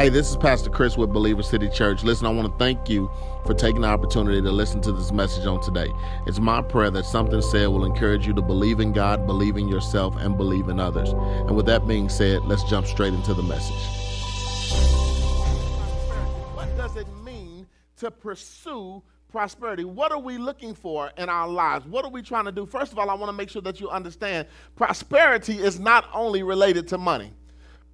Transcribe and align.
Hey, 0.00 0.08
this 0.08 0.30
is 0.30 0.36
Pastor 0.38 0.70
Chris 0.70 0.96
with 0.96 1.12
Believer 1.12 1.42
City 1.42 1.68
Church. 1.68 2.02
Listen, 2.04 2.26
I 2.26 2.30
want 2.30 2.50
to 2.50 2.56
thank 2.56 2.88
you 2.88 3.10
for 3.44 3.52
taking 3.52 3.82
the 3.82 3.88
opportunity 3.88 4.40
to 4.40 4.50
listen 4.50 4.80
to 4.80 4.92
this 4.92 5.12
message 5.12 5.44
on 5.44 5.60
today. 5.60 5.92
It's 6.26 6.40
my 6.40 6.62
prayer 6.62 6.90
that 6.92 7.04
something 7.04 7.42
said 7.42 7.66
will 7.66 7.84
encourage 7.84 8.26
you 8.26 8.32
to 8.32 8.40
believe 8.40 8.80
in 8.80 8.94
God, 8.94 9.26
believe 9.26 9.58
in 9.58 9.68
yourself, 9.68 10.16
and 10.16 10.38
believe 10.38 10.70
in 10.70 10.80
others. 10.80 11.10
And 11.10 11.54
with 11.54 11.66
that 11.66 11.86
being 11.86 12.08
said, 12.08 12.46
let's 12.46 12.64
jump 12.64 12.86
straight 12.86 13.12
into 13.12 13.34
the 13.34 13.42
message. 13.42 13.76
What 16.54 16.74
does 16.78 16.96
it 16.96 17.06
mean 17.22 17.66
to 17.98 18.10
pursue 18.10 19.02
prosperity. 19.28 19.84
What 19.84 20.12
are 20.12 20.18
we 20.18 20.38
looking 20.38 20.74
for 20.74 21.10
in 21.18 21.28
our 21.28 21.46
lives? 21.46 21.86
What 21.86 22.06
are 22.06 22.10
we 22.10 22.22
trying 22.22 22.46
to 22.46 22.52
do? 22.52 22.64
First 22.64 22.90
of 22.90 22.98
all, 22.98 23.10
I 23.10 23.14
want 23.14 23.28
to 23.28 23.36
make 23.36 23.50
sure 23.50 23.62
that 23.62 23.80
you 23.80 23.90
understand 23.90 24.48
prosperity 24.76 25.58
is 25.58 25.78
not 25.78 26.08
only 26.14 26.42
related 26.42 26.88
to 26.88 26.98
money. 26.98 27.32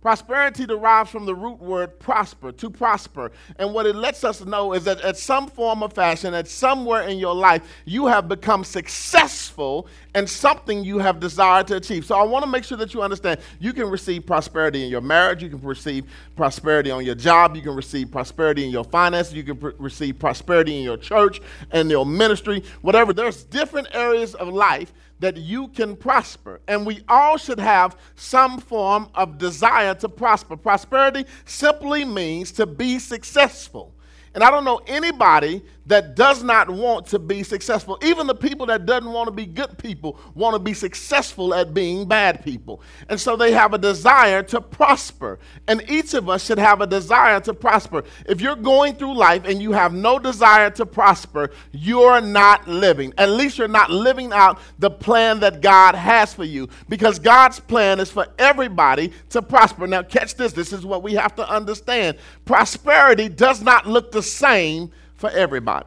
Prosperity 0.06 0.66
derives 0.66 1.10
from 1.10 1.26
the 1.26 1.34
root 1.34 1.58
word 1.58 1.98
prosper, 1.98 2.52
to 2.52 2.70
prosper. 2.70 3.32
And 3.58 3.74
what 3.74 3.86
it 3.86 3.96
lets 3.96 4.22
us 4.22 4.40
know 4.44 4.72
is 4.72 4.84
that 4.84 5.00
at 5.00 5.16
some 5.16 5.48
form 5.48 5.82
of 5.82 5.94
fashion, 5.94 6.32
at 6.32 6.46
somewhere 6.46 7.08
in 7.08 7.18
your 7.18 7.34
life, 7.34 7.62
you 7.86 8.06
have 8.06 8.28
become 8.28 8.62
successful 8.62 9.88
in 10.14 10.28
something 10.28 10.84
you 10.84 11.00
have 11.00 11.18
desired 11.18 11.66
to 11.66 11.76
achieve. 11.78 12.06
So 12.06 12.14
I 12.14 12.22
want 12.22 12.44
to 12.44 12.48
make 12.48 12.62
sure 12.62 12.78
that 12.78 12.94
you 12.94 13.02
understand 13.02 13.40
you 13.58 13.72
can 13.72 13.90
receive 13.90 14.24
prosperity 14.24 14.84
in 14.84 14.90
your 14.90 15.00
marriage, 15.00 15.42
you 15.42 15.48
can 15.48 15.60
receive 15.60 16.04
prosperity 16.36 16.92
on 16.92 17.04
your 17.04 17.16
job, 17.16 17.56
you 17.56 17.62
can 17.62 17.74
receive 17.74 18.08
prosperity 18.08 18.64
in 18.64 18.70
your 18.70 18.84
finances, 18.84 19.34
you 19.34 19.42
can 19.42 19.56
pr- 19.56 19.70
receive 19.76 20.20
prosperity 20.20 20.78
in 20.78 20.84
your 20.84 20.98
church 20.98 21.40
and 21.72 21.90
your 21.90 22.06
ministry, 22.06 22.62
whatever. 22.80 23.12
There's 23.12 23.42
different 23.42 23.88
areas 23.92 24.36
of 24.36 24.46
life 24.46 24.92
that 25.20 25.36
you 25.36 25.68
can 25.68 25.96
prosper. 25.96 26.60
And 26.68 26.84
we 26.86 27.02
all 27.08 27.36
should 27.36 27.60
have 27.60 27.96
some 28.14 28.58
form 28.58 29.08
of 29.14 29.38
desire 29.38 29.94
to 29.96 30.08
prosper. 30.08 30.56
Prosperity 30.56 31.24
simply 31.44 32.04
means 32.04 32.52
to 32.52 32.66
be 32.66 32.98
successful. 32.98 33.94
And 34.34 34.44
I 34.44 34.50
don't 34.50 34.64
know 34.64 34.80
anybody 34.86 35.62
that 35.86 36.16
does 36.16 36.42
not 36.42 36.68
want 36.68 37.06
to 37.06 37.18
be 37.18 37.42
successful. 37.42 37.98
Even 38.02 38.26
the 38.26 38.34
people 38.34 38.66
that 38.66 38.86
doesn't 38.86 39.10
want 39.10 39.28
to 39.28 39.32
be 39.32 39.46
good 39.46 39.78
people 39.78 40.18
want 40.34 40.54
to 40.54 40.58
be 40.58 40.74
successful 40.74 41.54
at 41.54 41.72
being 41.72 42.06
bad 42.06 42.44
people. 42.44 42.80
And 43.08 43.20
so 43.20 43.36
they 43.36 43.52
have 43.52 43.72
a 43.72 43.78
desire 43.78 44.42
to 44.44 44.60
prosper. 44.60 45.38
And 45.68 45.88
each 45.88 46.14
of 46.14 46.28
us 46.28 46.44
should 46.44 46.58
have 46.58 46.80
a 46.80 46.86
desire 46.86 47.40
to 47.40 47.54
prosper. 47.54 48.02
If 48.26 48.40
you're 48.40 48.56
going 48.56 48.96
through 48.96 49.14
life 49.14 49.44
and 49.44 49.62
you 49.62 49.72
have 49.72 49.92
no 49.92 50.18
desire 50.18 50.70
to 50.70 50.84
prosper, 50.86 51.52
you're 51.72 52.20
not 52.20 52.66
living. 52.66 53.12
At 53.16 53.30
least 53.30 53.58
you're 53.58 53.68
not 53.68 53.90
living 53.90 54.32
out 54.32 54.58
the 54.78 54.90
plan 54.90 55.40
that 55.40 55.60
God 55.60 55.94
has 55.94 56.34
for 56.34 56.44
you 56.44 56.68
because 56.88 57.18
God's 57.18 57.60
plan 57.60 58.00
is 58.00 58.10
for 58.10 58.26
everybody 58.38 59.12
to 59.30 59.40
prosper. 59.40 59.86
Now 59.86 60.02
catch 60.02 60.34
this. 60.34 60.52
This 60.52 60.72
is 60.72 60.84
what 60.84 61.02
we 61.02 61.14
have 61.14 61.36
to 61.36 61.48
understand. 61.48 62.18
Prosperity 62.44 63.28
does 63.28 63.62
not 63.62 63.86
look 63.86 64.10
the 64.10 64.22
same 64.22 64.90
for 65.16 65.30
everybody. 65.30 65.86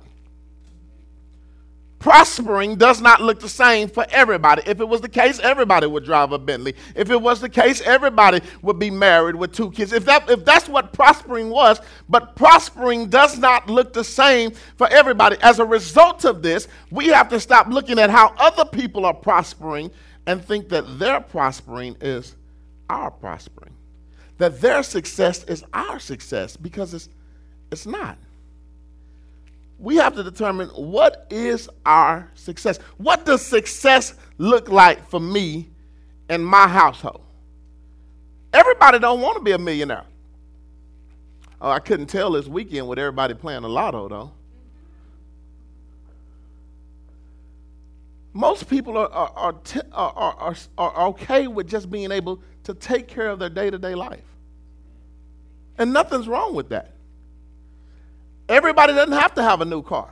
Prospering 1.99 2.77
does 2.77 3.01
not 3.01 3.19
look 3.19 3.41
the 3.41 3.49
same 3.49 3.89
for 3.89 4.05
everybody. 4.09 4.61
If 4.65 4.79
it 4.79 4.87
was 4.87 5.01
the 5.01 5.09
case, 5.09 5.37
everybody 5.39 5.85
would 5.85 6.05
drive 6.05 6.31
a 6.31 6.39
Bentley. 6.39 6.73
If 6.95 7.09
it 7.09 7.21
was 7.21 7.41
the 7.41 7.49
case, 7.49 7.81
everybody 7.81 8.39
would 8.61 8.79
be 8.79 8.89
married 8.89 9.35
with 9.35 9.51
two 9.51 9.69
kids. 9.71 9.91
If, 9.91 10.05
that, 10.05 10.29
if 10.29 10.45
that's 10.45 10.69
what 10.69 10.93
prospering 10.93 11.49
was, 11.49 11.81
but 12.07 12.37
prospering 12.37 13.09
does 13.09 13.37
not 13.37 13.69
look 13.69 13.91
the 13.91 14.05
same 14.05 14.51
for 14.77 14.87
everybody. 14.87 15.35
As 15.41 15.59
a 15.59 15.65
result 15.65 16.23
of 16.23 16.41
this, 16.41 16.69
we 16.89 17.07
have 17.07 17.27
to 17.29 17.39
stop 17.39 17.67
looking 17.67 17.99
at 17.99 18.09
how 18.09 18.33
other 18.37 18.63
people 18.63 19.05
are 19.05 19.13
prospering 19.13 19.91
and 20.25 20.43
think 20.43 20.69
that 20.69 20.99
their 20.99 21.19
prospering 21.19 21.97
is 21.99 22.37
our 22.89 23.11
prospering. 23.11 23.73
That 24.37 24.61
their 24.61 24.83
success 24.83 25.43
is 25.43 25.65
our 25.73 25.99
success 25.99 26.55
because 26.55 26.93
it's, 26.93 27.09
it's 27.71 27.85
not 27.85 28.17
we 29.79 29.95
have 29.95 30.13
to 30.15 30.23
determine 30.23 30.67
what 30.69 31.25
is 31.29 31.69
our 31.85 32.29
success. 32.35 32.77
What 32.97 33.25
does 33.25 33.45
success 33.45 34.13
look 34.37 34.67
like 34.67 35.07
for 35.09 35.19
me 35.19 35.69
and 36.27 36.45
my 36.45 36.67
household? 36.67 37.21
Everybody 38.51 38.99
don't 38.99 39.21
want 39.21 39.37
to 39.37 39.43
be 39.43 39.51
a 39.51 39.57
millionaire. 39.57 40.03
Oh, 41.61 41.69
I 41.69 41.79
couldn't 41.79 42.07
tell 42.07 42.31
this 42.31 42.47
weekend 42.47 42.87
with 42.87 42.99
everybody 42.99 43.33
playing 43.33 43.61
the 43.61 43.69
lotto 43.69 44.09
though. 44.09 44.31
Most 48.33 48.69
people 48.69 48.97
are, 48.97 49.09
are, 49.09 49.31
are, 49.35 49.53
t- 49.53 49.81
are, 49.91 50.55
are, 50.77 51.07
okay 51.07 51.47
with 51.47 51.67
just 51.67 51.89
being 51.89 52.11
able 52.11 52.41
to 52.63 52.73
take 52.73 53.07
care 53.07 53.29
of 53.29 53.39
their 53.39 53.49
day 53.49 53.69
to 53.69 53.77
day 53.77 53.95
life. 53.95 54.23
And 55.77 55.91
nothing's 55.93 56.27
wrong 56.27 56.53
with 56.53 56.69
that. 56.69 56.93
Everybody 58.49 58.93
doesn't 58.93 59.13
have 59.13 59.35
to 59.35 59.43
have 59.43 59.61
a 59.61 59.65
new 59.65 59.81
car. 59.83 60.11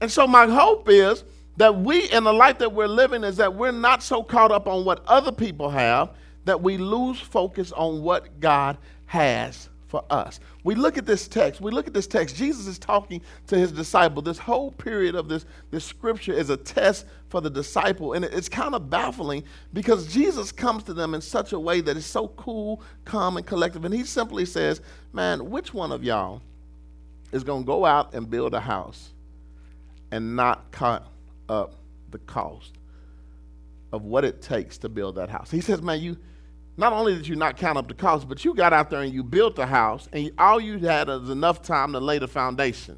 And 0.00 0.10
so, 0.10 0.26
my 0.26 0.46
hope 0.46 0.88
is 0.88 1.24
that 1.56 1.76
we, 1.76 2.08
in 2.10 2.22
the 2.22 2.32
life 2.32 2.58
that 2.58 2.72
we're 2.72 2.86
living, 2.86 3.24
is 3.24 3.36
that 3.38 3.52
we're 3.52 3.72
not 3.72 4.02
so 4.02 4.22
caught 4.22 4.52
up 4.52 4.68
on 4.68 4.84
what 4.84 5.04
other 5.06 5.32
people 5.32 5.68
have 5.70 6.10
that 6.44 6.62
we 6.62 6.78
lose 6.78 7.20
focus 7.20 7.72
on 7.72 8.02
what 8.02 8.38
God 8.38 8.78
has 9.06 9.68
for 9.88 10.04
us. 10.10 10.38
We 10.64 10.74
look 10.74 10.98
at 10.98 11.06
this 11.06 11.26
text, 11.26 11.60
we 11.60 11.70
look 11.70 11.86
at 11.86 11.94
this 11.94 12.06
text. 12.06 12.36
Jesus 12.36 12.66
is 12.66 12.78
talking 12.78 13.22
to 13.46 13.58
his 13.58 13.72
disciple. 13.72 14.22
This 14.22 14.38
whole 14.38 14.70
period 14.70 15.14
of 15.14 15.28
this, 15.28 15.46
this 15.70 15.84
scripture 15.84 16.34
is 16.34 16.50
a 16.50 16.56
test 16.56 17.06
for 17.30 17.40
the 17.40 17.50
disciple. 17.50 18.12
And 18.12 18.24
it's 18.24 18.50
kind 18.50 18.74
of 18.74 18.90
baffling 18.90 19.44
because 19.72 20.12
Jesus 20.12 20.52
comes 20.52 20.84
to 20.84 20.94
them 20.94 21.14
in 21.14 21.22
such 21.22 21.52
a 21.52 21.58
way 21.58 21.80
that 21.80 21.96
is 21.96 22.04
so 22.04 22.28
cool, 22.28 22.82
calm, 23.06 23.38
and 23.38 23.46
collective. 23.46 23.84
And 23.84 23.94
he 23.94 24.04
simply 24.04 24.44
says, 24.44 24.82
Man, 25.12 25.50
which 25.50 25.72
one 25.72 25.90
of 25.90 26.04
y'all 26.04 26.42
is 27.32 27.42
going 27.42 27.62
to 27.62 27.66
go 27.66 27.84
out 27.84 28.14
and 28.14 28.28
build 28.28 28.54
a 28.54 28.60
house 28.60 29.10
and 30.10 30.36
not 30.36 30.70
cut 30.70 31.06
up 31.48 31.74
the 32.10 32.18
cost 32.18 32.74
of 33.90 34.04
what 34.04 34.24
it 34.24 34.42
takes 34.42 34.76
to 34.78 34.90
build 34.90 35.16
that 35.16 35.30
house? 35.30 35.50
He 35.50 35.62
says, 35.62 35.80
Man, 35.80 36.00
you 36.00 36.18
not 36.78 36.92
only 36.92 37.14
did 37.14 37.26
you 37.26 37.34
not 37.34 37.56
count 37.56 37.76
up 37.76 37.88
the 37.88 37.94
cost, 37.94 38.28
but 38.28 38.44
you 38.44 38.54
got 38.54 38.72
out 38.72 38.88
there 38.88 39.02
and 39.02 39.12
you 39.12 39.24
built 39.24 39.58
a 39.58 39.66
house, 39.66 40.08
and 40.12 40.30
all 40.38 40.60
you 40.60 40.78
had 40.78 41.08
was 41.08 41.28
enough 41.28 41.60
time 41.60 41.92
to 41.92 41.98
lay 41.98 42.18
the 42.18 42.28
foundation. 42.28 42.96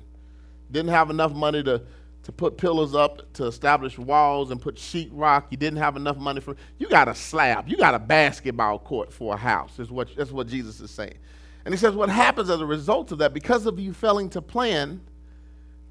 Didn't 0.70 0.90
have 0.90 1.08
enough 1.08 1.32
money 1.32 1.62
to, 1.62 1.82
to 2.24 2.32
put 2.32 2.58
pillars 2.58 2.94
up, 2.94 3.32
to 3.32 3.46
establish 3.46 3.98
walls, 3.98 4.50
and 4.50 4.60
put 4.60 4.76
sheetrock. 4.76 5.44
You 5.48 5.56
didn't 5.56 5.78
have 5.78 5.96
enough 5.96 6.18
money 6.18 6.42
for. 6.42 6.56
You 6.78 6.90
got 6.90 7.08
a 7.08 7.14
slab. 7.14 7.70
You 7.70 7.78
got 7.78 7.94
a 7.94 7.98
basketball 7.98 8.78
court 8.78 9.14
for 9.14 9.32
a 9.34 9.38
house. 9.38 9.78
Is 9.78 9.90
what 9.90 10.14
that's 10.14 10.30
what 10.30 10.46
Jesus 10.46 10.78
is 10.80 10.90
saying. 10.90 11.16
And 11.64 11.72
he 11.72 11.78
says, 11.78 11.94
what 11.94 12.10
happens 12.10 12.50
as 12.50 12.60
a 12.60 12.66
result 12.66 13.12
of 13.12 13.18
that, 13.18 13.32
because 13.32 13.64
of 13.64 13.80
you 13.80 13.94
failing 13.94 14.28
to 14.30 14.42
plan 14.42 15.00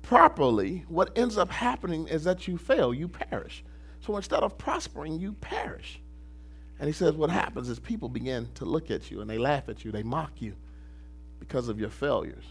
properly, 0.03 0.85
what 0.87 1.17
ends 1.17 1.37
up 1.37 1.49
happening 1.49 2.07
is 2.07 2.23
that 2.23 2.47
you 2.47 2.57
fail. 2.59 2.93
You 2.93 3.07
perish. 3.07 3.63
So 4.01 4.15
instead 4.15 4.43
of 4.43 4.59
prospering, 4.59 5.19
you 5.19 5.33
perish. 5.33 5.99
And 6.79 6.87
he 6.87 6.93
says, 6.93 7.13
What 7.13 7.29
happens 7.29 7.69
is 7.69 7.79
people 7.79 8.09
begin 8.09 8.47
to 8.55 8.65
look 8.65 8.89
at 8.89 9.11
you 9.11 9.21
and 9.21 9.29
they 9.29 9.37
laugh 9.37 9.67
at 9.69 9.83
you, 9.83 9.91
they 9.91 10.03
mock 10.03 10.41
you 10.41 10.53
because 11.39 11.67
of 11.67 11.79
your 11.79 11.89
failures, 11.89 12.45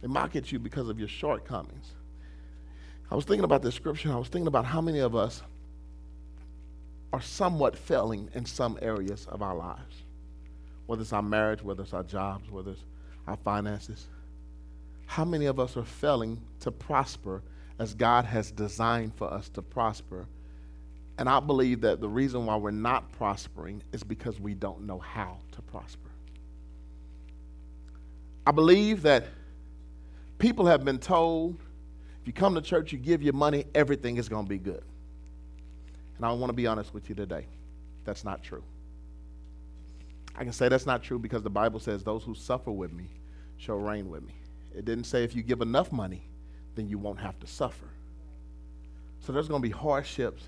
they 0.00 0.08
mock 0.08 0.36
at 0.36 0.50
you 0.50 0.58
because 0.58 0.88
of 0.88 0.98
your 0.98 1.08
shortcomings. 1.08 1.92
I 3.10 3.16
was 3.16 3.24
thinking 3.24 3.44
about 3.44 3.62
this 3.62 3.74
scripture, 3.74 4.12
I 4.12 4.16
was 4.16 4.28
thinking 4.28 4.46
about 4.46 4.64
how 4.64 4.80
many 4.80 5.00
of 5.00 5.16
us 5.16 5.42
are 7.12 7.20
somewhat 7.20 7.76
failing 7.76 8.28
in 8.34 8.46
some 8.46 8.78
areas 8.80 9.26
of 9.28 9.42
our 9.42 9.54
lives, 9.54 10.04
whether 10.86 11.02
it's 11.02 11.12
our 11.12 11.22
marriage, 11.22 11.62
whether 11.62 11.82
it's 11.82 11.92
our 11.92 12.04
jobs, 12.04 12.50
whether 12.50 12.72
it's 12.72 12.84
our 13.26 13.36
finances. 13.36 14.06
How 15.06 15.24
many 15.24 15.46
of 15.46 15.58
us 15.58 15.76
are 15.76 15.84
failing 15.84 16.40
to 16.60 16.70
prosper 16.70 17.42
as 17.80 17.94
God 17.94 18.24
has 18.26 18.52
designed 18.52 19.14
for 19.16 19.32
us 19.32 19.48
to 19.50 19.62
prosper? 19.62 20.26
And 21.20 21.28
I 21.28 21.38
believe 21.38 21.82
that 21.82 22.00
the 22.00 22.08
reason 22.08 22.46
why 22.46 22.56
we're 22.56 22.70
not 22.70 23.12
prospering 23.12 23.82
is 23.92 24.02
because 24.02 24.40
we 24.40 24.54
don't 24.54 24.86
know 24.86 24.98
how 24.98 25.36
to 25.52 25.60
prosper. 25.60 26.08
I 28.46 28.52
believe 28.52 29.02
that 29.02 29.26
people 30.38 30.64
have 30.64 30.82
been 30.82 30.98
told 30.98 31.60
if 32.22 32.26
you 32.26 32.32
come 32.32 32.54
to 32.54 32.62
church, 32.62 32.90
you 32.90 32.98
give 32.98 33.22
your 33.22 33.34
money, 33.34 33.66
everything 33.74 34.16
is 34.16 34.30
going 34.30 34.46
to 34.46 34.48
be 34.48 34.56
good. 34.56 34.82
And 36.16 36.24
I 36.24 36.32
want 36.32 36.48
to 36.48 36.54
be 36.54 36.66
honest 36.66 36.94
with 36.94 37.10
you 37.10 37.14
today. 37.14 37.44
That's 38.06 38.24
not 38.24 38.42
true. 38.42 38.64
I 40.36 40.44
can 40.44 40.54
say 40.54 40.70
that's 40.70 40.86
not 40.86 41.02
true 41.02 41.18
because 41.18 41.42
the 41.42 41.50
Bible 41.50 41.80
says 41.80 42.02
those 42.02 42.24
who 42.24 42.34
suffer 42.34 42.72
with 42.72 42.94
me 42.94 43.10
shall 43.58 43.76
reign 43.76 44.08
with 44.08 44.26
me. 44.26 44.36
It 44.74 44.86
didn't 44.86 45.04
say 45.04 45.22
if 45.22 45.36
you 45.36 45.42
give 45.42 45.60
enough 45.60 45.92
money, 45.92 46.22
then 46.76 46.88
you 46.88 46.96
won't 46.96 47.20
have 47.20 47.38
to 47.40 47.46
suffer. 47.46 47.88
So 49.20 49.34
there's 49.34 49.48
going 49.48 49.60
to 49.60 49.68
be 49.68 49.74
hardships 49.74 50.44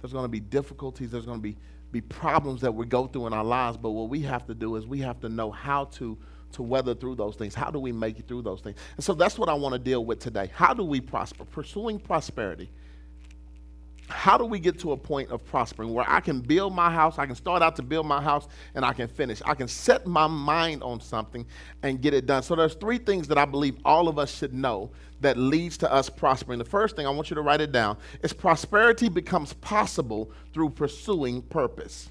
there's 0.00 0.12
going 0.12 0.24
to 0.24 0.28
be 0.28 0.40
difficulties. 0.40 1.10
There's 1.10 1.26
going 1.26 1.38
to 1.38 1.42
be, 1.42 1.56
be 1.92 2.00
problems 2.00 2.60
that 2.62 2.74
we 2.74 2.86
go 2.86 3.06
through 3.06 3.26
in 3.26 3.32
our 3.32 3.44
lives. 3.44 3.76
But 3.76 3.90
what 3.90 4.08
we 4.08 4.20
have 4.22 4.46
to 4.46 4.54
do 4.54 4.76
is 4.76 4.86
we 4.86 5.00
have 5.00 5.20
to 5.20 5.28
know 5.28 5.50
how 5.50 5.84
to, 5.86 6.16
to 6.52 6.62
weather 6.62 6.94
through 6.94 7.16
those 7.16 7.36
things. 7.36 7.54
How 7.54 7.70
do 7.70 7.78
we 7.78 7.92
make 7.92 8.18
it 8.18 8.26
through 8.28 8.42
those 8.42 8.60
things? 8.60 8.76
And 8.96 9.04
so 9.04 9.14
that's 9.14 9.38
what 9.38 9.48
I 9.48 9.54
want 9.54 9.74
to 9.74 9.78
deal 9.78 10.04
with 10.04 10.20
today. 10.20 10.50
How 10.54 10.74
do 10.74 10.84
we 10.84 11.00
prosper? 11.00 11.44
Pursuing 11.44 11.98
prosperity. 11.98 12.70
How 14.10 14.36
do 14.36 14.44
we 14.44 14.58
get 14.58 14.78
to 14.80 14.92
a 14.92 14.96
point 14.96 15.30
of 15.30 15.44
prospering 15.44 15.92
where 15.92 16.04
I 16.08 16.20
can 16.20 16.40
build 16.40 16.74
my 16.74 16.90
house, 16.90 17.18
I 17.18 17.26
can 17.26 17.34
start 17.34 17.62
out 17.62 17.76
to 17.76 17.82
build 17.82 18.06
my 18.06 18.20
house, 18.20 18.48
and 18.74 18.84
I 18.84 18.92
can 18.92 19.08
finish? 19.08 19.40
I 19.44 19.54
can 19.54 19.68
set 19.68 20.06
my 20.06 20.26
mind 20.26 20.82
on 20.82 21.00
something 21.00 21.46
and 21.82 22.00
get 22.00 22.14
it 22.14 22.26
done. 22.26 22.42
So 22.42 22.54
there's 22.54 22.74
three 22.74 22.98
things 22.98 23.28
that 23.28 23.38
I 23.38 23.44
believe 23.44 23.76
all 23.84 24.08
of 24.08 24.18
us 24.18 24.34
should 24.34 24.54
know 24.54 24.90
that 25.20 25.36
leads 25.36 25.76
to 25.78 25.92
us 25.92 26.08
prospering. 26.08 26.58
The 26.58 26.64
first 26.64 26.96
thing 26.96 27.06
I 27.06 27.10
want 27.10 27.30
you 27.30 27.34
to 27.36 27.42
write 27.42 27.60
it 27.60 27.72
down 27.72 27.96
is 28.22 28.32
prosperity 28.32 29.08
becomes 29.08 29.52
possible 29.54 30.30
through 30.52 30.70
pursuing 30.70 31.42
purpose. 31.42 32.10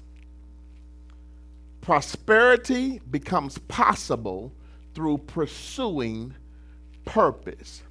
Prosperity 1.80 3.00
becomes 3.10 3.58
possible 3.58 4.52
through 4.94 5.18
pursuing 5.18 6.34
purpose 7.04 7.82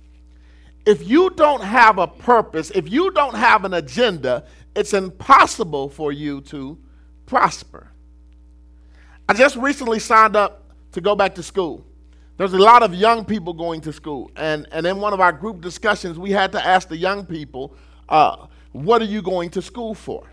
if 0.90 1.08
you 1.08 1.30
don't 1.30 1.62
have 1.62 2.00
a 2.00 2.08
purpose, 2.08 2.72
if 2.72 2.92
you 2.92 3.12
don't 3.12 3.36
have 3.36 3.64
an 3.64 3.76
agenda, 3.76 4.44
it's 4.76 4.92
impossible 4.96 5.88
for 5.88 6.12
you 6.12 6.42
to 6.42 6.80
prosper. 7.28 7.92
I 9.28 9.34
just 9.36 9.56
recently 9.56 10.00
signed 10.00 10.36
up 10.36 10.74
to 10.94 11.00
go 11.00 11.16
back 11.16 11.36
to 11.36 11.44
school. 11.44 11.86
There's 12.38 12.54
a 12.54 12.58
lot 12.58 12.82
of 12.82 12.96
young 12.96 13.24
people 13.24 13.54
going 13.54 13.82
to 13.82 13.94
school. 13.94 14.32
And, 14.36 14.68
and 14.72 14.88
in 14.88 14.98
one 14.98 15.14
of 15.14 15.20
our 15.20 15.32
group 15.32 15.62
discussions, 15.62 16.18
we 16.18 16.32
had 16.32 16.52
to 16.54 16.66
ask 16.66 16.88
the 16.88 16.98
young 16.98 17.24
people, 17.24 17.76
uh, 18.08 18.48
What 18.72 19.00
are 19.04 19.06
you 19.06 19.22
going 19.22 19.52
to 19.52 19.62
school 19.62 19.94
for? 19.94 20.24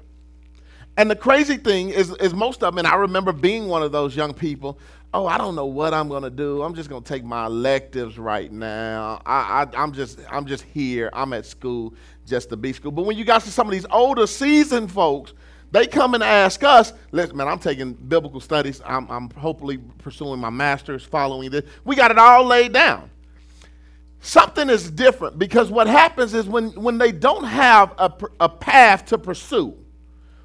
And 0.97 1.11
the 1.11 1.17
crazy 1.17 1.59
thing 1.59 1.91
is, 1.91 2.13
is 2.13 2.33
most 2.33 2.63
of 2.63 2.73
them, 2.73 2.79
and 2.79 2.87
I 2.87 2.95
remember 2.95 3.33
being 3.33 3.69
one 3.69 3.83
of 3.83 3.93
those 3.93 4.17
young 4.17 4.33
people, 4.33 4.79
oh, 5.17 5.27
I 5.27 5.39
don't 5.39 5.55
know 5.55 5.65
what 5.65 5.95
I'm 5.95 6.11
to 6.23 6.31
do. 6.31 6.63
I'm 6.63 6.75
just 6.75 6.91
to 6.91 7.01
take 7.01 7.25
my 7.25 7.47
electives 7.47 8.19
right 8.19 8.53
now. 8.53 9.23
I, 9.25 9.67
I, 9.75 9.83
am 9.83 9.93
just, 9.93 10.21
I'm 10.31 10.45
just 10.45 10.63
here. 10.63 11.09
I'm 11.15 11.33
at 11.33 11.47
school 11.47 11.95
just 12.27 12.51
to 12.51 12.57
be 12.57 12.75
school. 12.75 12.93
But 12.93 13.07
when 13.07 13.17
you 13.17 13.25
got 13.25 13.41
to 13.43 13.51
some 13.51 13.67
of 13.67 13.73
these 13.73 13.87
older, 13.91 14.27
seasoned 14.27 14.93
folks, 14.93 15.33
they 15.73 15.87
come 15.87 16.13
and 16.15 16.23
ask 16.23 16.63
us, 16.63 16.93
listen, 17.13 17.35
man, 17.35 17.49
I'm 17.49 17.59
taking 17.59 17.95
biblical 17.95 18.41
studies. 18.41 18.83
I'm, 18.85 19.11
I'm 19.11 19.31
hopefully 19.31 19.79
pursuing 19.79 20.39
my 20.39 20.51
master's, 20.51 21.03
following 21.03 21.51
this. 21.51 21.65
We 21.85 21.97
got 21.97 22.11
it 22.11 22.19
all 22.19 22.45
laid 22.45 22.75
down. 22.75 23.11
Something 24.21 24.69
is 24.69 24.91
different 24.91 25.39
because 25.39 25.71
what 25.71 25.87
happens 25.87 26.35
is 26.35 26.47
when, 26.47 26.71
when 26.73 26.99
they 26.99 27.13
don't 27.13 27.45
have 27.45 27.95
a, 27.97 28.13
a 28.41 28.49
path 28.51 29.07
to 29.07 29.19
pursue, 29.19 29.75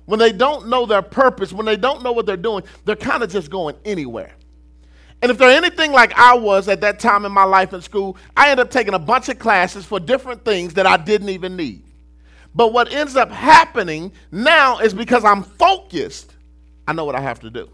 when 0.06 0.20
they 0.20 0.32
don't 0.32 0.68
know 0.68 0.86
their 0.86 1.02
purpose, 1.02 1.52
when 1.52 1.66
they 1.66 1.78
don't 1.78 2.04
know 2.04 2.14
what 2.14 2.26
they're 2.26 2.38
doing, 2.38 2.64
they're 2.86 2.96
kind 2.96 3.22
of 3.22 3.30
just 3.30 3.50
going 3.50 3.76
anywhere. 3.84 4.36
And 5.22 5.30
if 5.30 5.38
they're 5.38 5.56
anything 5.56 5.92
like 5.92 6.18
I 6.18 6.34
was 6.36 6.68
at 6.68 6.82
that 6.82 7.00
time 7.00 7.26
in 7.26 7.32
my 7.32 7.44
life 7.44 7.74
in 7.74 7.82
school, 7.82 8.18
I 8.36 8.50
end 8.50 8.60
up 8.60 8.72
taking 8.72 8.94
a 8.94 9.00
bunch 9.00 9.30
of 9.30 9.38
classes 9.38 9.86
for 9.86 10.00
different 10.00 10.44
things 10.44 10.74
that 10.74 10.88
I 10.88 10.98
didn't 10.98 11.30
even 11.30 11.56
need. 11.56 11.84
But 12.56 12.74
what 12.74 12.92
ends 12.92 13.16
up 13.16 13.32
happening 13.32 14.12
now 14.32 14.80
is 14.80 14.94
because 14.94 15.24
I'm 15.24 15.44
focused, 15.44 16.34
I 16.88 16.94
know 16.94 17.06
what 17.06 17.16
I 17.16 17.22
have 17.22 17.40
to 17.42 17.50
do. 17.50 17.70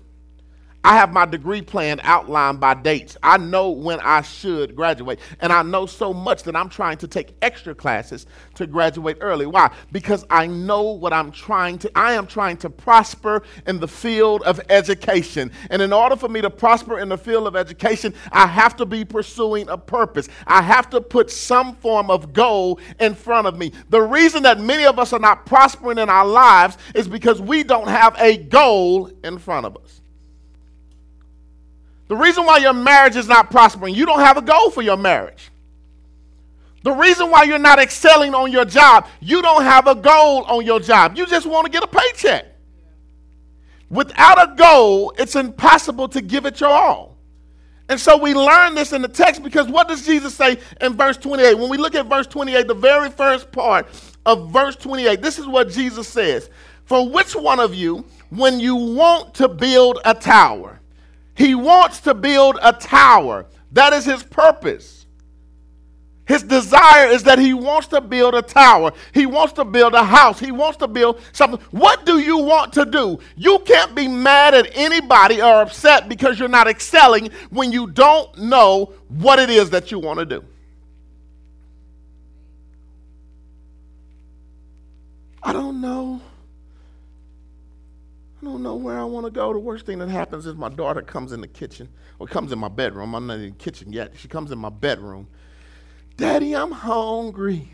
I 0.84 0.96
have 0.96 1.12
my 1.12 1.26
degree 1.26 1.62
plan 1.62 2.00
outlined 2.04 2.60
by 2.60 2.74
dates. 2.74 3.18
I 3.22 3.38
know 3.38 3.72
when 3.72 4.00
I 4.00 4.22
should 4.22 4.76
graduate. 4.76 5.20
And 5.42 5.52
I 5.52 5.62
know 5.62 5.86
so 5.86 6.14
much 6.14 6.44
that 6.44 6.56
I'm 6.56 6.70
trying 6.70 6.98
to 7.00 7.08
take 7.08 7.36
extra 7.42 7.76
classes 7.76 8.26
to 8.56 8.66
graduate 8.68 9.18
early. 9.20 9.46
Why? 9.46 9.70
Because 9.92 10.26
I 10.30 10.48
know 10.48 10.84
what 10.84 11.12
I'm 11.12 11.32
trying 11.32 11.78
to 11.80 11.92
I 11.94 12.14
am 12.14 12.26
trying 12.26 12.58
to 12.58 12.70
prosper 12.70 13.44
in 13.66 13.80
the 13.80 13.88
field 13.88 14.44
of 14.44 14.62
education. 14.70 15.52
And 15.70 15.82
in 15.82 15.92
order 15.92 16.16
for 16.16 16.30
me 16.30 16.42
to 16.42 16.50
prosper 16.50 17.00
in 17.00 17.10
the 17.10 17.18
field 17.18 17.48
of 17.48 17.56
education, 17.56 18.14
I 18.32 18.48
have 18.48 18.78
to 18.78 18.86
be 18.86 19.04
pursuing 19.04 19.68
a 19.70 19.78
purpose. 19.78 20.30
I 20.46 20.62
have 20.62 20.90
to 20.92 21.02
put 21.02 21.30
some 21.30 21.76
form 21.76 22.10
of 22.10 22.32
goal 22.34 22.80
in 23.00 23.14
front 23.14 23.48
of 23.48 23.58
me. 23.58 23.74
The 23.90 24.02
reason 24.02 24.44
that 24.44 24.60
many 24.60 24.86
of 24.86 25.00
us 25.00 25.12
are 25.12 25.20
not 25.20 25.46
prospering 25.46 25.98
in 25.98 26.10
our 26.10 26.26
lives 26.26 26.78
is 26.96 27.08
because 27.08 27.42
we 27.42 27.64
don't 27.64 27.90
have 27.90 28.16
a 28.20 28.38
goal 28.38 29.12
in 29.24 29.38
front 29.38 29.66
of 29.66 29.76
us. 29.78 30.02
The 32.08 32.16
reason 32.16 32.46
why 32.46 32.58
your 32.58 32.74
marriage 32.74 33.16
is 33.16 33.28
not 33.28 33.52
prospering, 33.52 33.94
you 33.94 34.06
don't 34.06 34.20
have 34.20 34.38
a 34.38 34.42
goal 34.42 34.72
for 34.72 34.82
your 34.82 34.98
marriage. 34.98 35.52
The 36.84 36.94
reason 36.94 37.30
why 37.30 37.44
you're 37.44 37.60
not 37.60 37.80
excelling 37.80 38.34
on 38.34 38.52
your 38.52 38.64
job, 38.64 39.08
you 39.20 39.42
don't 39.42 39.64
have 39.64 39.88
a 39.88 39.96
goal 39.96 40.44
on 40.44 40.66
your 40.66 40.80
job. 40.80 41.18
You 41.18 41.26
just 41.26 41.46
want 41.46 41.66
to 41.66 41.72
get 41.72 41.84
a 41.84 41.88
paycheck. 41.88 42.46
Without 43.90 44.52
a 44.52 44.56
goal, 44.56 45.14
it's 45.18 45.36
impossible 45.36 46.08
to 46.10 46.22
give 46.22 46.46
it 46.46 46.60
your 46.60 46.70
all. 46.70 47.18
And 47.90 48.00
so 48.00 48.18
we 48.18 48.34
learn 48.34 48.76
this 48.76 48.92
in 48.92 49.02
the 49.02 49.08
text 49.08 49.44
because 49.44 49.68
what 49.68 49.88
does 49.88 50.06
Jesus 50.06 50.34
say 50.34 50.60
in 50.82 50.94
verse 50.94 51.18
28? 51.18 51.58
When 51.58 51.70
we 51.70 51.78
look 51.78 51.96
at 51.96 52.06
verse 52.06 52.28
28, 52.28 52.68
the 52.68 52.74
very 52.74 53.10
first 53.10 53.52
part 53.52 53.88
of 54.26 54.52
verse 54.52 54.76
28, 54.76 55.22
this 55.22 55.40
is 55.40 55.48
what 55.48 55.70
Jesus 55.70 56.08
says 56.08 56.50
For 56.86 57.10
which 57.10 57.34
one 57.34 57.62
of 57.62 57.74
you, 57.74 58.06
when 58.30 58.60
you 58.60 58.76
want 58.76 59.34
to 59.36 59.48
build 59.48 60.00
a 60.04 60.14
tower, 60.14 60.82
he 61.38 61.54
wants 61.54 62.02
to 62.02 62.16
build 62.16 62.58
a 62.62 62.74
tower. 62.74 63.46
That 63.72 63.94
is 63.94 64.06
his 64.06 64.24
purpose. 64.24 65.06
His 66.26 66.44
desire 66.44 67.08
is 67.08 67.24
that 67.24 67.40
he 67.40 67.54
wants 67.54 67.88
to 67.88 68.02
build 68.02 68.34
a 68.36 68.42
tower. 68.42 68.92
He 69.14 69.26
wants 69.26 69.54
to 69.54 69.64
build 69.64 69.94
a 69.94 70.04
house. 70.04 70.40
He 70.40 70.52
wants 70.52 70.78
to 70.80 70.88
build 70.88 71.22
something. 71.32 71.62
What 71.72 72.06
do 72.06 72.20
you 72.20 72.40
want 72.40 72.74
to 72.74 72.86
do? 72.86 73.20
You 73.38 73.60
can't 73.60 73.96
be 73.96 74.08
mad 74.08 74.54
at 74.54 74.68
anybody 74.76 75.42
or 75.42 75.62
upset 75.62 76.10
because 76.10 76.40
you're 76.40 76.50
not 76.50 76.68
excelling 76.68 77.30
when 77.50 77.72
you 77.72 77.88
don't 77.88 78.38
know 78.40 78.94
what 79.08 79.40
it 79.40 79.50
is 79.50 79.70
that 79.70 79.92
you 79.92 80.00
want 80.00 80.20
to 80.20 80.26
do. 80.26 80.44
I 85.44 85.54
don't 85.54 85.80
know. 85.80 86.20
I 88.48 88.50
don't 88.50 88.64
know 88.64 88.76
where 88.76 88.98
I 88.98 89.04
want 89.04 89.26
to 89.26 89.30
go. 89.30 89.52
The 89.52 89.60
worst 89.60 89.86
thing 89.86 90.00
that 90.00 90.08
happens 90.08 90.46
is 90.46 90.56
my 90.56 90.70
daughter 90.70 91.02
comes 91.02 91.34
in 91.34 91.42
the 91.42 91.50
kitchen, 91.50 91.90
or 92.18 92.28
comes 92.28 92.54
in 92.54 92.60
my 92.60 92.70
bedroom. 92.70 93.14
I'm 93.14 93.28
not 93.28 93.34
in 93.34 93.42
the 93.42 93.52
kitchen 93.52 93.92
yet. 93.92 94.14
She 94.16 94.30
comes 94.30 94.54
in 94.54 94.58
my 94.58 94.70
bedroom. 94.70 95.28
Daddy, 96.16 96.56
I'm 96.56 96.72
hungry. 96.72 97.70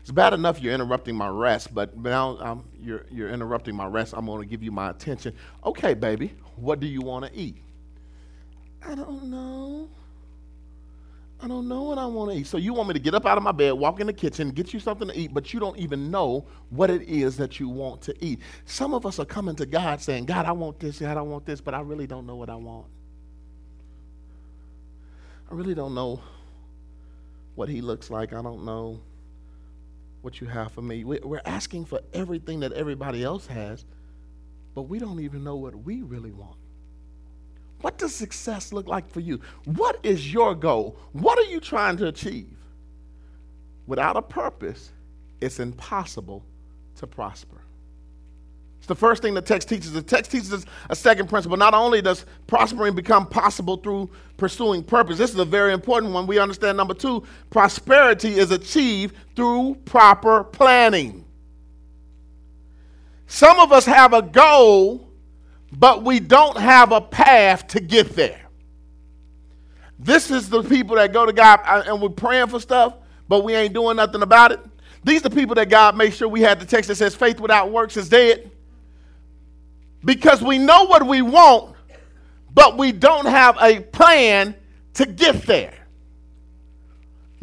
It's 0.00 0.10
bad 0.10 0.34
enough 0.34 0.60
you're 0.60 0.74
interrupting 0.74 1.14
my 1.14 1.28
rest, 1.28 1.72
but 1.72 1.96
now 1.96 2.64
you're, 2.82 3.06
you're 3.08 3.30
interrupting 3.30 3.76
my 3.76 3.86
rest. 3.86 4.14
I'm 4.16 4.26
going 4.26 4.42
to 4.42 4.48
give 4.48 4.64
you 4.64 4.72
my 4.72 4.90
attention. 4.90 5.32
Okay, 5.64 5.94
baby, 5.94 6.34
what 6.56 6.80
do 6.80 6.88
you 6.88 7.00
want 7.00 7.26
to 7.26 7.38
eat? 7.38 7.58
I 8.84 8.96
don't 8.96 9.30
know. 9.30 9.88
I 11.44 11.46
don't 11.46 11.68
know 11.68 11.82
what 11.82 11.98
I 11.98 12.06
want 12.06 12.30
to 12.32 12.38
eat. 12.38 12.46
So 12.46 12.56
you 12.56 12.72
want 12.72 12.88
me 12.88 12.94
to 12.94 12.98
get 12.98 13.14
up 13.14 13.26
out 13.26 13.36
of 13.36 13.44
my 13.44 13.52
bed, 13.52 13.72
walk 13.72 14.00
in 14.00 14.06
the 14.06 14.14
kitchen, 14.14 14.48
get 14.48 14.72
you 14.72 14.80
something 14.80 15.08
to 15.08 15.18
eat, 15.18 15.34
but 15.34 15.52
you 15.52 15.60
don't 15.60 15.76
even 15.76 16.10
know 16.10 16.46
what 16.70 16.88
it 16.88 17.02
is 17.02 17.36
that 17.36 17.60
you 17.60 17.68
want 17.68 18.00
to 18.02 18.14
eat. 18.24 18.40
Some 18.64 18.94
of 18.94 19.04
us 19.04 19.18
are 19.18 19.26
coming 19.26 19.54
to 19.56 19.66
God 19.66 20.00
saying, 20.00 20.24
God, 20.24 20.46
I 20.46 20.52
want 20.52 20.80
this, 20.80 21.00
God, 21.00 21.18
I 21.18 21.20
want 21.20 21.44
this, 21.44 21.60
but 21.60 21.74
I 21.74 21.80
really 21.80 22.06
don't 22.06 22.26
know 22.26 22.36
what 22.36 22.48
I 22.48 22.54
want. 22.54 22.86
I 25.50 25.54
really 25.54 25.74
don't 25.74 25.94
know 25.94 26.22
what 27.56 27.68
he 27.68 27.82
looks 27.82 28.08
like. 28.08 28.32
I 28.32 28.40
don't 28.40 28.64
know 28.64 29.02
what 30.22 30.40
you 30.40 30.46
have 30.46 30.72
for 30.72 30.80
me. 30.80 31.04
We're 31.04 31.42
asking 31.44 31.84
for 31.84 32.00
everything 32.14 32.60
that 32.60 32.72
everybody 32.72 33.22
else 33.22 33.46
has, 33.48 33.84
but 34.74 34.82
we 34.82 34.98
don't 34.98 35.20
even 35.20 35.44
know 35.44 35.56
what 35.56 35.74
we 35.74 36.00
really 36.00 36.32
want. 36.32 36.56
What 37.84 37.98
does 37.98 38.14
success 38.14 38.72
look 38.72 38.88
like 38.88 39.06
for 39.10 39.20
you? 39.20 39.42
What 39.66 39.98
is 40.02 40.32
your 40.32 40.54
goal? 40.54 40.96
What 41.12 41.38
are 41.38 41.50
you 41.50 41.60
trying 41.60 41.98
to 41.98 42.06
achieve? 42.06 42.56
Without 43.86 44.16
a 44.16 44.22
purpose, 44.22 44.90
it's 45.42 45.60
impossible 45.60 46.46
to 46.96 47.06
prosper. 47.06 47.60
It's 48.78 48.86
the 48.86 48.94
first 48.94 49.20
thing 49.20 49.34
the 49.34 49.42
text 49.42 49.68
teaches. 49.68 49.92
The 49.92 50.00
text 50.00 50.30
teaches 50.30 50.50
us 50.54 50.64
a 50.88 50.96
second 50.96 51.28
principle. 51.28 51.58
Not 51.58 51.74
only 51.74 52.00
does 52.00 52.24
prospering 52.46 52.94
become 52.94 53.26
possible 53.26 53.76
through 53.76 54.08
pursuing 54.38 54.82
purpose, 54.82 55.18
this 55.18 55.34
is 55.34 55.38
a 55.38 55.44
very 55.44 55.74
important 55.74 56.14
one. 56.14 56.26
We 56.26 56.38
understand 56.38 56.78
number 56.78 56.94
two 56.94 57.26
prosperity 57.50 58.38
is 58.38 58.50
achieved 58.50 59.14
through 59.36 59.74
proper 59.84 60.42
planning. 60.42 61.22
Some 63.26 63.60
of 63.60 63.72
us 63.72 63.84
have 63.84 64.14
a 64.14 64.22
goal 64.22 65.10
but 65.76 66.04
we 66.04 66.20
don't 66.20 66.56
have 66.56 66.92
a 66.92 67.00
path 67.00 67.66
to 67.68 67.80
get 67.80 68.10
there. 68.10 68.40
This 69.98 70.30
is 70.30 70.48
the 70.48 70.62
people 70.62 70.96
that 70.96 71.12
go 71.12 71.26
to 71.26 71.32
God 71.32 71.60
and 71.64 72.00
we're 72.00 72.08
praying 72.10 72.48
for 72.48 72.60
stuff, 72.60 72.94
but 73.28 73.44
we 73.44 73.54
ain't 73.54 73.74
doing 73.74 73.96
nothing 73.96 74.22
about 74.22 74.52
it. 74.52 74.60
These 75.02 75.24
are 75.24 75.28
the 75.28 75.34
people 75.34 75.54
that 75.56 75.68
God 75.68 75.96
made 75.96 76.14
sure 76.14 76.28
we 76.28 76.40
had 76.40 76.60
the 76.60 76.66
text 76.66 76.88
that 76.88 76.96
says 76.96 77.14
faith 77.14 77.40
without 77.40 77.70
works 77.70 77.96
is 77.96 78.08
dead. 78.08 78.50
Because 80.04 80.42
we 80.42 80.58
know 80.58 80.84
what 80.84 81.06
we 81.06 81.22
want, 81.22 81.74
but 82.52 82.76
we 82.76 82.92
don't 82.92 83.26
have 83.26 83.56
a 83.60 83.80
plan 83.80 84.54
to 84.94 85.06
get 85.06 85.42
there. 85.42 85.74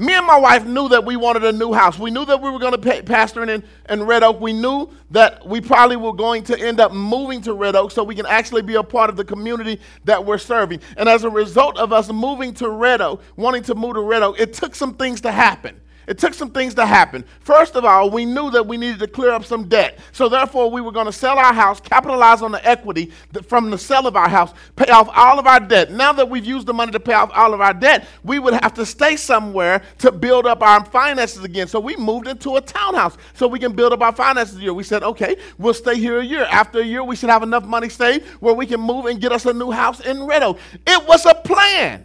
Me 0.01 0.13
and 0.13 0.25
my 0.25 0.39
wife 0.39 0.65
knew 0.65 0.89
that 0.89 1.05
we 1.05 1.15
wanted 1.15 1.43
a 1.43 1.51
new 1.51 1.73
house. 1.73 1.99
We 1.99 2.09
knew 2.09 2.25
that 2.25 2.41
we 2.41 2.49
were 2.49 2.57
going 2.57 2.73
to 2.73 3.03
pastor 3.03 3.43
in, 3.43 3.63
in 3.87 4.01
Red 4.01 4.23
Oak. 4.23 4.41
We 4.41 4.51
knew 4.51 4.89
that 5.11 5.45
we 5.45 5.61
probably 5.61 5.95
were 5.95 6.11
going 6.11 6.43
to 6.45 6.59
end 6.59 6.79
up 6.79 6.91
moving 6.91 7.39
to 7.43 7.53
Red 7.53 7.75
Oak 7.75 7.91
so 7.91 8.03
we 8.03 8.15
can 8.15 8.25
actually 8.25 8.63
be 8.63 8.73
a 8.73 8.83
part 8.83 9.11
of 9.11 9.15
the 9.15 9.23
community 9.23 9.79
that 10.05 10.25
we're 10.25 10.39
serving. 10.39 10.79
And 10.97 11.07
as 11.07 11.23
a 11.23 11.29
result 11.29 11.77
of 11.77 11.93
us 11.93 12.11
moving 12.11 12.55
to 12.55 12.69
Red 12.69 12.99
Oak, 12.99 13.21
wanting 13.35 13.61
to 13.61 13.75
move 13.75 13.93
to 13.93 14.01
Red 14.01 14.23
Oak, 14.23 14.39
it 14.39 14.53
took 14.53 14.73
some 14.73 14.95
things 14.95 15.21
to 15.21 15.31
happen. 15.31 15.79
It 16.11 16.17
took 16.17 16.33
some 16.33 16.51
things 16.51 16.73
to 16.73 16.85
happen. 16.85 17.23
First 17.39 17.77
of 17.77 17.85
all, 17.85 18.09
we 18.09 18.25
knew 18.25 18.51
that 18.51 18.67
we 18.67 18.75
needed 18.75 18.99
to 18.99 19.07
clear 19.07 19.31
up 19.31 19.45
some 19.45 19.69
debt. 19.69 19.97
So 20.11 20.27
therefore, 20.27 20.69
we 20.69 20.81
were 20.81 20.91
going 20.91 21.05
to 21.05 21.11
sell 21.13 21.39
our 21.39 21.53
house, 21.53 21.79
capitalize 21.79 22.41
on 22.41 22.51
the 22.51 22.67
equity 22.67 23.13
from 23.47 23.69
the 23.69 23.77
sale 23.77 24.05
of 24.05 24.17
our 24.17 24.27
house, 24.27 24.53
pay 24.75 24.91
off 24.91 25.09
all 25.15 25.39
of 25.39 25.47
our 25.47 25.61
debt. 25.61 25.89
Now 25.89 26.11
that 26.11 26.29
we've 26.29 26.43
used 26.43 26.67
the 26.67 26.73
money 26.73 26.91
to 26.91 26.99
pay 26.99 27.13
off 27.13 27.31
all 27.33 27.53
of 27.53 27.61
our 27.61 27.73
debt, 27.73 28.05
we 28.25 28.39
would 28.39 28.55
have 28.55 28.73
to 28.73 28.85
stay 28.85 29.15
somewhere 29.15 29.83
to 29.99 30.11
build 30.11 30.45
up 30.45 30.61
our 30.61 30.83
finances 30.83 31.45
again. 31.45 31.69
So 31.69 31.79
we 31.79 31.95
moved 31.95 32.27
into 32.27 32.57
a 32.57 32.61
townhouse 32.61 33.15
so 33.33 33.47
we 33.47 33.57
can 33.57 33.71
build 33.71 33.93
up 33.93 34.01
our 34.01 34.13
finances 34.13 34.57
a 34.57 34.59
year. 34.59 34.73
We 34.73 34.83
said, 34.83 35.03
okay, 35.03 35.37
we'll 35.57 35.73
stay 35.73 35.95
here 35.95 36.19
a 36.19 36.25
year. 36.25 36.43
After 36.51 36.81
a 36.81 36.85
year, 36.85 37.05
we 37.05 37.15
should 37.15 37.29
have 37.29 37.41
enough 37.41 37.63
money 37.63 37.87
saved 37.87 38.27
where 38.41 38.53
we 38.53 38.65
can 38.65 38.81
move 38.81 39.05
and 39.05 39.21
get 39.21 39.31
us 39.31 39.45
a 39.45 39.53
new 39.53 39.71
house 39.71 40.01
in 40.01 40.25
Red 40.25 40.43
Oak. 40.43 40.59
It 40.85 41.07
was 41.07 41.25
a 41.25 41.35
plan. 41.35 42.03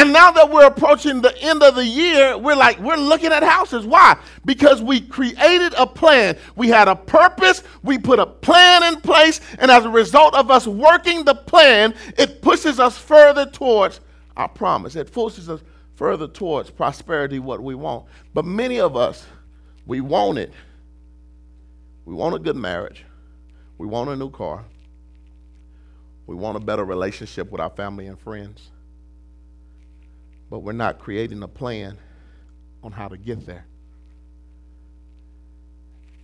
And 0.00 0.14
now 0.14 0.30
that 0.30 0.48
we're 0.48 0.64
approaching 0.64 1.20
the 1.20 1.36
end 1.42 1.62
of 1.62 1.74
the 1.74 1.84
year, 1.84 2.38
we're 2.38 2.56
like, 2.56 2.78
we're 2.78 2.96
looking 2.96 3.32
at 3.32 3.42
houses. 3.42 3.84
Why? 3.84 4.18
Because 4.46 4.80
we 4.80 5.02
created 5.02 5.74
a 5.76 5.86
plan. 5.86 6.38
We 6.56 6.68
had 6.68 6.88
a 6.88 6.96
purpose. 6.96 7.62
We 7.82 7.98
put 7.98 8.18
a 8.18 8.24
plan 8.24 8.82
in 8.94 9.02
place. 9.02 9.42
And 9.58 9.70
as 9.70 9.84
a 9.84 9.90
result 9.90 10.32
of 10.34 10.50
us 10.50 10.66
working 10.66 11.24
the 11.24 11.34
plan, 11.34 11.94
it 12.16 12.40
pushes 12.40 12.80
us 12.80 12.96
further 12.96 13.44
towards 13.44 14.00
our 14.38 14.48
promise. 14.48 14.96
It 14.96 15.10
forces 15.10 15.50
us 15.50 15.60
further 15.96 16.26
towards 16.26 16.70
prosperity, 16.70 17.38
what 17.38 17.62
we 17.62 17.74
want. 17.74 18.06
But 18.32 18.46
many 18.46 18.80
of 18.80 18.96
us, 18.96 19.26
we 19.84 20.00
want 20.00 20.38
it. 20.38 20.54
We 22.06 22.14
want 22.14 22.34
a 22.34 22.38
good 22.38 22.56
marriage. 22.56 23.04
We 23.76 23.86
want 23.86 24.08
a 24.08 24.16
new 24.16 24.30
car. 24.30 24.64
We 26.26 26.36
want 26.36 26.56
a 26.56 26.60
better 26.60 26.86
relationship 26.86 27.50
with 27.52 27.60
our 27.60 27.68
family 27.68 28.06
and 28.06 28.18
friends 28.18 28.70
but 30.50 30.58
we're 30.58 30.72
not 30.72 30.98
creating 30.98 31.42
a 31.42 31.48
plan 31.48 31.96
on 32.82 32.90
how 32.90 33.08
to 33.08 33.16
get 33.16 33.46
there. 33.46 33.64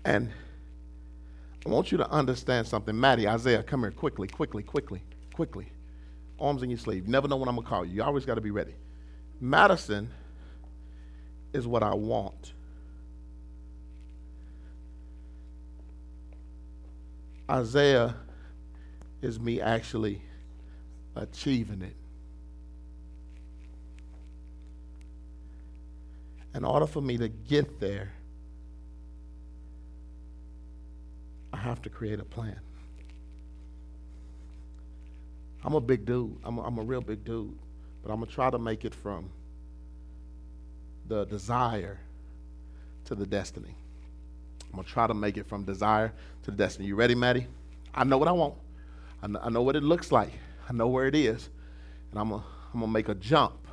And 0.05 0.31
I 1.65 1.69
want 1.69 1.91
you 1.91 1.99
to 1.99 2.11
understand 2.11 2.67
something. 2.67 2.99
Maddie, 2.99 3.29
Isaiah, 3.29 3.63
come 3.63 3.81
here 3.81 3.91
quickly, 3.91 4.29
quickly, 4.29 4.63
quickly, 4.63 5.03
quickly. 5.33 5.73
Arms 6.39 6.63
in 6.63 6.71
your 6.71 6.79
sleeve. 6.79 7.07
You 7.07 7.13
never 7.13 7.29
know 7.29 7.37
when 7.37 7.49
I'm 7.49 7.55
going 7.55 7.65
to 7.65 7.71
call 7.71 7.85
you. 7.85 7.95
You 7.95 8.03
always 8.03 8.25
got 8.25 8.35
to 8.35 8.41
be 8.41 8.51
ready. 8.51 8.75
Madison 9.41 10.11
is 11.53 11.67
what 11.67 11.83
I 11.83 11.95
want. 11.95 12.53
Isaiah 17.51 18.17
is 19.23 19.39
me 19.39 19.61
actually 19.61 20.21
achieving 21.15 21.83
it. 21.83 21.97
In 26.57 26.65
order 26.65 26.87
for 26.87 27.03
me 27.03 27.19
to 27.19 27.29
get 27.29 27.81
there, 27.81 28.11
I 31.53 31.59
have 31.59 31.83
to 31.83 31.91
create 31.91 32.19
a 32.19 32.25
plan. 32.25 32.59
I'm 35.63 35.75
a 35.75 35.81
big 35.81 36.07
dude. 36.07 36.35
I'm 36.45 36.57
a, 36.57 36.63
I'm 36.63 36.79
a 36.79 36.83
real 36.83 37.03
big 37.03 37.25
dude. 37.25 37.55
But 38.03 38.11
I'm 38.11 38.19
going 38.21 38.29
to 38.29 38.35
try 38.35 38.49
to 38.49 38.59
make 38.59 38.87
it 38.87 38.95
from 38.95 39.29
the 41.09 41.27
desire 41.27 41.99
to 43.05 43.15
the 43.15 43.27
destiny. 43.27 43.75
I'm 44.65 44.77
going 44.77 44.85
to 44.85 44.91
try 44.91 45.07
to 45.07 45.15
make 45.15 45.37
it 45.37 45.47
from 45.47 45.65
desire 45.65 46.11
to 46.45 46.51
the 46.51 46.57
destiny. 46.57 46.89
You 46.89 46.95
ready, 46.95 47.15
Maddie? 47.15 47.49
I 47.95 48.05
know 48.05 48.17
what 48.17 48.29
I 48.29 48.33
want. 48.33 48.55
I 49.23 49.27
know, 49.27 49.41
I 49.43 49.51
know 49.51 49.63
what 49.63 49.77
it 49.77 49.83
looks 49.83 50.11
like. 50.11 50.33
I 50.69 50.73
know 50.73 50.89
where 50.89 51.07
it 51.07 51.15
is. 51.15 51.51
And 52.11 52.21
I'm 52.21 52.31
going 52.31 52.43
I'm 52.73 52.81
going 52.81 52.91
to 52.91 52.93
make 52.93 53.09
a 53.09 53.15
jump 53.15 53.67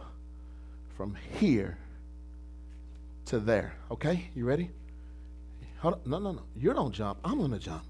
from 0.96 1.16
here 1.40 1.78
to 3.26 3.40
there. 3.40 3.74
Okay? 3.92 4.30
You 4.36 4.46
ready? 4.46 4.70
No, 5.84 6.00
no, 6.06 6.20
no. 6.20 6.42
You 6.56 6.74
don't 6.74 6.94
jump. 6.94 7.20
I'm 7.24 7.38
going 7.38 7.52
to 7.52 7.60
jump. 7.60 7.84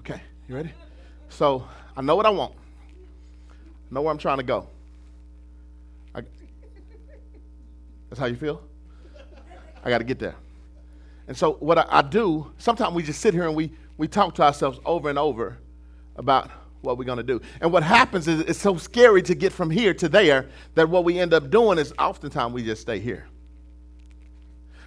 Okay? 0.00 0.22
You 0.48 0.54
ready? 0.54 0.72
So 1.28 1.66
I 1.96 2.02
know 2.02 2.16
what 2.16 2.26
I 2.26 2.30
want. 2.30 2.54
I 3.50 3.94
know 3.94 4.02
where 4.02 4.10
I'm 4.10 4.18
trying 4.18 4.38
to 4.38 4.42
go. 4.44 4.66
I, 6.14 6.22
that's 8.08 8.18
how 8.18 8.26
you 8.26 8.36
feel? 8.36 8.62
I 9.84 9.90
got 9.90 9.98
to 9.98 10.04
get 10.04 10.18
there. 10.18 10.34
And 11.28 11.36
so 11.36 11.54
what 11.54 11.78
I, 11.78 11.86
I 11.88 12.02
do, 12.02 12.50
sometimes 12.58 12.94
we 12.94 13.02
just 13.02 13.20
sit 13.20 13.34
here 13.34 13.46
and 13.46 13.54
we, 13.54 13.72
we 13.98 14.08
talk 14.08 14.34
to 14.36 14.42
ourselves 14.42 14.78
over 14.84 15.10
and 15.10 15.18
over 15.18 15.58
about 16.16 16.50
what 16.80 16.98
we're 16.98 17.04
going 17.04 17.18
to 17.18 17.22
do. 17.22 17.40
And 17.60 17.72
what 17.72 17.82
happens 17.82 18.28
is 18.28 18.40
it's 18.40 18.58
so 18.58 18.76
scary 18.76 19.22
to 19.22 19.34
get 19.34 19.52
from 19.52 19.70
here 19.70 19.94
to 19.94 20.08
there 20.08 20.48
that 20.74 20.88
what 20.88 21.04
we 21.04 21.18
end 21.18 21.34
up 21.34 21.50
doing 21.50 21.78
is 21.78 21.92
oftentimes 21.98 22.52
we 22.52 22.62
just 22.62 22.82
stay 22.82 22.98
here. 22.98 23.26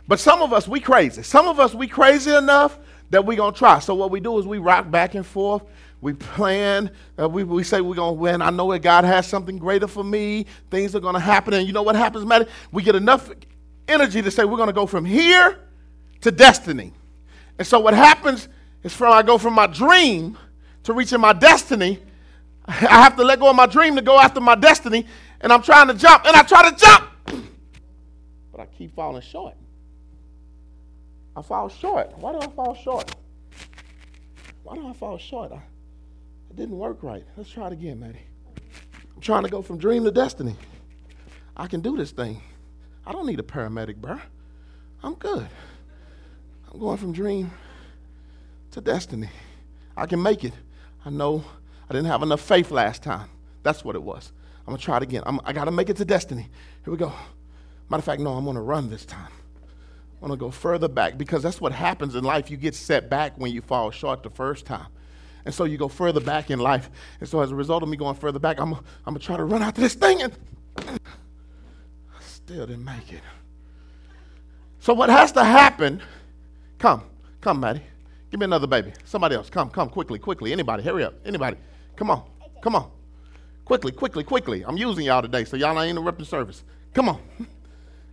But 0.08 0.20
some 0.20 0.42
of 0.42 0.54
us, 0.54 0.68
we 0.68 0.80
crazy. 0.80 1.22
Some 1.22 1.48
of 1.48 1.60
us, 1.60 1.76
we 1.76 1.88
crazy 1.88 2.34
enough 2.34 2.80
that 3.10 3.26
we're 3.26 3.38
going 3.38 3.54
to 3.54 3.58
try. 3.58 3.80
So 3.80 3.94
what 3.96 4.12
we 4.12 4.20
do 4.20 4.38
is 4.40 4.46
we 4.46 4.58
rock 4.58 4.90
back 4.90 5.16
and 5.16 5.26
forth. 5.26 5.64
We 6.00 6.14
plan. 6.14 6.92
Uh, 7.20 7.28
we, 7.28 7.44
we 7.44 7.64
say 7.64 7.82
we're 7.82 7.96
going 7.96 8.16
to 8.16 8.20
win. 8.20 8.42
I 8.42 8.50
know 8.50 8.72
that 8.72 8.80
God 8.80 9.04
has 9.04 9.28
something 9.28 9.58
greater 9.58 9.88
for 9.88 10.04
me. 10.04 10.46
Things 10.70 10.96
are 10.96 11.00
going 11.00 11.16
to 11.16 11.20
happen. 11.20 11.54
And 11.54 11.68
you 11.68 11.74
know 11.74 11.82
what 11.82 11.96
happens, 11.96 12.26
Matt? 12.26 12.48
We 12.72 12.84
get 12.84 12.96
enough 12.96 13.30
energy 13.88 14.22
to 14.22 14.32
say 14.32 14.46
we're 14.46 14.58
going 14.58 14.68
to 14.68 14.74
go 14.74 14.86
from 14.86 15.06
here 15.06 15.60
to 16.22 16.32
destiny. 16.32 16.94
And 17.58 17.68
so 17.68 17.80
what 17.80 17.94
happens 17.94 18.48
is 18.84 18.94
from 18.94 19.12
I 19.12 19.24
go 19.24 19.38
from 19.38 19.54
my 19.54 19.68
dream 19.68 20.38
to 20.84 20.94
reaching 20.94 21.20
my 21.20 21.34
destiny, 21.34 22.00
I 22.66 22.74
have 22.74 23.16
to 23.18 23.24
let 23.24 23.40
go 23.40 23.50
of 23.50 23.56
my 23.56 23.66
dream 23.66 23.96
to 23.96 24.02
go 24.02 24.20
after 24.20 24.40
my 24.40 24.56
destiny. 24.56 25.06
And 25.42 25.52
I'm 25.52 25.62
trying 25.62 25.88
to 25.88 25.94
jump. 25.94 26.26
And 26.26 26.36
I 26.36 26.44
try 26.44 26.70
to 26.70 26.76
jump. 26.76 27.10
But 28.52 28.62
I 28.62 28.66
keep 28.66 28.96
falling 28.96 29.22
short. 29.22 29.56
I 31.38 31.42
fall 31.44 31.70
short. 31.70 32.18
Why 32.18 32.32
do 32.32 32.40
I 32.40 32.48
fall 32.48 32.74
short? 32.74 33.16
Why 34.64 34.74
do 34.74 34.88
I 34.88 34.94
fall 34.94 35.20
short? 35.20 35.52
I, 35.52 35.62
it 36.50 36.56
didn't 36.56 36.80
work 36.80 37.04
right. 37.04 37.24
Let's 37.38 37.52
try 37.52 37.68
it 37.68 37.74
again, 37.74 38.00
Maddie. 38.00 38.24
I'm 39.16 39.22
trying 39.22 39.44
to 39.44 39.50
go 39.50 39.62
from 39.62 39.78
dream 39.78 40.04
to 40.06 40.12
destiny. 40.12 40.56
I 41.56 41.68
can 41.68 41.82
do 41.82 41.96
this 41.96 42.10
thing. 42.10 42.42
I 43.06 43.12
don't 43.12 43.28
need 43.28 43.40
a 43.40 43.44
paramedic, 43.44 43.98
bro. 43.98 44.20
I'm 45.04 45.14
good. 45.14 45.48
I'm 46.72 46.80
going 46.80 46.98
from 46.98 47.14
dream 47.14 47.52
to 48.72 48.82
destiny. 48.82 49.30
I 49.96 50.08
can 50.08 50.22
make 50.22 50.44
it. 50.44 50.54
I 51.06 51.12
know 51.12 51.46
I 51.88 51.94
didn't 51.94 52.08
have 52.08 52.24
enough 52.24 52.42
faith 52.42 52.72
last 52.72 53.04
time. 53.04 53.30
That's 53.62 53.86
what 53.86 53.96
it 53.96 54.02
was. 54.02 54.32
I'm 54.66 54.76
to 54.76 54.84
try 54.84 54.98
it 54.98 55.04
again. 55.04 55.22
I'm, 55.26 55.40
I 55.46 55.54
got 55.54 55.66
to 55.66 55.72
make 55.72 55.90
it 55.92 55.98
to 55.98 56.06
destiny. 56.06 56.50
Here 56.84 56.92
we 56.92 56.98
go. 56.98 57.14
Matter 57.90 58.00
of 58.00 58.06
fact, 58.06 58.22
no, 58.22 58.34
I'm 58.34 58.44
to 58.56 58.60
run 58.60 58.90
this 58.90 59.06
time. 59.06 59.32
I 60.20 60.26
want 60.26 60.34
to 60.34 60.38
go 60.38 60.50
further 60.50 60.88
back 60.88 61.18
because 61.18 61.44
that's 61.44 61.62
what 61.62 61.72
happens 61.72 62.16
in 62.16 62.24
life. 62.24 62.50
You 62.50 62.58
get 62.58 62.74
set 62.74 63.10
back 63.10 63.38
when 63.38 63.52
you 63.52 63.62
fall 63.62 63.92
short 63.92 64.24
the 64.24 64.32
first 64.32 64.66
time. 64.66 64.88
And 65.46 65.54
so 65.54 65.64
you 65.64 65.78
go 65.78 65.88
further 65.88 66.20
back 66.20 66.50
in 66.50 66.60
life. 66.60 66.90
And 67.20 67.30
so 67.30 67.40
as 67.42 67.52
a 67.52 67.56
result 67.56 67.84
of 67.84 67.90
me 67.90 67.98
going 67.98 68.16
further 68.16 68.40
back, 68.40 68.60
I'm, 68.60 68.74
I'm 68.74 68.84
going 69.06 69.20
to 69.20 69.26
try 69.26 69.38
to 69.38 69.46
run 69.46 69.62
after 69.62 69.80
this 69.80 69.94
thing. 69.94 70.24
And 70.24 70.34
I 70.78 70.98
still 72.20 72.66
didn't 72.66 72.84
make 72.84 73.14
it. 73.14 73.22
So 74.80 74.94
what 74.94 75.10
has 75.10 75.32
to 75.34 75.44
happen, 75.44 76.02
come, 76.80 77.04
come, 77.40 77.60
Maddie. 77.60 77.84
Give 78.32 78.40
me 78.40 78.46
another 78.46 78.68
baby. 78.68 78.94
Somebody 79.06 79.36
else. 79.36 79.50
Come, 79.50 79.70
come, 79.70 79.90
quickly, 79.90 80.20
quickly. 80.20 80.52
Anybody, 80.52 80.84
hurry 80.84 81.04
up. 81.04 81.14
Anybody. 81.26 81.58
Come 81.96 82.10
on, 82.10 82.24
come 82.62 82.76
on. 82.76 82.92
Quickly, 83.66 83.92
quickly, 83.92 84.24
quickly. 84.24 84.64
I'm 84.66 84.78
using 84.78 85.06
y'all 85.06 85.22
today, 85.22 85.44
so 85.44 85.58
y'all 85.58 85.76
not 85.76 85.88
interrupting 85.88 86.26
service. 86.26 86.64
Come 86.94 87.10
on. 87.10 87.22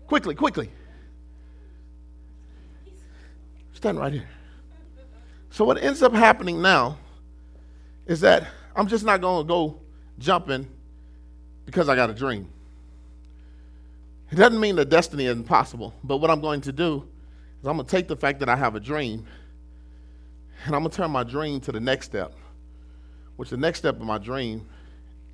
quickly, 0.06 0.34
quickly. 0.34 0.70
Stand 3.74 3.98
right 3.98 4.12
here. 4.12 4.28
So 5.50 5.64
what 5.64 5.82
ends 5.82 6.02
up 6.02 6.12
happening 6.14 6.62
now 6.62 6.98
is 8.06 8.20
that 8.20 8.46
I'm 8.74 8.86
just 8.88 9.04
not 9.04 9.20
going 9.20 9.44
to 9.44 9.48
go 9.48 9.80
jumping 10.18 10.66
because 11.66 11.88
I 11.88 11.94
got 11.94 12.10
a 12.10 12.14
dream. 12.14 12.48
It 14.30 14.36
doesn't 14.36 14.58
mean 14.58 14.76
that 14.76 14.88
destiny 14.88 15.26
is 15.26 15.36
impossible, 15.36 15.94
but 16.02 16.16
what 16.16 16.30
I'm 16.30 16.40
going 16.40 16.60
to 16.62 16.72
do 16.72 17.06
is 17.60 17.68
I'm 17.68 17.76
going 17.76 17.86
to 17.86 17.90
take 17.90 18.08
the 18.08 18.16
fact 18.16 18.40
that 18.40 18.48
I 18.48 18.56
have 18.56 18.74
a 18.74 18.80
dream 18.80 19.26
and 20.64 20.74
I'm 20.74 20.82
going 20.82 20.90
to 20.90 20.96
turn 20.96 21.10
my 21.10 21.22
dream 21.22 21.60
to 21.60 21.72
the 21.72 21.80
next 21.80 22.06
step, 22.06 22.34
which 23.36 23.50
the 23.50 23.56
next 23.56 23.80
step 23.80 23.96
of 23.96 24.02
my 24.02 24.18
dream 24.18 24.66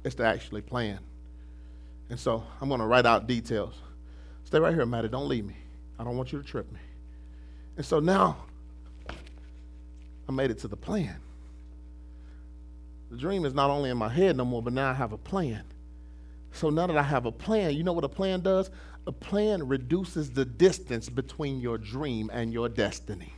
is 0.05 0.15
to 0.17 0.25
actually 0.25 0.63
plan. 0.63 0.99
And 2.09 2.19
so 2.19 2.45
I'm 2.61 2.69
going 2.69 2.81
to 2.81 2.87
write 2.87 3.07
out 3.07 3.27
details. 3.27 3.75
Stay 4.45 4.59
right 4.59 4.75
here, 4.75 4.85
Maddie. 4.85 5.09
Don't 5.09 5.29
leave 5.29 5.47
me. 5.47 5.57
I 5.99 6.05
don't 6.05 6.17
want 6.17 6.33
you 6.33 6.43
to 6.43 6.47
trip 6.47 6.71
me. 6.73 6.81
And 7.81 7.87
so 7.87 7.99
now 7.99 8.37
I 10.29 10.33
made 10.33 10.51
it 10.51 10.59
to 10.59 10.69
the 10.69 10.77
plan. 10.77 11.17
The 13.11 13.17
dream 13.17 13.47
is 13.47 13.55
not 13.55 13.71
only 13.71 13.89
in 13.89 13.97
my 13.97 14.11
head 14.11 14.37
no 14.37 14.45
more, 14.45 14.63
but 14.63 14.75
now 14.75 14.91
I 14.91 14.93
have 14.93 15.13
a 15.13 15.17
plan. 15.17 15.65
So 16.53 16.69
now 16.69 16.89
that 16.89 16.99
I 16.99 17.03
have 17.03 17.25
a 17.25 17.33
plan, 17.33 17.75
you 17.75 17.83
know 17.83 17.95
what 17.95 18.05
a 18.05 18.09
plan 18.11 18.43
does? 18.43 18.69
A 19.07 19.13
plan 19.13 19.67
reduces 19.67 20.31
the 20.31 20.45
distance 20.45 21.09
between 21.09 21.59
your 21.59 21.79
dream 21.79 22.29
and 22.35 22.53
your 22.53 22.69
destiny. 22.69 23.33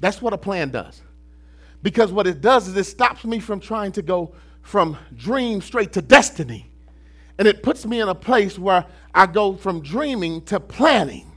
That's 0.00 0.22
what 0.22 0.32
a 0.32 0.38
plan 0.38 0.70
does. 0.70 1.02
Because 1.82 2.10
what 2.10 2.26
it 2.26 2.40
does 2.40 2.66
is 2.66 2.78
it 2.78 2.84
stops 2.84 3.26
me 3.26 3.40
from 3.40 3.60
trying 3.60 3.92
to 3.92 4.00
go 4.00 4.34
from 4.62 4.96
dream 5.14 5.60
straight 5.60 5.92
to 5.92 6.00
destiny. 6.00 6.70
And 7.38 7.46
it 7.46 7.62
puts 7.62 7.84
me 7.84 8.00
in 8.00 8.08
a 8.08 8.14
place 8.14 8.58
where 8.58 8.86
I 9.14 9.26
go 9.26 9.54
from 9.54 9.82
dreaming 9.82 10.40
to 10.46 10.58
planning. 10.58 11.30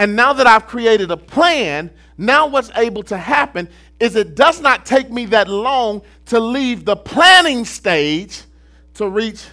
And 0.00 0.16
now 0.16 0.32
that 0.32 0.46
I've 0.46 0.66
created 0.66 1.10
a 1.10 1.16
plan, 1.18 1.90
now 2.16 2.46
what's 2.46 2.70
able 2.74 3.02
to 3.02 3.18
happen 3.18 3.68
is 4.00 4.16
it 4.16 4.34
does 4.34 4.58
not 4.58 4.86
take 4.86 5.10
me 5.10 5.26
that 5.26 5.46
long 5.46 6.00
to 6.24 6.40
leave 6.40 6.86
the 6.86 6.96
planning 6.96 7.66
stage 7.66 8.44
to 8.94 9.06
reach 9.06 9.44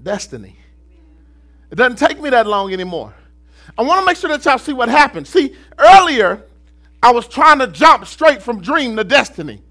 destiny. 0.00 0.56
It 1.72 1.74
doesn't 1.74 1.98
take 1.98 2.20
me 2.20 2.30
that 2.30 2.46
long 2.46 2.72
anymore. 2.72 3.12
I 3.76 3.82
want 3.82 3.98
to 3.98 4.06
make 4.06 4.16
sure 4.16 4.30
that 4.30 4.44
y'all 4.44 4.56
see 4.56 4.72
what 4.72 4.88
happened. 4.88 5.26
See, 5.26 5.56
earlier, 5.78 6.44
I 7.02 7.10
was 7.10 7.26
trying 7.26 7.58
to 7.58 7.66
jump 7.66 8.06
straight 8.06 8.40
from 8.40 8.60
dream 8.60 8.94
to 8.94 9.02
destiny. 9.02 9.62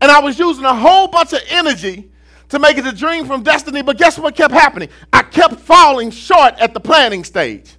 And 0.00 0.10
I 0.10 0.18
was 0.18 0.36
using 0.36 0.64
a 0.64 0.74
whole 0.74 1.06
bunch 1.06 1.32
of 1.32 1.42
energy 1.48 2.10
to 2.48 2.58
make 2.58 2.76
it 2.76 2.86
a 2.86 2.92
dream 2.92 3.24
from 3.24 3.44
destiny, 3.44 3.82
but 3.82 3.98
guess 3.98 4.18
what 4.18 4.34
kept 4.34 4.52
happening? 4.52 4.88
I 5.12 5.22
kept 5.22 5.60
falling 5.60 6.10
short 6.10 6.54
at 6.58 6.74
the 6.74 6.80
planning 6.80 7.22
stage 7.22 7.77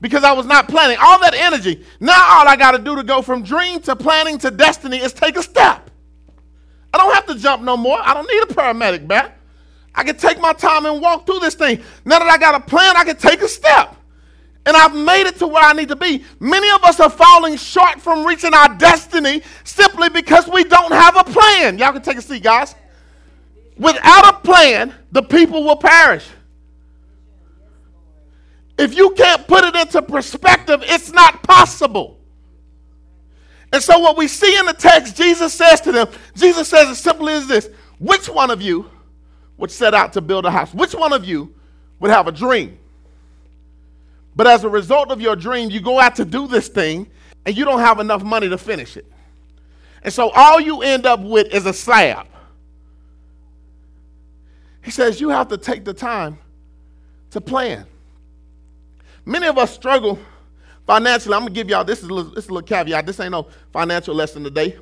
because 0.00 0.24
I 0.24 0.32
was 0.32 0.46
not 0.46 0.68
planning. 0.68 0.98
All 1.00 1.18
that 1.20 1.34
energy. 1.34 1.84
Now, 2.00 2.38
all 2.38 2.48
I 2.48 2.56
got 2.56 2.72
to 2.72 2.78
do 2.78 2.96
to 2.96 3.02
go 3.02 3.22
from 3.22 3.42
dream 3.42 3.80
to 3.80 3.96
planning 3.96 4.38
to 4.38 4.50
destiny 4.50 4.98
is 4.98 5.12
take 5.12 5.36
a 5.36 5.42
step. 5.42 5.90
I 6.92 6.98
don't 6.98 7.14
have 7.14 7.26
to 7.26 7.34
jump 7.34 7.62
no 7.62 7.76
more. 7.76 7.98
I 8.00 8.14
don't 8.14 8.26
need 8.26 8.42
a 8.42 8.54
paramedic 8.54 9.06
back. 9.06 9.38
I 9.94 10.04
can 10.04 10.16
take 10.16 10.40
my 10.40 10.52
time 10.52 10.86
and 10.86 11.00
walk 11.00 11.26
through 11.26 11.40
this 11.40 11.54
thing. 11.54 11.82
Now 12.04 12.20
that 12.20 12.28
I 12.28 12.38
got 12.38 12.54
a 12.54 12.60
plan, 12.60 12.96
I 12.96 13.04
can 13.04 13.16
take 13.16 13.42
a 13.42 13.48
step. 13.48 13.96
And 14.64 14.76
I've 14.76 14.94
made 14.94 15.26
it 15.26 15.36
to 15.38 15.46
where 15.46 15.62
I 15.62 15.72
need 15.72 15.88
to 15.88 15.96
be. 15.96 16.24
Many 16.40 16.70
of 16.70 16.84
us 16.84 17.00
are 17.00 17.10
falling 17.10 17.56
short 17.56 18.00
from 18.00 18.26
reaching 18.26 18.52
our 18.54 18.74
destiny 18.76 19.42
simply 19.64 20.08
because 20.08 20.46
we 20.46 20.62
don't 20.64 20.92
have 20.92 21.16
a 21.16 21.24
plan. 21.24 21.78
Y'all 21.78 21.92
can 21.92 22.02
take 22.02 22.18
a 22.18 22.22
seat, 22.22 22.42
guys. 22.42 22.74
Without 23.78 24.34
a 24.34 24.38
plan, 24.40 24.94
the 25.12 25.22
people 25.22 25.64
will 25.64 25.76
perish. 25.76 26.28
If 28.78 28.96
you 28.96 29.10
can't 29.10 29.46
put 29.46 29.64
it 29.64 29.74
into 29.74 30.00
perspective, 30.02 30.82
it's 30.84 31.10
not 31.12 31.42
possible. 31.42 32.18
And 33.72 33.82
so, 33.82 33.98
what 33.98 34.16
we 34.16 34.28
see 34.28 34.56
in 34.56 34.66
the 34.66 34.72
text, 34.72 35.16
Jesus 35.16 35.52
says 35.52 35.80
to 35.82 35.92
them, 35.92 36.08
Jesus 36.34 36.68
says 36.68 36.88
as 36.88 36.98
simply 36.98 37.34
as 37.34 37.46
this 37.46 37.68
Which 37.98 38.28
one 38.28 38.50
of 38.50 38.62
you 38.62 38.88
would 39.56 39.70
set 39.70 39.94
out 39.94 40.12
to 40.14 40.20
build 40.20 40.46
a 40.46 40.50
house? 40.50 40.72
Which 40.72 40.94
one 40.94 41.12
of 41.12 41.24
you 41.24 41.54
would 41.98 42.10
have 42.10 42.28
a 42.28 42.32
dream? 42.32 42.78
But 44.36 44.46
as 44.46 44.62
a 44.62 44.68
result 44.68 45.10
of 45.10 45.20
your 45.20 45.34
dream, 45.34 45.70
you 45.70 45.80
go 45.80 45.98
out 45.98 46.14
to 46.16 46.24
do 46.24 46.46
this 46.46 46.68
thing 46.68 47.10
and 47.44 47.56
you 47.56 47.64
don't 47.64 47.80
have 47.80 47.98
enough 47.98 48.22
money 48.22 48.48
to 48.48 48.56
finish 48.56 48.96
it. 48.96 49.04
And 50.02 50.14
so 50.14 50.30
all 50.30 50.60
you 50.60 50.82
end 50.82 51.06
up 51.06 51.18
with 51.20 51.52
is 51.52 51.66
a 51.66 51.72
slab. 51.72 52.28
He 54.82 54.92
says 54.92 55.20
you 55.20 55.30
have 55.30 55.48
to 55.48 55.58
take 55.58 55.84
the 55.84 55.92
time 55.92 56.38
to 57.30 57.40
plan. 57.40 57.84
Many 59.28 59.46
of 59.46 59.58
us 59.58 59.72
struggle 59.72 60.18
financially. 60.86 61.34
I'm 61.34 61.42
gonna 61.42 61.52
give 61.52 61.68
y'all 61.68 61.84
this 61.84 61.98
is 62.02 62.08
a 62.08 62.12
little, 62.12 62.32
this 62.32 62.44
is 62.44 62.50
a 62.50 62.52
little 62.54 62.66
caveat. 62.66 63.06
This 63.06 63.20
ain't 63.20 63.32
no 63.32 63.46
financial 63.72 64.14
lesson 64.14 64.42
today, 64.42 64.76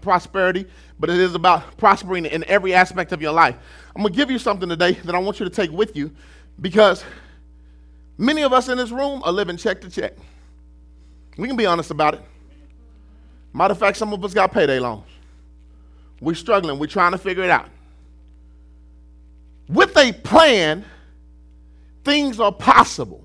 prosperity, 0.00 0.66
but 0.98 1.10
it 1.10 1.18
is 1.18 1.34
about 1.34 1.76
prospering 1.76 2.26
in 2.26 2.42
every 2.44 2.74
aspect 2.74 3.12
of 3.12 3.22
your 3.22 3.32
life. 3.32 3.56
I'm 3.94 4.02
gonna 4.02 4.14
give 4.14 4.30
you 4.30 4.38
something 4.38 4.68
today 4.68 4.92
that 4.92 5.14
I 5.14 5.18
want 5.18 5.38
you 5.38 5.44
to 5.44 5.54
take 5.54 5.70
with 5.70 5.94
you 5.94 6.10
because 6.60 7.04
Many 8.20 8.42
of 8.42 8.52
us 8.52 8.68
in 8.68 8.76
this 8.76 8.90
room 8.90 9.22
are 9.24 9.32
living 9.32 9.56
check 9.56 9.80
to 9.80 9.88
check. 9.88 10.12
We 11.38 11.48
can 11.48 11.56
be 11.56 11.64
honest 11.64 11.90
about 11.90 12.12
it. 12.12 12.20
Matter 13.54 13.72
of 13.72 13.78
fact, 13.78 13.96
some 13.96 14.12
of 14.12 14.22
us 14.22 14.34
got 14.34 14.52
payday 14.52 14.78
loans. 14.78 15.06
We're 16.20 16.34
struggling, 16.34 16.78
we're 16.78 16.86
trying 16.86 17.12
to 17.12 17.18
figure 17.18 17.42
it 17.42 17.48
out. 17.48 17.70
With 19.70 19.96
a 19.96 20.12
plan, 20.12 20.84
things 22.04 22.38
are 22.40 22.52
possible. 22.52 23.24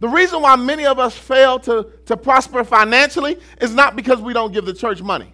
The 0.00 0.08
reason 0.08 0.40
why 0.42 0.54
many 0.56 0.86
of 0.86 0.98
us 0.98 1.16
fail 1.16 1.58
to, 1.60 1.86
to 2.06 2.16
prosper 2.16 2.62
financially 2.64 3.38
is 3.60 3.74
not 3.74 3.96
because 3.96 4.20
we 4.20 4.32
don't 4.32 4.52
give 4.52 4.64
the 4.64 4.74
church 4.74 5.02
money. 5.02 5.32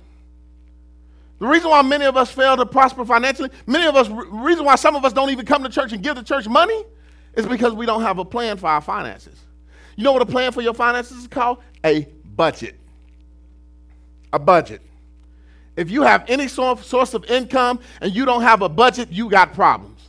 The 1.38 1.46
reason 1.46 1.68
why 1.68 1.82
many 1.82 2.06
of 2.06 2.16
us 2.16 2.30
fail 2.30 2.56
to 2.56 2.64
prosper 2.64 3.04
financially, 3.04 3.50
many 3.66 3.86
of 3.86 3.96
us, 3.96 4.08
reason 4.08 4.64
why 4.64 4.76
some 4.76 4.96
of 4.96 5.04
us 5.04 5.12
don't 5.12 5.30
even 5.30 5.44
come 5.44 5.62
to 5.64 5.68
church 5.68 5.92
and 5.92 6.02
give 6.02 6.16
the 6.16 6.22
church 6.22 6.48
money 6.48 6.84
is 7.34 7.44
because 7.44 7.74
we 7.74 7.84
don't 7.84 8.02
have 8.02 8.18
a 8.18 8.24
plan 8.24 8.56
for 8.56 8.68
our 8.68 8.80
finances. 8.80 9.38
You 9.96 10.04
know 10.04 10.12
what 10.12 10.22
a 10.22 10.26
plan 10.26 10.52
for 10.52 10.62
your 10.62 10.74
finances 10.74 11.18
is 11.18 11.28
called? 11.28 11.58
A 11.84 12.08
budget. 12.24 12.76
A 14.32 14.38
budget. 14.38 14.80
If 15.76 15.90
you 15.90 16.02
have 16.02 16.24
any 16.28 16.48
source 16.48 17.14
of 17.14 17.24
income 17.26 17.80
and 18.00 18.14
you 18.14 18.24
don't 18.24 18.42
have 18.42 18.62
a 18.62 18.68
budget, 18.68 19.10
you 19.10 19.28
got 19.28 19.52
problems. 19.52 20.00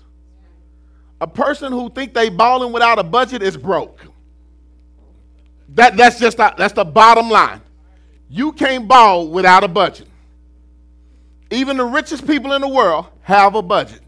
A 1.21 1.27
person 1.27 1.71
who 1.71 1.89
think 1.89 2.13
they 2.13 2.29
balling 2.29 2.71
without 2.71 2.99
a 2.99 3.03
budget 3.03 3.41
is 3.41 3.57
broke. 3.57 4.05
That, 5.69 5.97
that's 5.97 6.19
just 6.19 6.37
that's 6.37 6.73
the 6.73 6.85
bottom 6.85 7.29
line. 7.29 7.61
You 8.29 8.51
can't 8.51 8.87
ball 8.87 9.29
without 9.29 9.63
a 9.63 9.67
budget. 9.67 10.07
Even 11.51 11.77
the 11.77 11.85
richest 11.85 12.25
people 12.25 12.53
in 12.53 12.61
the 12.61 12.67
world 12.67 13.07
have 13.21 13.55
a 13.55 13.61
budget. 13.61 14.01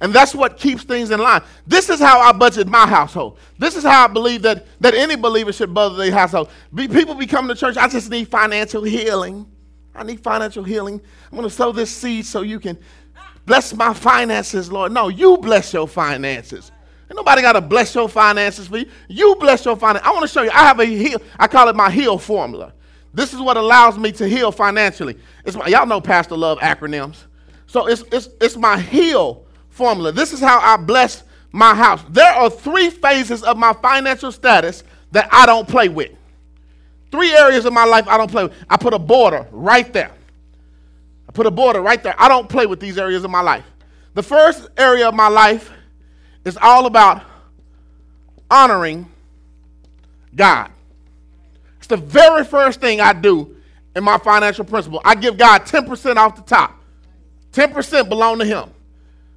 And 0.00 0.12
that's 0.12 0.34
what 0.34 0.58
keeps 0.58 0.82
things 0.82 1.10
in 1.10 1.20
line. 1.20 1.42
This 1.66 1.88
is 1.88 2.00
how 2.00 2.20
I 2.20 2.32
budget 2.32 2.66
my 2.66 2.86
household. 2.86 3.38
This 3.58 3.76
is 3.76 3.84
how 3.84 4.04
I 4.04 4.06
believe 4.08 4.42
that, 4.42 4.66
that 4.80 4.94
any 4.94 5.16
believer 5.16 5.52
should 5.52 5.72
budget 5.72 5.98
their 5.98 6.12
household. 6.12 6.50
People 6.76 6.94
be, 6.94 7.00
people 7.00 7.14
become 7.14 7.48
to 7.48 7.54
church, 7.54 7.76
I 7.76 7.88
just 7.88 8.10
need 8.10 8.28
financial 8.28 8.82
healing. 8.82 9.50
I 9.94 10.02
need 10.02 10.20
financial 10.20 10.64
healing. 10.64 11.00
I'm 11.30 11.38
going 11.38 11.48
to 11.48 11.54
sow 11.54 11.70
this 11.70 11.90
seed 11.90 12.26
so 12.26 12.42
you 12.42 12.58
can 12.58 12.76
bless 13.46 13.72
my 13.72 13.94
finances, 13.94 14.70
Lord. 14.70 14.92
No, 14.92 15.08
you 15.08 15.38
bless 15.38 15.72
your 15.72 15.86
finances. 15.86 16.72
Ain't 17.10 17.16
nobody 17.16 17.42
got 17.42 17.52
to 17.52 17.60
bless 17.60 17.94
your 17.94 18.08
finances 18.08 18.68
for 18.68 18.78
you. 18.78 18.86
You 19.08 19.36
bless 19.36 19.64
your 19.64 19.76
finances. 19.76 20.08
I 20.08 20.12
want 20.12 20.22
to 20.22 20.28
show 20.28 20.42
you. 20.42 20.50
I 20.50 20.64
have 20.64 20.80
a 20.80 20.84
heal. 20.84 21.20
I 21.38 21.46
call 21.46 21.68
it 21.68 21.76
my 21.76 21.90
heal 21.90 22.18
formula. 22.18 22.72
This 23.12 23.32
is 23.32 23.40
what 23.40 23.56
allows 23.56 23.98
me 23.98 24.10
to 24.12 24.26
heal 24.26 24.50
financially. 24.50 25.16
It's 25.44 25.56
my, 25.56 25.66
y'all 25.68 25.86
know 25.86 26.00
Pastor 26.00 26.36
love 26.36 26.58
acronyms. 26.58 27.16
So 27.66 27.86
it's, 27.86 28.02
it's, 28.10 28.28
it's 28.40 28.56
my 28.56 28.78
heal 28.78 29.44
formula. 29.68 30.12
This 30.12 30.32
is 30.32 30.40
how 30.40 30.58
I 30.58 30.76
bless 30.76 31.22
my 31.52 31.74
house. 31.74 32.02
There 32.08 32.32
are 32.32 32.50
three 32.50 32.90
phases 32.90 33.42
of 33.44 33.56
my 33.56 33.72
financial 33.74 34.32
status 34.32 34.82
that 35.12 35.28
I 35.30 35.46
don't 35.46 35.68
play 35.68 35.88
with. 35.88 36.10
Three 37.12 37.32
areas 37.32 37.64
of 37.64 37.72
my 37.72 37.84
life 37.84 38.08
I 38.08 38.16
don't 38.16 38.30
play 38.30 38.44
with. 38.44 38.54
I 38.68 38.76
put 38.76 38.94
a 38.94 38.98
border 38.98 39.46
right 39.52 39.92
there. 39.92 40.10
I 41.28 41.32
put 41.32 41.46
a 41.46 41.50
border 41.50 41.80
right 41.80 42.02
there. 42.02 42.14
I 42.18 42.26
don't 42.26 42.48
play 42.48 42.66
with 42.66 42.80
these 42.80 42.98
areas 42.98 43.22
of 43.22 43.30
my 43.30 43.40
life. 43.40 43.64
The 44.14 44.22
first 44.22 44.68
area 44.76 45.08
of 45.08 45.14
my 45.14 45.28
life 45.28 45.70
is 46.44 46.58
all 46.60 46.86
about 46.86 47.22
honoring 48.50 49.10
God. 50.34 50.70
It's 51.78 51.86
the 51.86 51.96
very 51.96 52.44
first 52.44 52.80
thing 52.80 53.00
I 53.00 53.12
do 53.12 53.56
in 53.94 54.04
my 54.04 54.18
financial 54.18 54.64
principle. 54.64 55.00
I 55.04 55.14
give 55.14 55.36
God 55.36 55.62
10% 55.62 56.16
off 56.16 56.36
the 56.36 56.42
top. 56.42 56.80
10% 57.52 58.08
belong 58.08 58.38
to 58.38 58.44
him. 58.44 58.70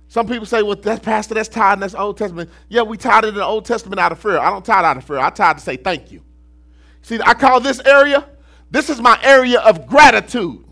Some 0.09 0.27
people 0.27 0.45
say, 0.45 0.63
well, 0.63 0.75
that's 0.75 1.03
pastor, 1.03 1.33
that's 1.33 1.49
tied 1.49 1.73
in 1.73 1.79
that's 1.81 1.93
Old 1.93 2.17
Testament. 2.17 2.49
Yeah, 2.69 2.83
we 2.83 2.97
tied 2.97 3.25
it 3.25 3.29
in 3.29 3.35
the 3.35 3.43
Old 3.43 3.65
Testament 3.65 3.99
out 3.99 4.11
of 4.11 4.19
fear. 4.19 4.37
I 4.37 4.49
don't 4.49 4.63
it 4.79 4.85
out 4.85 4.97
of 4.97 5.03
fear. 5.03 5.17
I 5.17 5.29
tie 5.29 5.51
it 5.51 5.55
to 5.55 5.59
say 5.59 5.75
thank 5.75 6.11
you. 6.11 6.21
See, 7.01 7.19
I 7.23 7.33
call 7.33 7.59
this 7.59 7.79
area, 7.81 8.25
this 8.71 8.89
is 8.89 8.99
my 9.01 9.19
area 9.21 9.59
of 9.59 9.85
gratitude. 9.85 10.63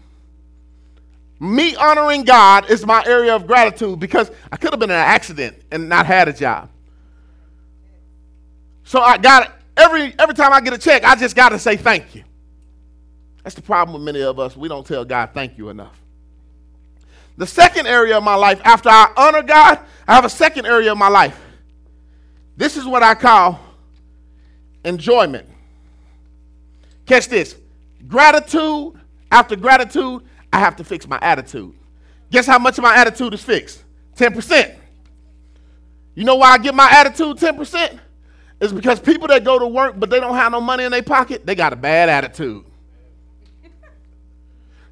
Me 1.40 1.76
honoring 1.76 2.24
God 2.24 2.70
is 2.70 2.86
my 2.86 3.04
area 3.06 3.36
of 3.36 3.46
gratitude 3.46 4.00
because 4.00 4.32
I 4.52 4.58
could 4.58 4.72
have 4.72 4.80
been 4.80 4.90
in 4.90 4.96
an 4.96 5.02
accident 5.02 5.62
and 5.72 5.90
not 5.90 6.06
had 6.06 6.28
a 6.28 6.34
job. 6.34 6.70
So 8.84 9.02
I 9.02 9.18
got. 9.18 9.52
Every, 9.78 10.16
every 10.18 10.34
time 10.34 10.54
I 10.54 10.62
get 10.62 10.72
a 10.72 10.78
check, 10.78 11.04
I 11.04 11.16
just 11.16 11.36
got 11.36 11.50
to 11.50 11.60
say 11.60 11.76
thank 11.76 12.16
you. 12.16 12.24
That's 13.44 13.56
the 13.56 13.62
problem 13.62 13.94
with 13.94 14.04
many 14.04 14.24
of 14.24 14.40
us. 14.40 14.56
We 14.56 14.70
don't 14.70 14.88
tell 14.88 15.04
God 15.04 15.32
thank 15.34 15.58
you 15.58 15.68
enough. 15.68 16.02
The 17.38 17.46
second 17.46 17.86
area 17.86 18.18
of 18.18 18.24
my 18.24 18.36
life, 18.36 18.62
after 18.64 18.88
I 18.88 19.12
honor 19.18 19.44
God, 19.44 19.80
I 20.08 20.16
have 20.16 20.24
a 20.24 20.30
second 20.30 20.66
area 20.66 20.94
of 20.94 20.98
my 20.98 21.10
life. 21.10 21.38
This 22.56 22.78
is 22.78 22.86
what 22.86 23.04
I 23.04 23.16
call 23.16 23.60
enjoyment. 24.86 25.46
Catch 27.06 27.28
this 27.28 27.58
gratitude, 28.08 28.94
after 29.30 29.58
gratitude, 29.58 30.24
I 30.56 30.60
have 30.60 30.78
to 30.78 30.86
fix 30.86 31.06
my 31.06 31.20
attitude. 31.22 31.74
Guess 32.32 32.46
how 32.46 32.58
much 32.58 32.78
of 32.78 32.84
my 32.84 32.96
attitude 32.96 33.34
is 33.34 33.44
fixed? 33.44 33.84
10%. 34.16 34.74
You 36.14 36.24
know 36.24 36.36
why 36.36 36.52
I 36.52 36.58
get 36.58 36.74
my 36.74 36.90
attitude 36.90 37.36
10%? 37.36 38.00
It's 38.62 38.72
because 38.72 39.02
people 39.02 39.28
that 39.28 39.44
go 39.44 39.60
to 39.60 39.68
work 39.68 40.00
but 40.00 40.10
they 40.10 40.22
don't 40.22 40.36
have 40.36 40.54
no 40.54 40.62
money 40.62 40.86
in 40.86 40.94
their 40.94 41.04
pocket, 41.04 41.46
they 41.46 41.56
got 41.56 41.74
a 41.74 41.76
bad 41.76 42.08
attitude. 42.10 42.64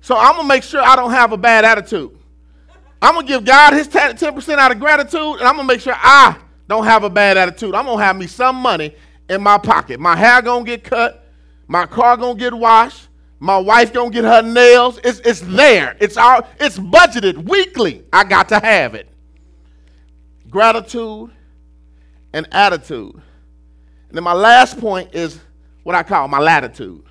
So 0.01 0.17
I'm 0.17 0.35
gonna 0.35 0.49
make 0.49 0.63
sure 0.63 0.81
I 0.81 0.97
don't 0.97 1.11
have 1.11 1.31
a 1.31 1.37
bad 1.37 1.63
attitude. 1.63 2.11
I'm 3.01 3.15
gonna 3.15 3.25
give 3.25 3.45
God 3.45 3.71
his 3.71 3.87
10% 3.87 4.57
out 4.57 4.69
of 4.73 4.77
gratitude, 4.77 5.37
and 5.37 5.43
I'm 5.43 5.55
gonna 5.55 5.63
make 5.63 5.79
sure 5.79 5.95
I 5.95 6.35
don't 6.67 6.83
have 6.83 7.05
a 7.05 7.09
bad 7.09 7.37
attitude. 7.37 7.73
I'm 7.73 7.85
gonna 7.85 8.03
have 8.03 8.17
me 8.17 8.27
some 8.27 8.57
money 8.57 8.93
in 9.29 9.41
my 9.41 9.57
pocket. 9.57 10.01
My 10.01 10.17
hair 10.17 10.41
gonna 10.41 10.65
get 10.65 10.83
cut, 10.83 11.25
my 11.69 11.85
car 11.85 12.17
gonna 12.17 12.37
get 12.37 12.53
washed, 12.53 13.07
my 13.43 13.57
wife 13.57 13.91
gonna 13.91 14.09
get 14.09 14.23
her 14.23 14.41
nails. 14.41 14.99
It's, 15.03 15.19
it's 15.19 15.41
there. 15.41 15.97
It's 15.99 16.15
all 16.15 16.47
it's 16.61 16.79
budgeted 16.79 17.43
weekly. 17.49 18.05
I 18.13 18.23
got 18.23 18.47
to 18.49 18.59
have 18.59 18.95
it. 18.95 19.09
gratitude, 20.49 21.31
and 22.33 22.47
attitude. 22.53 23.15
And 23.15 24.17
then 24.17 24.23
my 24.23 24.33
last 24.33 24.79
point 24.79 25.13
is 25.13 25.41
what 25.83 25.93
I 25.95 26.03
call 26.03 26.29
my 26.29 26.39
latitude, 26.39 27.03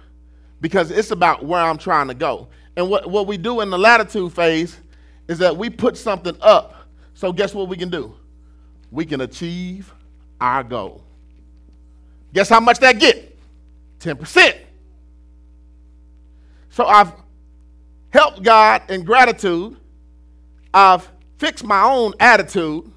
because 0.62 0.90
it's 0.90 1.10
about 1.10 1.44
where 1.44 1.60
I'm 1.60 1.76
trying 1.76 2.08
to 2.08 2.14
go. 2.14 2.48
And 2.76 2.88
what, 2.88 3.10
what 3.10 3.26
we 3.26 3.36
do 3.36 3.60
in 3.60 3.68
the 3.68 3.78
latitude 3.78 4.32
phase 4.32 4.78
is 5.28 5.38
that 5.40 5.54
we 5.54 5.68
put 5.68 5.98
something 5.98 6.36
up. 6.40 6.76
So, 7.14 7.30
guess 7.32 7.52
what 7.54 7.68
we 7.68 7.76
can 7.76 7.90
do? 7.90 8.14
We 8.90 9.04
can 9.04 9.20
achieve 9.20 9.92
our 10.40 10.64
goal. 10.64 11.04
Guess 12.32 12.48
how 12.48 12.60
much 12.60 12.78
that 12.78 12.98
get? 12.98 13.38
10%. 14.00 14.61
So 16.72 16.86
I've 16.86 17.12
helped 18.08 18.42
God 18.42 18.90
in 18.90 19.04
gratitude. 19.04 19.76
I've 20.72 21.06
fixed 21.36 21.64
my 21.64 21.82
own 21.82 22.14
attitude. 22.18 22.90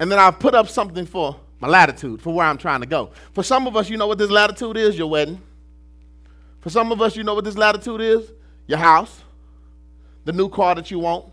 And 0.00 0.10
then 0.10 0.18
I've 0.18 0.40
put 0.40 0.52
up 0.52 0.68
something 0.68 1.06
for 1.06 1.38
my 1.60 1.68
latitude, 1.68 2.20
for 2.20 2.34
where 2.34 2.44
I'm 2.44 2.58
trying 2.58 2.80
to 2.80 2.86
go. 2.86 3.12
For 3.34 3.44
some 3.44 3.68
of 3.68 3.76
us, 3.76 3.88
you 3.88 3.96
know 3.96 4.08
what 4.08 4.18
this 4.18 4.30
latitude 4.30 4.76
is? 4.76 4.98
Your 4.98 5.06
wedding. 5.06 5.40
For 6.60 6.68
some 6.68 6.90
of 6.90 7.00
us, 7.00 7.16
you 7.16 7.22
know 7.22 7.34
what 7.34 7.44
this 7.44 7.56
latitude 7.56 8.00
is? 8.00 8.32
Your 8.66 8.78
house. 8.78 9.22
The 10.24 10.32
new 10.32 10.48
car 10.48 10.74
that 10.74 10.90
you 10.90 10.98
want. 10.98 11.26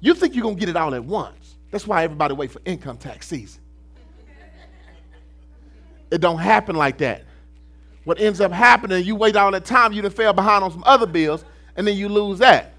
You 0.00 0.12
think 0.12 0.34
you're 0.34 0.42
going 0.42 0.56
to 0.56 0.60
get 0.60 0.68
it 0.68 0.76
all 0.76 0.94
at 0.94 1.02
once. 1.02 1.56
That's 1.70 1.86
why 1.86 2.04
everybody 2.04 2.34
wait 2.34 2.50
for 2.50 2.60
income 2.66 2.98
tax 2.98 3.26
season. 3.26 3.62
It 6.10 6.20
don't 6.20 6.38
happen 6.38 6.76
like 6.76 6.98
that. 6.98 7.24
What 8.08 8.22
ends 8.22 8.40
up 8.40 8.52
happening, 8.52 9.04
you 9.04 9.14
wait 9.14 9.36
all 9.36 9.50
that 9.50 9.66
time, 9.66 9.92
you 9.92 10.00
done 10.00 10.10
fell 10.10 10.32
behind 10.32 10.64
on 10.64 10.72
some 10.72 10.82
other 10.86 11.04
bills, 11.04 11.44
and 11.76 11.86
then 11.86 11.94
you 11.94 12.08
lose 12.08 12.38
that. 12.38 12.72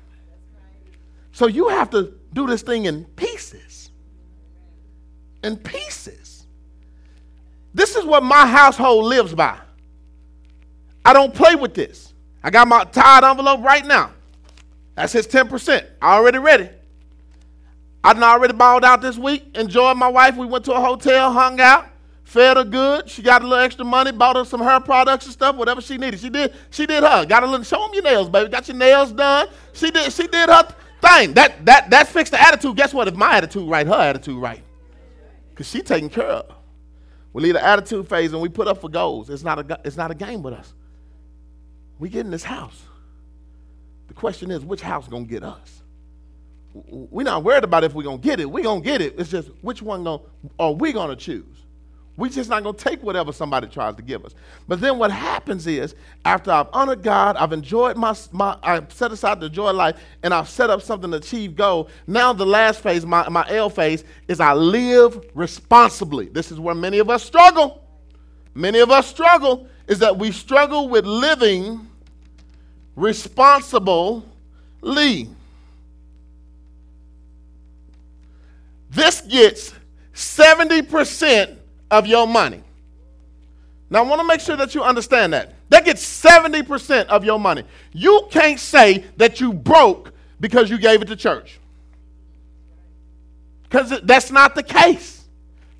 So 1.33 1.45
you 1.45 1.67
have 1.67 1.91
to 1.91 2.15
do 2.33 2.47
this 2.47 2.63
thing 2.63 2.85
in 2.85 3.05
pieces. 3.05 3.91
In 5.43 5.55
pieces. 5.57 6.47
This 7.75 7.95
is 7.95 8.05
what 8.05 8.23
my 8.23 8.47
household 8.47 9.05
lives 9.05 9.35
by. 9.35 9.55
I 11.05 11.13
don't 11.13 11.31
play 11.31 11.53
with 11.53 11.75
this. 11.75 12.11
I 12.43 12.49
got 12.49 12.67
my 12.67 12.83
tied 12.85 13.23
envelope 13.23 13.61
right 13.63 13.85
now. 13.85 14.13
That 14.95 15.11
says 15.11 15.27
10%. 15.27 15.85
I 16.01 16.15
already 16.15 16.39
ready. 16.39 16.69
I 18.03 18.13
done 18.13 18.23
already 18.23 18.53
balled 18.53 18.83
out 18.83 18.99
this 18.99 19.19
week, 19.19 19.45
enjoyed 19.55 19.95
my 19.95 20.07
wife. 20.07 20.37
We 20.37 20.47
went 20.47 20.65
to 20.65 20.73
a 20.73 20.81
hotel, 20.81 21.31
hung 21.31 21.61
out 21.61 21.85
fed 22.29 22.57
her 22.57 22.63
good. 22.63 23.09
She 23.09 23.21
got 23.21 23.41
a 23.41 23.47
little 23.47 23.63
extra 23.63 23.83
money, 23.83 24.11
bought 24.11 24.35
her 24.35 24.45
some 24.45 24.61
hair 24.61 24.79
products 24.79 25.25
and 25.25 25.33
stuff, 25.33 25.55
whatever 25.55 25.81
she 25.81 25.97
needed. 25.97 26.19
She 26.19 26.29
did. 26.29 26.53
She 26.69 26.85
did 26.85 27.03
her. 27.03 27.25
Got 27.25 27.43
a 27.43 27.47
little. 27.47 27.63
Show 27.63 27.81
them 27.81 27.93
your 27.93 28.03
nails, 28.03 28.29
baby. 28.29 28.49
Got 28.49 28.67
your 28.67 28.77
nails 28.77 29.11
done. 29.11 29.47
She 29.73 29.89
did. 29.89 30.13
She 30.13 30.27
did 30.27 30.49
her 30.49 30.67
thing. 31.01 31.33
That 31.33 31.65
that 31.65 31.89
that 31.89 32.07
fixed 32.07 32.31
the 32.31 32.41
attitude. 32.41 32.77
Guess 32.77 32.93
what? 32.93 33.07
If 33.07 33.15
my 33.15 33.37
attitude 33.37 33.67
right, 33.67 33.85
her 33.85 33.93
attitude 33.93 34.39
right, 34.39 34.61
because 35.49 35.67
she 35.67 35.81
taken 35.81 36.09
care 36.09 36.25
of. 36.25 36.55
We 37.33 37.43
leave 37.43 37.53
the 37.53 37.63
attitude 37.63 38.07
phase 38.07 38.33
and 38.33 38.41
we 38.41 38.49
put 38.49 38.67
up 38.67 38.81
for 38.81 38.89
goals. 38.89 39.29
It's 39.29 39.43
not 39.43 39.59
a 39.59 39.79
it's 39.83 39.97
not 39.97 40.11
a 40.11 40.15
game 40.15 40.43
with 40.43 40.53
us. 40.53 40.73
We 41.97 42.09
get 42.09 42.25
in 42.25 42.31
this 42.31 42.43
house. 42.43 42.81
The 44.07 44.13
question 44.13 44.51
is, 44.51 44.63
which 44.63 44.81
house 44.81 45.07
gonna 45.07 45.25
get 45.25 45.43
us? 45.43 45.83
We're 46.73 47.23
not 47.23 47.43
worried 47.43 47.63
about 47.63 47.83
if 47.83 47.93
we're 47.93 48.03
gonna 48.03 48.17
get 48.19 48.39
it. 48.39 48.49
We're 48.49 48.63
gonna 48.63 48.81
get 48.81 49.01
it. 49.01 49.15
It's 49.17 49.31
just 49.31 49.49
which 49.61 49.81
one 49.81 50.03
gonna 50.03 50.21
are 50.59 50.73
we 50.73 50.93
gonna 50.93 51.15
choose? 51.15 51.65
We're 52.19 52.29
just 52.29 52.49
not 52.49 52.63
going 52.63 52.75
to 52.75 52.83
take 52.83 53.01
whatever 53.01 53.31
somebody 53.31 53.67
tries 53.67 53.95
to 53.95 54.01
give 54.01 54.25
us. 54.25 54.35
But 54.67 54.81
then 54.81 54.97
what 54.97 55.09
happens 55.09 55.65
is, 55.67 55.95
after 56.25 56.51
I've 56.51 56.67
honored 56.73 57.01
God, 57.01 57.37
I've 57.37 57.53
enjoyed 57.53 57.95
my, 57.95 58.13
my 58.33 58.57
I've 58.61 58.91
set 58.91 59.13
aside 59.13 59.39
the 59.39 59.49
joy 59.49 59.69
of 59.69 59.77
life, 59.77 59.95
and 60.21 60.33
I've 60.33 60.49
set 60.49 60.69
up 60.69 60.81
something 60.81 61.11
to 61.11 61.17
achieve 61.17 61.55
goal. 61.55 61.87
Now 62.07 62.33
the 62.33 62.45
last 62.45 62.81
phase, 62.81 63.05
my, 63.05 63.29
my 63.29 63.45
L 63.47 63.69
phase, 63.69 64.03
is 64.27 64.41
I 64.41 64.53
live 64.53 65.23
responsibly. 65.33 66.27
This 66.27 66.51
is 66.51 66.59
where 66.59 66.75
many 66.75 66.99
of 66.99 67.09
us 67.09 67.23
struggle. 67.23 67.85
Many 68.53 68.79
of 68.79 68.91
us 68.91 69.07
struggle 69.07 69.67
is 69.87 69.99
that 69.99 70.17
we 70.17 70.33
struggle 70.33 70.89
with 70.89 71.05
living 71.05 71.87
responsibly. 72.97 74.23
This 78.89 79.21
gets 79.21 79.73
70% 80.13 81.58
of 81.91 82.07
your 82.07 82.27
money. 82.27 82.63
Now, 83.89 83.99
I 84.03 84.07
want 84.07 84.21
to 84.21 84.27
make 84.27 84.39
sure 84.39 84.55
that 84.55 84.75
you 84.75 84.83
understand 84.83 85.33
that. 85.33 85.53
They 85.69 85.81
get 85.81 85.97
70% 85.97 87.07
of 87.07 87.25
your 87.25 87.39
money. 87.39 87.63
You 87.91 88.27
can't 88.29 88.59
say 88.59 89.05
that 89.17 89.39
you 89.39 89.51
broke 89.51 90.13
because 90.39 90.69
you 90.69 90.77
gave 90.77 91.01
it 91.01 91.07
to 91.07 91.15
church. 91.15 91.59
Because 93.63 94.01
that's 94.01 94.31
not 94.31 94.55
the 94.55 94.63
case. 94.63 95.25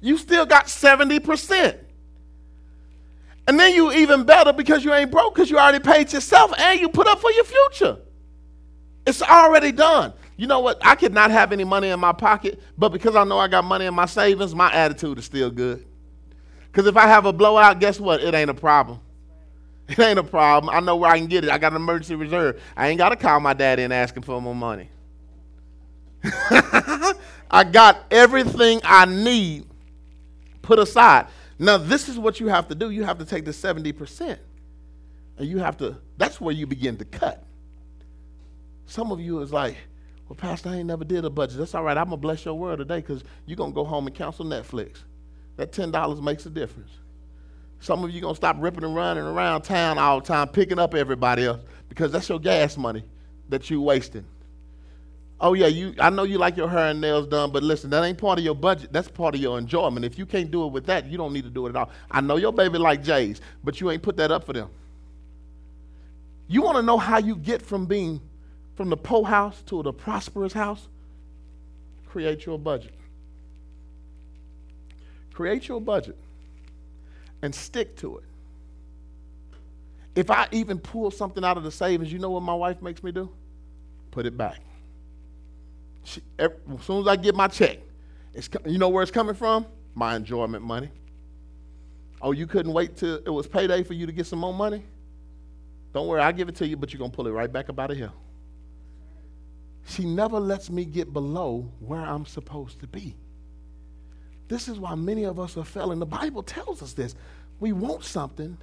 You 0.02 0.18
still 0.18 0.46
got 0.46 0.66
70%. 0.66 1.78
And 3.48 3.60
then 3.60 3.74
you 3.74 3.92
even 3.92 4.26
better 4.26 4.54
because 4.54 4.86
you 4.86 4.94
ain't 4.94 5.12
broke 5.12 5.34
because 5.34 5.50
you 5.50 5.58
already 5.58 5.80
paid 5.80 6.14
yourself 6.14 6.54
and 6.58 6.80
you 6.80 6.90
put 6.90 7.08
up 7.08 7.20
for 7.20 7.32
your 7.32 7.44
future. 7.44 7.98
It's 9.08 9.24
already 9.24 9.72
done. 9.72 10.14
You 10.38 10.46
know 10.46 10.60
what? 10.60 10.78
I 10.86 10.96
could 10.96 11.14
not 11.14 11.32
have 11.32 11.52
any 11.52 11.64
money 11.64 11.90
in 11.90 12.00
my 12.00 12.14
pocket, 12.14 12.62
but 12.78 12.90
because 12.90 13.16
I 13.16 13.24
know 13.24 13.40
I 13.40 13.48
got 13.48 13.66
money 13.66 13.86
in 13.86 13.94
my 13.94 14.06
savings, 14.06 14.54
my 14.54 14.72
attitude 14.72 15.18
is 15.18 15.26
still 15.26 15.50
good. 15.50 15.86
Because 16.72 16.88
if 16.88 16.98
I 16.98 17.08
have 17.08 17.26
a 17.26 17.34
blowout, 17.34 17.80
guess 17.80 18.00
what? 18.00 18.22
It 18.22 18.34
ain't 18.34 18.50
a 18.50 18.54
problem. 18.56 19.00
It 19.90 19.98
ain't 19.98 20.20
a 20.20 20.24
problem. 20.24 20.72
I 20.72 20.82
know 20.82 20.98
where 20.98 21.10
I 21.10 21.18
can 21.18 21.26
get 21.26 21.44
it. 21.44 21.50
I 21.50 21.58
got 21.58 21.72
an 21.72 21.78
emergency 21.78 22.14
reserve. 22.14 22.62
I 22.78 22.90
ain't 22.90 23.00
got 23.00 23.10
to 23.10 23.16
call 23.16 23.40
my 23.40 23.56
daddy 23.56 23.82
and 23.82 23.92
ask 23.92 24.16
him 24.16 24.22
for 24.22 24.40
more 24.40 24.54
money. 24.54 24.88
I 26.24 27.64
got 27.64 28.06
everything 28.12 28.82
I 28.84 29.06
need 29.06 29.66
put 30.62 30.78
aside. 30.78 31.26
Now, 31.58 31.78
this 31.78 32.08
is 32.08 32.20
what 32.20 32.40
you 32.40 32.50
have 32.50 32.68
to 32.68 32.76
do. 32.76 32.92
You 32.92 33.04
have 33.04 33.18
to 33.18 33.26
take 33.26 33.46
the 33.46 33.52
70%. 33.52 34.38
And 35.40 35.48
you 35.48 35.58
have 35.58 35.76
to, 35.78 35.98
that's 36.18 36.40
where 36.40 36.54
you 36.54 36.68
begin 36.68 36.96
to 36.98 37.06
cut. 37.06 37.44
Some 38.86 39.12
of 39.12 39.20
you 39.20 39.40
is 39.40 39.52
like, 39.52 39.76
well, 40.28 40.36
Pastor, 40.36 40.70
I 40.70 40.76
ain't 40.76 40.86
never 40.86 41.04
did 41.04 41.26
a 41.26 41.32
budget. 41.32 41.58
That's 41.58 41.74
all 41.74 41.84
right. 41.84 41.98
I'm 41.98 42.10
going 42.10 42.18
to 42.20 42.22
bless 42.22 42.46
your 42.46 42.54
word 42.54 42.78
today 42.78 42.98
because 42.98 43.24
you're 43.48 43.58
going 43.58 43.72
to 43.72 43.76
go 43.76 43.86
home 43.86 44.06
and 44.06 44.16
cancel 44.16 44.46
Netflix 44.46 45.00
that 45.60 45.74
$10 45.74 46.24
makes 46.24 46.46
a 46.46 46.50
difference. 46.50 46.90
Some 47.82 48.04
of 48.04 48.12
you 48.12 48.22
going 48.22 48.34
to 48.34 48.38
stop 48.38 48.56
ripping 48.60 48.84
and 48.84 48.96
running 48.96 49.24
around 49.24 49.64
town 49.64 49.98
all 49.98 50.22
the 50.22 50.26
time, 50.26 50.48
picking 50.48 50.80
up 50.80 50.96
everybody 50.96 51.46
else, 51.46 51.60
because 51.90 52.12
that's 52.12 52.30
your 52.30 52.40
gas 52.40 52.78
money 52.78 53.04
that 53.50 53.70
you're 53.70 53.82
wasting. 53.82 54.26
Oh 55.42 55.54
yeah, 55.54 55.68
you. 55.68 55.94
I 56.00 56.10
know 56.10 56.24
you 56.24 56.38
like 56.38 56.58
your 56.58 56.68
hair 56.70 56.88
and 56.88 57.00
nails 57.00 57.28
done, 57.28 57.52
but 57.52 57.64
listen, 57.64 57.90
that 57.92 58.04
ain't 58.04 58.18
part 58.18 58.40
of 58.40 58.44
your 58.44 58.56
budget. 58.56 58.92
That's 58.92 59.08
part 59.08 59.36
of 59.36 59.42
your 59.42 59.58
enjoyment. 59.58 60.06
If 60.06 60.18
you 60.18 60.26
can't 60.26 60.52
do 60.52 60.66
it 60.66 60.74
with 60.74 60.86
that, 60.88 61.06
you 61.06 61.18
don't 61.18 61.32
need 61.32 61.46
to 61.46 61.50
do 61.50 61.66
it 61.66 61.70
at 61.70 61.76
all. 61.78 61.90
I 62.12 62.20
know 62.20 62.36
your 62.36 62.52
baby 62.52 62.78
like 62.78 63.04
J's, 63.04 63.40
but 63.64 63.80
you 63.80 63.90
ain't 63.90 64.04
put 64.04 64.18
that 64.18 64.32
up 64.32 64.46
for 64.46 64.52
them. 64.52 64.70
You 66.48 66.62
want 66.62 66.76
to 66.78 66.84
know 66.84 66.98
how 66.98 67.20
you 67.20 67.38
get 67.38 67.62
from 67.62 67.86
being 67.86 68.20
from 68.76 68.90
the 68.90 68.98
poor 68.98 69.26
house 69.26 69.62
to 69.68 69.82
the 69.82 69.94
prosperous 69.94 70.52
house? 70.52 70.88
Create 72.08 72.46
your 72.46 72.60
budget. 72.60 72.94
Create 75.40 75.70
your 75.70 75.80
budget 75.80 76.18
and 77.42 77.56
stick 77.56 77.96
to 77.96 78.18
it. 78.18 78.26
If 80.14 80.30
I 80.30 80.50
even 80.52 80.80
pull 80.80 81.12
something 81.12 81.46
out 81.46 81.56
of 81.56 81.64
the 81.64 81.72
savings, 81.72 82.12
you 82.12 82.20
know 82.20 82.32
what 82.32 82.44
my 82.44 82.54
wife 82.54 82.82
makes 82.82 83.02
me 83.02 83.14
do? 83.14 83.30
Put 84.12 84.26
it 84.26 84.38
back. 84.38 84.60
She, 86.04 86.22
every, 86.38 86.58
as 86.78 86.84
soon 86.84 87.00
as 87.00 87.08
I 87.08 87.16
get 87.16 87.36
my 87.36 87.48
check, 87.48 87.78
it's, 88.34 88.50
you 88.66 88.78
know 88.78 88.90
where 88.90 89.02
it's 89.02 89.14
coming 89.14 89.34
from? 89.34 89.66
My 89.96 90.18
enjoyment 90.18 90.62
money. 90.62 90.90
Oh, 92.22 92.34
you 92.34 92.46
couldn't 92.46 92.74
wait 92.74 92.98
till 92.98 93.16
it 93.26 93.30
was 93.30 93.48
payday 93.48 93.84
for 93.84 93.94
you 93.94 94.06
to 94.08 94.12
get 94.12 94.26
some 94.26 94.40
more 94.40 94.54
money? 94.54 94.84
Don't 95.94 96.08
worry, 96.08 96.20
I'll 96.20 96.34
give 96.34 96.50
it 96.50 96.56
to 96.58 96.68
you, 96.68 96.76
but 96.76 96.92
you're 96.92 97.00
going 97.00 97.12
to 97.12 97.16
pull 97.16 97.28
it 97.28 97.32
right 97.32 97.50
back 97.50 97.70
up 97.70 97.80
out 97.80 97.92
of 97.92 97.96
here. 97.96 98.12
She 99.86 100.04
never 100.04 100.38
lets 100.38 100.70
me 100.70 100.84
get 100.84 101.14
below 101.14 101.72
where 101.80 102.02
I'm 102.02 102.26
supposed 102.26 102.82
to 102.82 102.88
be. 102.88 103.16
This 104.50 104.68
is 104.68 104.80
why 104.80 104.96
many 104.96 105.24
of 105.24 105.40
us 105.40 105.56
are 105.56 105.64
failing. 105.64 106.00
The 106.00 106.06
Bible 106.06 106.44
tells 106.44 106.82
us 106.82 106.94
this. 106.94 107.16
We 107.60 107.72
want 107.72 108.04
something, 108.04 108.58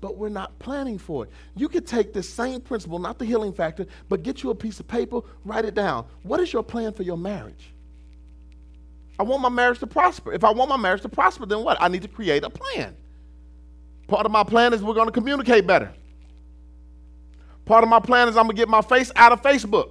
but 0.00 0.16
we're 0.16 0.30
not 0.30 0.58
planning 0.58 0.98
for 0.98 1.24
it. 1.24 1.30
You 1.54 1.68
could 1.68 1.86
take 1.86 2.12
this 2.12 2.28
same 2.28 2.60
principle, 2.62 2.98
not 2.98 3.18
the 3.18 3.26
healing 3.26 3.52
factor, 3.52 3.86
but 4.08 4.22
get 4.22 4.42
you 4.42 4.50
a 4.50 4.54
piece 4.54 4.80
of 4.80 4.88
paper, 4.88 5.20
write 5.44 5.66
it 5.66 5.74
down. 5.74 6.06
What 6.22 6.40
is 6.40 6.52
your 6.52 6.62
plan 6.62 6.92
for 6.94 7.02
your 7.02 7.18
marriage? 7.18 7.70
I 9.18 9.22
want 9.22 9.42
my 9.42 9.50
marriage 9.50 9.78
to 9.80 9.86
prosper. 9.86 10.32
If 10.32 10.42
I 10.42 10.50
want 10.50 10.70
my 10.70 10.78
marriage 10.78 11.02
to 11.02 11.10
prosper, 11.10 11.44
then 11.44 11.62
what? 11.62 11.76
I 11.80 11.88
need 11.88 12.02
to 12.02 12.08
create 12.08 12.42
a 12.42 12.48
plan. 12.50 12.96
Part 14.08 14.24
of 14.24 14.32
my 14.32 14.42
plan 14.42 14.72
is 14.72 14.82
we're 14.82 14.94
going 14.94 15.08
to 15.08 15.12
communicate 15.12 15.66
better. 15.66 15.92
Part 17.66 17.84
of 17.84 17.90
my 17.90 18.00
plan 18.00 18.28
is 18.28 18.38
I'm 18.38 18.44
going 18.44 18.56
to 18.56 18.60
get 18.60 18.70
my 18.70 18.80
face 18.80 19.12
out 19.14 19.32
of 19.32 19.42
Facebook. 19.42 19.90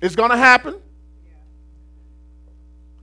It's 0.00 0.16
going 0.16 0.30
to 0.30 0.36
happen. 0.38 0.76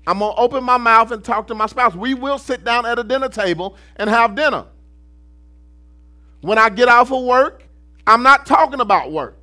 I'm 0.05 0.19
going 0.19 0.35
to 0.35 0.41
open 0.41 0.63
my 0.63 0.77
mouth 0.77 1.11
and 1.11 1.23
talk 1.23 1.47
to 1.47 1.55
my 1.55 1.65
spouse. 1.65 1.95
We 1.95 2.13
will 2.13 2.37
sit 2.37 2.63
down 2.63 2.85
at 2.85 2.99
a 2.99 3.03
dinner 3.03 3.29
table 3.29 3.77
and 3.95 4.09
have 4.09 4.35
dinner. 4.35 4.65
When 6.41 6.57
I 6.57 6.69
get 6.69 6.89
off 6.89 7.11
of 7.11 7.23
work, 7.23 7.63
I'm 8.05 8.21
not 8.21 8.45
talking 8.45 8.81
about 8.81 9.11
work. 9.11 9.39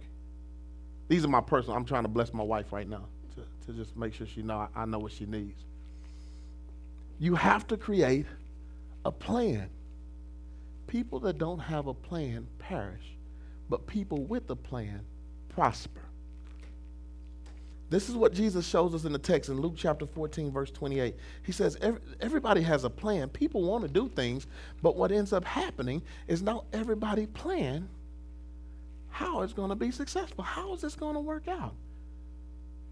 These 1.08 1.24
are 1.24 1.28
my 1.28 1.40
personal. 1.40 1.76
I'm 1.76 1.86
trying 1.86 2.04
to 2.04 2.08
bless 2.08 2.34
my 2.34 2.44
wife 2.44 2.72
right 2.72 2.88
now 2.88 3.06
to 3.34 3.42
to 3.66 3.72
just 3.72 3.96
make 3.96 4.14
sure 4.14 4.26
she 4.26 4.42
know 4.42 4.58
I, 4.58 4.82
I 4.82 4.84
know 4.84 4.98
what 4.98 5.12
she 5.12 5.26
needs. 5.26 5.64
You 7.18 7.34
have 7.34 7.66
to 7.68 7.76
create 7.76 8.26
a 9.04 9.10
plan. 9.10 9.70
People 10.86 11.20
that 11.20 11.38
don't 11.38 11.58
have 11.58 11.86
a 11.86 11.94
plan 11.94 12.46
perish, 12.58 13.16
but 13.68 13.86
people 13.86 14.24
with 14.24 14.50
a 14.50 14.56
plan 14.56 15.00
prosper. 15.48 16.02
This 17.90 18.08
is 18.08 18.14
what 18.14 18.32
Jesus 18.32 18.66
shows 18.66 18.94
us 18.94 19.04
in 19.04 19.12
the 19.12 19.18
text 19.18 19.50
in 19.50 19.60
Luke 19.60 19.74
chapter 19.76 20.06
14, 20.06 20.52
verse 20.52 20.70
28. 20.70 21.16
He 21.42 21.50
says, 21.50 21.76
Everybody 22.20 22.62
has 22.62 22.84
a 22.84 22.90
plan. 22.90 23.28
People 23.28 23.62
want 23.62 23.82
to 23.82 23.88
do 23.88 24.08
things, 24.08 24.46
but 24.80 24.96
what 24.96 25.10
ends 25.10 25.32
up 25.32 25.44
happening 25.44 26.00
is 26.28 26.40
now 26.40 26.64
everybody 26.72 27.26
plan 27.26 27.88
how 29.08 29.42
it's 29.42 29.52
going 29.52 29.70
to 29.70 29.74
be 29.74 29.90
successful. 29.90 30.44
How 30.44 30.72
is 30.72 30.80
this 30.80 30.94
going 30.94 31.14
to 31.14 31.20
work 31.20 31.48
out? 31.48 31.74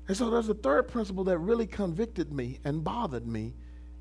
And 0.09 0.17
so 0.17 0.31
there's 0.31 0.49
a 0.49 0.55
third 0.55 0.89
principle 0.89 1.23
that 1.25 1.39
really 1.39 1.67
convicted 1.67 2.33
me 2.33 2.59
and 2.65 2.83
bothered 2.83 3.27
me 3.27 3.55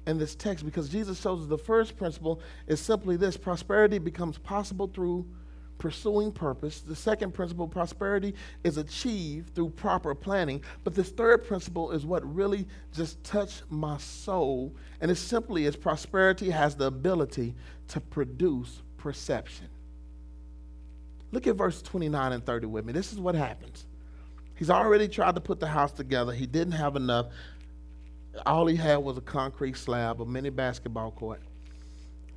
in 0.08 0.18
this 0.18 0.34
text 0.34 0.66
because 0.66 0.90
Jesus 0.90 1.22
shows 1.22 1.42
us 1.42 1.48
the 1.48 1.58
first 1.60 1.96
principle 1.96 2.42
is 2.66 2.82
simply 2.82 3.18
this 3.18 3.38
prosperity 3.38 4.00
becomes 4.00 4.40
possible 4.40 4.88
through 4.88 5.28
pursuing 5.78 6.32
purpose. 6.32 6.82
The 6.82 6.96
second 6.96 7.34
principle, 7.34 7.68
prosperity, 7.68 8.34
is 8.64 8.78
achieved 8.78 9.54
through 9.56 9.70
proper 9.72 10.16
planning. 10.16 10.64
But 10.84 10.96
this 10.96 11.10
third 11.10 11.46
principle 11.46 11.92
is 11.92 12.06
what 12.06 12.24
really 12.34 12.68
just 12.94 13.24
touched 13.24 13.64
my 13.70 13.98
soul. 13.98 14.76
And 15.02 15.12
it 15.12 15.16
simply 15.16 15.66
is 15.66 15.76
prosperity 15.76 16.50
has 16.50 16.76
the 16.76 16.86
ability 16.86 17.56
to 17.90 18.00
produce 18.00 18.82
perception. 18.98 19.68
Look 21.32 21.48
at 21.48 21.56
verse 21.56 21.82
29 21.82 22.32
and 22.32 22.46
30 22.46 22.68
with 22.68 22.86
me. 22.86 22.94
This 22.94 23.12
is 23.12 23.20
what 23.20 23.36
happens. 23.36 23.86
He's 24.56 24.70
already 24.70 25.08
tried 25.08 25.36
to 25.36 25.42
put 25.42 25.60
the 25.60 25.68
house 25.68 25.92
together. 25.92 26.32
He 26.32 26.48
didn't 26.48 26.74
have 26.74 26.96
enough. 26.96 27.28
All 28.46 28.66
he 28.66 28.76
had 28.76 28.98
was 28.98 29.18
a 29.18 29.22
concrete 29.22 29.78
slab, 29.78 30.22
a 30.22 30.26
mini 30.26 30.50
basketball 30.50 31.12
court. 31.12 31.42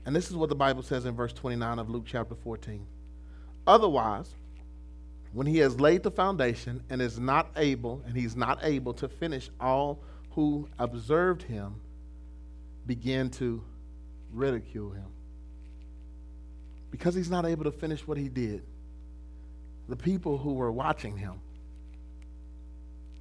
And 0.05 0.16
this 0.16 0.31
is 0.31 0.37
what 0.37 0.48
the 0.48 0.55
Bible 0.55 0.83
says 0.83 1.07
in 1.07 1.14
verse 1.14 1.33
29 1.33 1.79
of 1.79 1.88
Luke 1.88 2.05
chapter 2.07 2.35
14. 2.35 2.85
Otherwise, 3.70 4.35
when 5.33 5.46
he 5.46 5.59
has 5.59 5.78
laid 5.78 6.02
the 6.02 6.11
foundation 6.11 6.83
and 6.90 7.00
is 7.00 7.20
not 7.20 7.52
able, 7.54 8.02
and 8.04 8.16
he's 8.16 8.35
not 8.35 8.59
able 8.64 8.92
to 8.94 9.09
finish, 9.09 9.48
all 9.61 10.00
who 10.33 10.68
observed 10.80 11.40
him 11.40 11.76
begin 12.85 13.30
to 13.30 13.62
ridicule 14.33 14.90
him. 14.90 15.06
Because 16.90 17.14
he's 17.14 17.30
not 17.30 17.46
able 17.46 17.62
to 17.62 17.70
finish 17.70 18.04
what 18.09 18.18
he 18.18 18.28
did, 18.28 18.64
the 19.88 19.94
people 19.94 20.37
who 20.37 20.54
were 20.54 20.72
watching 20.72 21.16
him 21.16 21.35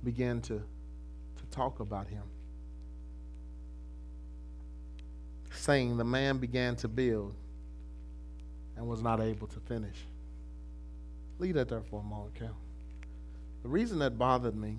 began 0.03 0.41
to, 0.41 0.55
to 0.55 1.45
talk 1.51 1.79
about 1.79 2.07
him. 2.07 2.23
Saying 5.51 5.97
the 5.97 6.03
man 6.03 6.39
began 6.39 6.75
to 6.77 6.87
build 6.87 7.35
and 8.75 8.87
was 8.87 9.03
not 9.03 9.21
able 9.21 9.45
to 9.45 9.59
finish. 9.59 10.07
Leave 11.39 11.55
that 11.55 11.69
there 11.69 11.81
for 11.81 12.01
a 12.01 12.03
moment, 12.03 12.35
Cal. 12.35 12.55
The 13.63 13.69
reason 13.69 13.99
that 13.99 14.17
bothered 14.17 14.55
me 14.55 14.77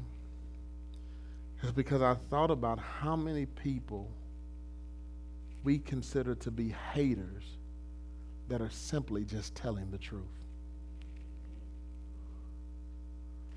is 1.63 1.73
because 1.73 2.03
I 2.03 2.15
thought 2.15 2.51
about 2.51 2.79
how 2.79 3.17
many 3.17 3.47
people 3.47 4.11
we 5.65 5.79
consider 5.79 6.35
to 6.37 6.51
be 6.51 6.75
haters 6.93 7.45
that 8.49 8.61
are 8.61 8.71
simply 8.71 9.25
just 9.25 9.55
telling 9.55 9.91
the 9.91 9.99
truth. 9.99 10.23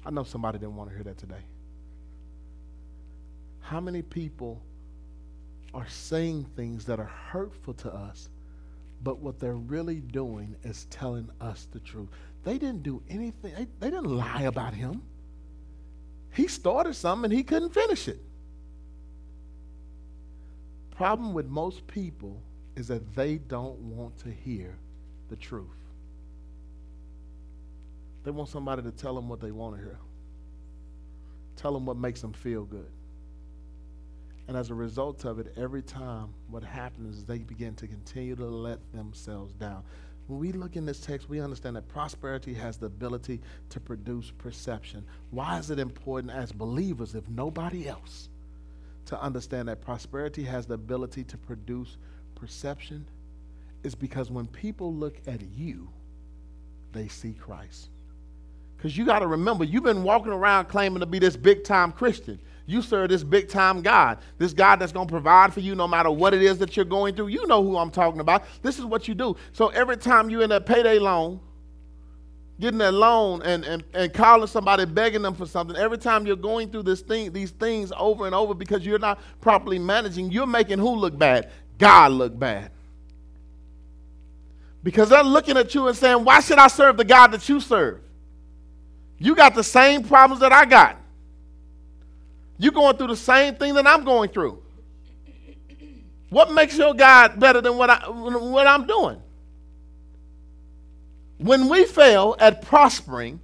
I 0.06 0.10
know 0.10 0.24
somebody 0.24 0.60
didn't 0.60 0.76
want 0.76 0.90
to 0.90 0.96
hear 0.96 1.04
that 1.06 1.18
today. 1.18 1.44
How 3.62 3.80
many 3.80 4.02
people 4.02 4.62
are 5.74 5.88
saying 5.88 6.46
things 6.56 6.86
that 6.86 7.00
are 7.00 7.12
hurtful 7.32 7.74
to 7.76 7.94
us, 7.94 8.30
but 9.02 9.20
what 9.20 9.40
they're 9.40 9.56
really 9.56 10.02
doing 10.02 10.56
is 10.64 10.86
telling 10.90 11.30
us 11.40 11.68
the 11.72 11.80
truth? 11.80 12.10
They 12.44 12.58
didn't 12.58 12.84
do 12.84 13.02
anything, 13.10 13.54
they, 13.56 13.68
they 13.80 13.90
didn't 13.90 14.06
lie 14.06 14.44
about 14.44 14.74
him. 14.74 15.02
He 16.34 16.48
started 16.48 16.96
something 16.96 17.32
and 17.32 17.38
he 17.38 17.44
couldn't 17.44 17.74
finish 17.74 18.08
it. 18.08 18.20
Problem 20.92 21.34
with 21.34 21.48
most 21.48 21.86
people 21.88 22.42
is 22.76 22.88
that 22.88 23.16
they 23.16 23.38
don't 23.38 23.78
want 23.80 24.18
to 24.20 24.30
hear 24.32 24.78
the 25.30 25.36
truth. 25.36 25.68
They 28.24 28.32
want 28.32 28.50
somebody 28.50 28.82
to 28.82 28.92
tell 28.92 29.16
them 29.16 29.28
what 29.30 29.40
they 29.42 29.52
want 29.52 29.76
to 29.76 29.82
hear, 29.82 30.00
tell 31.56 31.74
them 31.74 31.86
what 31.86 31.98
makes 31.98 32.22
them 32.22 32.34
feel 32.34 32.64
good. 32.64 32.90
And 34.48 34.58
as 34.58 34.70
a 34.70 34.74
result 34.74 35.26
of 35.26 35.40
it, 35.40 35.54
every 35.58 35.82
time 35.82 36.34
what 36.50 36.64
happens 36.64 37.18
is 37.18 37.26
they 37.26 37.40
begin 37.40 37.76
to 37.76 37.88
continue 37.88 38.36
to 38.36 38.46
let 38.46 38.80
themselves 38.94 39.54
down. 39.54 39.84
When 40.28 40.40
we 40.40 40.52
look 40.52 40.76
in 40.76 40.86
this 40.86 41.00
text, 41.00 41.30
we 41.30 41.42
understand 41.42 41.76
that 41.76 41.88
prosperity 41.90 42.54
has 42.54 42.78
the 42.78 42.86
ability 42.86 43.42
to 43.70 43.80
produce 43.80 44.32
perception. 44.38 45.04
Why 45.32 45.60
is 45.60 45.70
it 45.70 45.80
important 45.80 46.32
as 46.32 46.52
believers, 46.52 47.14
if 47.14 47.28
nobody 47.30 47.88
else, 47.88 48.30
to 49.08 49.22
understand 49.22 49.68
that 49.68 49.82
prosperity 49.82 50.44
has 50.44 50.66
the 50.66 50.76
ability 50.76 51.26
to 51.26 51.38
produce 51.38 51.98
perception? 52.36 53.06
Is 53.84 53.96
because 53.96 54.32
when 54.32 54.48
people 54.48 54.94
look 54.94 55.16
at 55.28 55.42
you, 55.58 55.90
they 56.94 57.10
see 57.10 57.34
Christ. 57.34 57.90
Because 58.78 58.98
you 58.98 59.06
got 59.06 59.20
to 59.20 59.28
remember, 59.28 59.66
you've 59.66 59.84
been 59.84 60.04
walking 60.04 60.32
around 60.32 60.66
claiming 60.66 61.02
to 61.02 61.06
be 61.06 61.20
this 61.20 61.36
big 61.36 61.66
time 61.66 61.92
Christian. 61.92 62.40
You 62.66 62.82
serve 62.82 63.10
this 63.10 63.24
big 63.24 63.50
time 63.50 63.82
God, 63.82 64.20
this 64.38 64.54
God 64.54 64.78
that's 64.78 64.94
going 64.94 65.08
to 65.08 65.12
provide 65.12 65.54
for 65.54 65.60
you 65.60 65.76
no 65.76 65.88
matter 65.88 66.10
what 66.10 66.34
it 66.34 66.42
is 66.42 66.58
that 66.60 66.78
you're 66.78 66.86
going 66.86 67.14
through. 67.16 67.28
You 67.28 67.46
know 67.48 67.62
who 67.62 67.78
I'm 67.78 67.92
talking 67.92 68.22
about. 68.22 68.46
This 68.62 68.80
is 68.80 68.86
what 68.86 69.08
you 69.08 69.14
do. 69.14 69.36
So 69.52 69.68
every 69.70 69.98
time 69.98 70.30
you're 70.30 70.44
in 70.44 70.50
that 70.52 70.66
payday 70.66 70.98
loan, 70.98 71.42
getting 72.62 72.78
that 72.78 72.94
loan 72.94 73.42
and, 73.42 73.66
and, 73.66 73.84
and 73.94 74.14
calling 74.14 74.48
somebody, 74.48 74.86
begging 74.86 75.22
them 75.22 75.36
for 75.36 75.46
something, 75.46 75.76
every 75.76 75.98
time 75.98 76.26
you're 76.26 76.38
going 76.38 76.72
through 76.72 76.84
this 76.84 77.02
thing, 77.02 77.34
these 77.34 77.52
things 77.52 77.92
over 77.98 78.26
and 78.26 78.34
over 78.34 78.54
because 78.54 78.86
you're 78.86 79.00
not 79.00 79.20
properly 79.42 79.78
managing, 79.78 80.32
you're 80.32 80.48
making 80.48 80.80
who 80.80 80.96
look 80.96 81.18
bad? 81.18 81.52
God 81.78 82.14
look 82.14 82.38
bad. 82.38 82.72
Because 84.84 85.10
they're 85.10 85.24
looking 85.24 85.58
at 85.58 85.76
you 85.76 85.88
and 85.88 85.98
saying, 85.98 86.24
Why 86.24 86.40
should 86.40 86.58
I 86.58 86.68
serve 86.68 86.96
the 86.98 87.06
God 87.06 87.28
that 87.32 87.48
you 87.50 87.60
serve? 87.60 88.02
You 89.18 89.36
got 89.36 89.56
the 89.56 89.64
same 89.64 90.04
problems 90.04 90.42
that 90.42 90.52
I 90.52 90.66
got. 90.66 91.03
You're 92.58 92.72
going 92.72 92.98
through 92.98 93.08
the 93.08 93.16
same 93.16 93.56
thing 93.56 93.74
that 93.76 93.88
I'm 93.88 94.04
going 94.04 94.30
through. 94.30 94.62
What 96.30 96.52
makes 96.52 96.78
your 96.78 96.94
God 96.94 97.40
better 97.40 97.62
than 97.62 97.78
what, 97.78 97.90
I, 97.90 98.10
what 98.10 98.66
I'm 98.66 98.88
doing? 98.88 99.22
When 101.38 101.70
we 101.70 101.86
fail 101.86 102.36
at 102.40 102.62
prospering, 102.62 103.40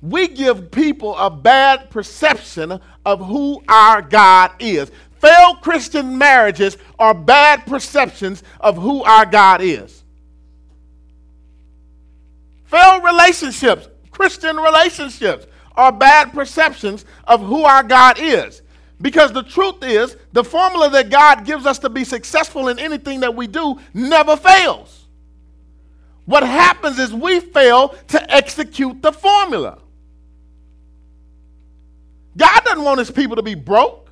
we 0.00 0.28
give 0.28 0.70
people 0.70 1.16
a 1.16 1.30
bad 1.30 1.90
perception 1.90 2.80
of 3.04 3.26
who 3.26 3.62
our 3.68 4.02
God 4.02 4.52
is. 4.58 4.90
Failed 5.20 5.60
Christian 5.60 6.18
marriages 6.18 6.76
are 6.98 7.14
bad 7.14 7.66
perceptions 7.66 8.42
of 8.60 8.76
who 8.76 9.02
our 9.02 9.26
God 9.26 9.60
is. 9.62 10.02
Failed 12.66 13.04
relationships, 13.04 13.88
Christian 14.10 14.56
relationships, 14.56 15.46
are 15.76 15.92
bad 15.92 16.32
perceptions 16.32 17.04
of 17.26 17.40
who 17.44 17.64
our 17.64 17.82
God 17.82 18.18
is. 18.18 18.62
Because 19.00 19.32
the 19.32 19.42
truth 19.42 19.82
is, 19.82 20.16
the 20.32 20.42
formula 20.42 20.88
that 20.90 21.10
God 21.10 21.44
gives 21.44 21.66
us 21.66 21.78
to 21.80 21.90
be 21.90 22.04
successful 22.04 22.68
in 22.68 22.78
anything 22.78 23.20
that 23.20 23.34
we 23.34 23.46
do 23.46 23.78
never 23.92 24.36
fails. 24.36 25.04
What 26.24 26.42
happens 26.42 26.98
is 26.98 27.12
we 27.12 27.40
fail 27.40 27.90
to 28.08 28.34
execute 28.34 29.02
the 29.02 29.12
formula. 29.12 29.78
God 32.36 32.64
doesn't 32.64 32.84
want 32.84 32.98
his 32.98 33.10
people 33.10 33.36
to 33.36 33.42
be 33.42 33.54
broke. 33.54 34.10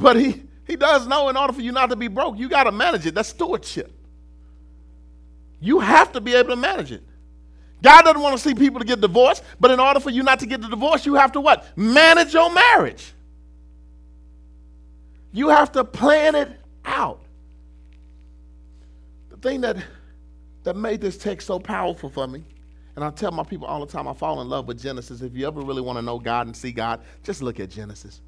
But 0.00 0.16
he, 0.16 0.42
he 0.66 0.76
does 0.76 1.06
know 1.06 1.28
in 1.28 1.36
order 1.36 1.52
for 1.52 1.60
you 1.60 1.72
not 1.72 1.90
to 1.90 1.96
be 1.96 2.08
broke, 2.08 2.38
you 2.38 2.48
got 2.48 2.64
to 2.64 2.72
manage 2.72 3.06
it. 3.06 3.14
That's 3.14 3.28
stewardship. 3.28 3.92
You 5.60 5.78
have 5.80 6.12
to 6.12 6.20
be 6.20 6.34
able 6.34 6.50
to 6.50 6.56
manage 6.56 6.90
it. 6.90 7.02
God 7.82 8.02
doesn't 8.02 8.20
want 8.20 8.36
to 8.36 8.42
see 8.42 8.54
people 8.54 8.78
to 8.78 8.86
get 8.86 9.00
divorced, 9.00 9.42
but 9.58 9.70
in 9.70 9.80
order 9.80 10.00
for 10.00 10.10
you 10.10 10.22
not 10.22 10.38
to 10.40 10.46
get 10.46 10.62
the 10.62 10.68
divorce, 10.68 11.04
you 11.04 11.14
have 11.14 11.32
to 11.32 11.40
what? 11.40 11.66
Manage 11.76 12.32
your 12.32 12.50
marriage. 12.52 13.12
You 15.32 15.48
have 15.48 15.72
to 15.72 15.84
plan 15.84 16.34
it 16.34 16.48
out. 16.84 17.20
The 19.30 19.36
thing 19.36 19.62
that 19.62 19.76
that 20.64 20.76
made 20.76 21.00
this 21.00 21.18
text 21.18 21.48
so 21.48 21.58
powerful 21.58 22.08
for 22.08 22.26
me, 22.28 22.44
and 22.94 23.04
I 23.04 23.10
tell 23.10 23.32
my 23.32 23.42
people 23.42 23.66
all 23.66 23.84
the 23.84 23.90
time, 23.90 24.06
I 24.06 24.12
fall 24.12 24.40
in 24.42 24.48
love 24.48 24.68
with 24.68 24.80
Genesis. 24.80 25.20
If 25.22 25.34
you 25.34 25.46
ever 25.46 25.60
really 25.60 25.82
want 25.82 25.98
to 25.98 26.02
know 26.02 26.20
God 26.20 26.46
and 26.46 26.56
see 26.56 26.70
God, 26.70 27.00
just 27.24 27.42
look 27.42 27.58
at 27.58 27.70
Genesis. 27.70 28.20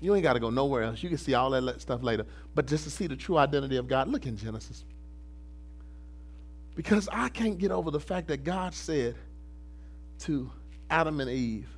You 0.00 0.14
ain't 0.14 0.22
got 0.22 0.34
to 0.34 0.40
go 0.40 0.50
nowhere 0.50 0.84
else. 0.84 1.02
You 1.02 1.08
can 1.08 1.18
see 1.18 1.34
all 1.34 1.50
that 1.50 1.80
stuff 1.80 2.02
later. 2.02 2.24
But 2.54 2.66
just 2.66 2.84
to 2.84 2.90
see 2.90 3.06
the 3.06 3.16
true 3.16 3.36
identity 3.36 3.76
of 3.76 3.88
God, 3.88 4.08
look 4.08 4.26
in 4.26 4.36
Genesis. 4.36 4.84
Because 6.76 7.08
I 7.10 7.30
can't 7.30 7.58
get 7.58 7.72
over 7.72 7.90
the 7.90 7.98
fact 7.98 8.28
that 8.28 8.44
God 8.44 8.74
said 8.74 9.16
to 10.20 10.50
Adam 10.90 11.20
and 11.20 11.30
Eve, 11.30 11.68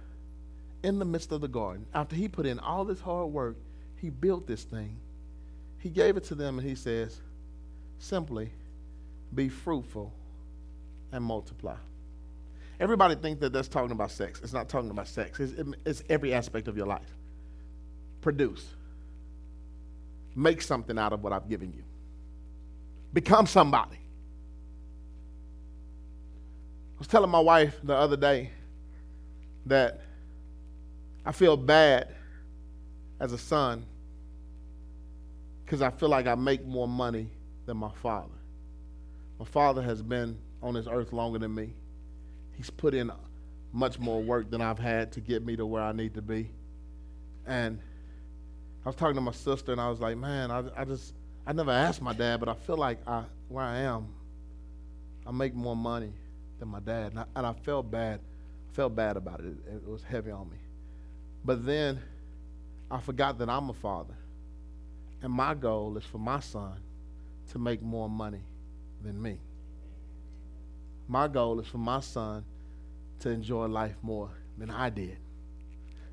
in 0.82 0.98
the 0.98 1.04
midst 1.04 1.32
of 1.32 1.40
the 1.40 1.48
garden, 1.48 1.86
after 1.94 2.14
he 2.14 2.28
put 2.28 2.46
in 2.46 2.58
all 2.58 2.84
this 2.84 3.00
hard 3.00 3.32
work, 3.32 3.56
he 3.96 4.10
built 4.10 4.46
this 4.46 4.64
thing. 4.64 4.96
He 5.78 5.88
gave 5.88 6.16
it 6.16 6.24
to 6.24 6.34
them 6.34 6.58
and 6.58 6.68
he 6.68 6.74
says, 6.74 7.20
simply, 7.98 8.50
be 9.34 9.48
fruitful 9.48 10.12
and 11.12 11.24
multiply. 11.24 11.76
Everybody 12.80 13.16
thinks 13.16 13.40
that 13.40 13.52
that's 13.52 13.68
talking 13.68 13.90
about 13.92 14.10
sex. 14.10 14.40
It's 14.42 14.52
not 14.52 14.68
talking 14.68 14.90
about 14.90 15.08
sex. 15.08 15.40
It's, 15.40 15.54
it's 15.84 16.02
every 16.08 16.32
aspect 16.32 16.68
of 16.68 16.76
your 16.76 16.86
life. 16.86 17.16
Produce. 18.20 18.66
Make 20.36 20.62
something 20.62 20.98
out 20.98 21.12
of 21.12 21.22
what 21.22 21.32
I've 21.32 21.48
given 21.48 21.72
you. 21.72 21.82
Become 23.12 23.46
somebody. 23.46 23.98
I 26.98 27.00
was 27.00 27.06
telling 27.06 27.30
my 27.30 27.38
wife 27.38 27.78
the 27.84 27.94
other 27.94 28.16
day 28.16 28.50
that 29.66 30.00
I 31.24 31.30
feel 31.30 31.56
bad 31.56 32.08
as 33.20 33.32
a 33.32 33.38
son 33.38 33.84
because 35.64 35.80
I 35.80 35.90
feel 35.90 36.08
like 36.08 36.26
I 36.26 36.34
make 36.34 36.66
more 36.66 36.88
money 36.88 37.28
than 37.66 37.76
my 37.76 37.92
father. 38.02 38.34
My 39.38 39.44
father 39.44 39.80
has 39.80 40.02
been 40.02 40.38
on 40.60 40.74
this 40.74 40.88
earth 40.90 41.12
longer 41.12 41.38
than 41.38 41.54
me. 41.54 41.72
He's 42.56 42.68
put 42.68 42.94
in 42.94 43.12
much 43.72 44.00
more 44.00 44.20
work 44.20 44.50
than 44.50 44.60
I've 44.60 44.80
had 44.80 45.12
to 45.12 45.20
get 45.20 45.46
me 45.46 45.54
to 45.54 45.64
where 45.64 45.84
I 45.84 45.92
need 45.92 46.14
to 46.14 46.22
be. 46.22 46.50
And 47.46 47.78
I 48.84 48.88
was 48.88 48.96
talking 48.96 49.14
to 49.14 49.20
my 49.20 49.30
sister, 49.30 49.70
and 49.70 49.80
I 49.80 49.88
was 49.88 50.00
like, 50.00 50.16
man, 50.16 50.50
I, 50.50 50.64
I 50.76 50.84
just, 50.84 51.14
I 51.46 51.52
never 51.52 51.70
asked 51.70 52.02
my 52.02 52.12
dad, 52.12 52.40
but 52.40 52.48
I 52.48 52.54
feel 52.54 52.76
like 52.76 52.98
I, 53.06 53.22
where 53.48 53.64
I 53.64 53.82
am, 53.82 54.08
I 55.24 55.30
make 55.30 55.54
more 55.54 55.76
money 55.76 56.12
than 56.58 56.68
my 56.68 56.80
dad. 56.80 57.12
And 57.12 57.20
I, 57.20 57.24
and 57.36 57.46
I 57.46 57.52
felt 57.52 57.90
bad. 57.90 58.20
Felt 58.72 58.94
bad 58.94 59.16
about 59.16 59.40
it. 59.40 59.46
it. 59.46 59.76
It 59.76 59.88
was 59.88 60.02
heavy 60.02 60.30
on 60.30 60.48
me. 60.50 60.58
But 61.44 61.64
then 61.64 62.00
I 62.90 63.00
forgot 63.00 63.38
that 63.38 63.48
I'm 63.48 63.70
a 63.70 63.74
father. 63.74 64.14
And 65.22 65.32
my 65.32 65.54
goal 65.54 65.96
is 65.96 66.04
for 66.04 66.18
my 66.18 66.40
son 66.40 66.74
to 67.52 67.58
make 67.58 67.82
more 67.82 68.08
money 68.08 68.42
than 69.02 69.20
me. 69.20 69.38
My 71.08 71.26
goal 71.26 71.58
is 71.60 71.66
for 71.66 71.78
my 71.78 72.00
son 72.00 72.44
to 73.20 73.30
enjoy 73.30 73.66
life 73.66 73.96
more 74.02 74.30
than 74.58 74.70
I 74.70 74.90
did. 74.90 75.16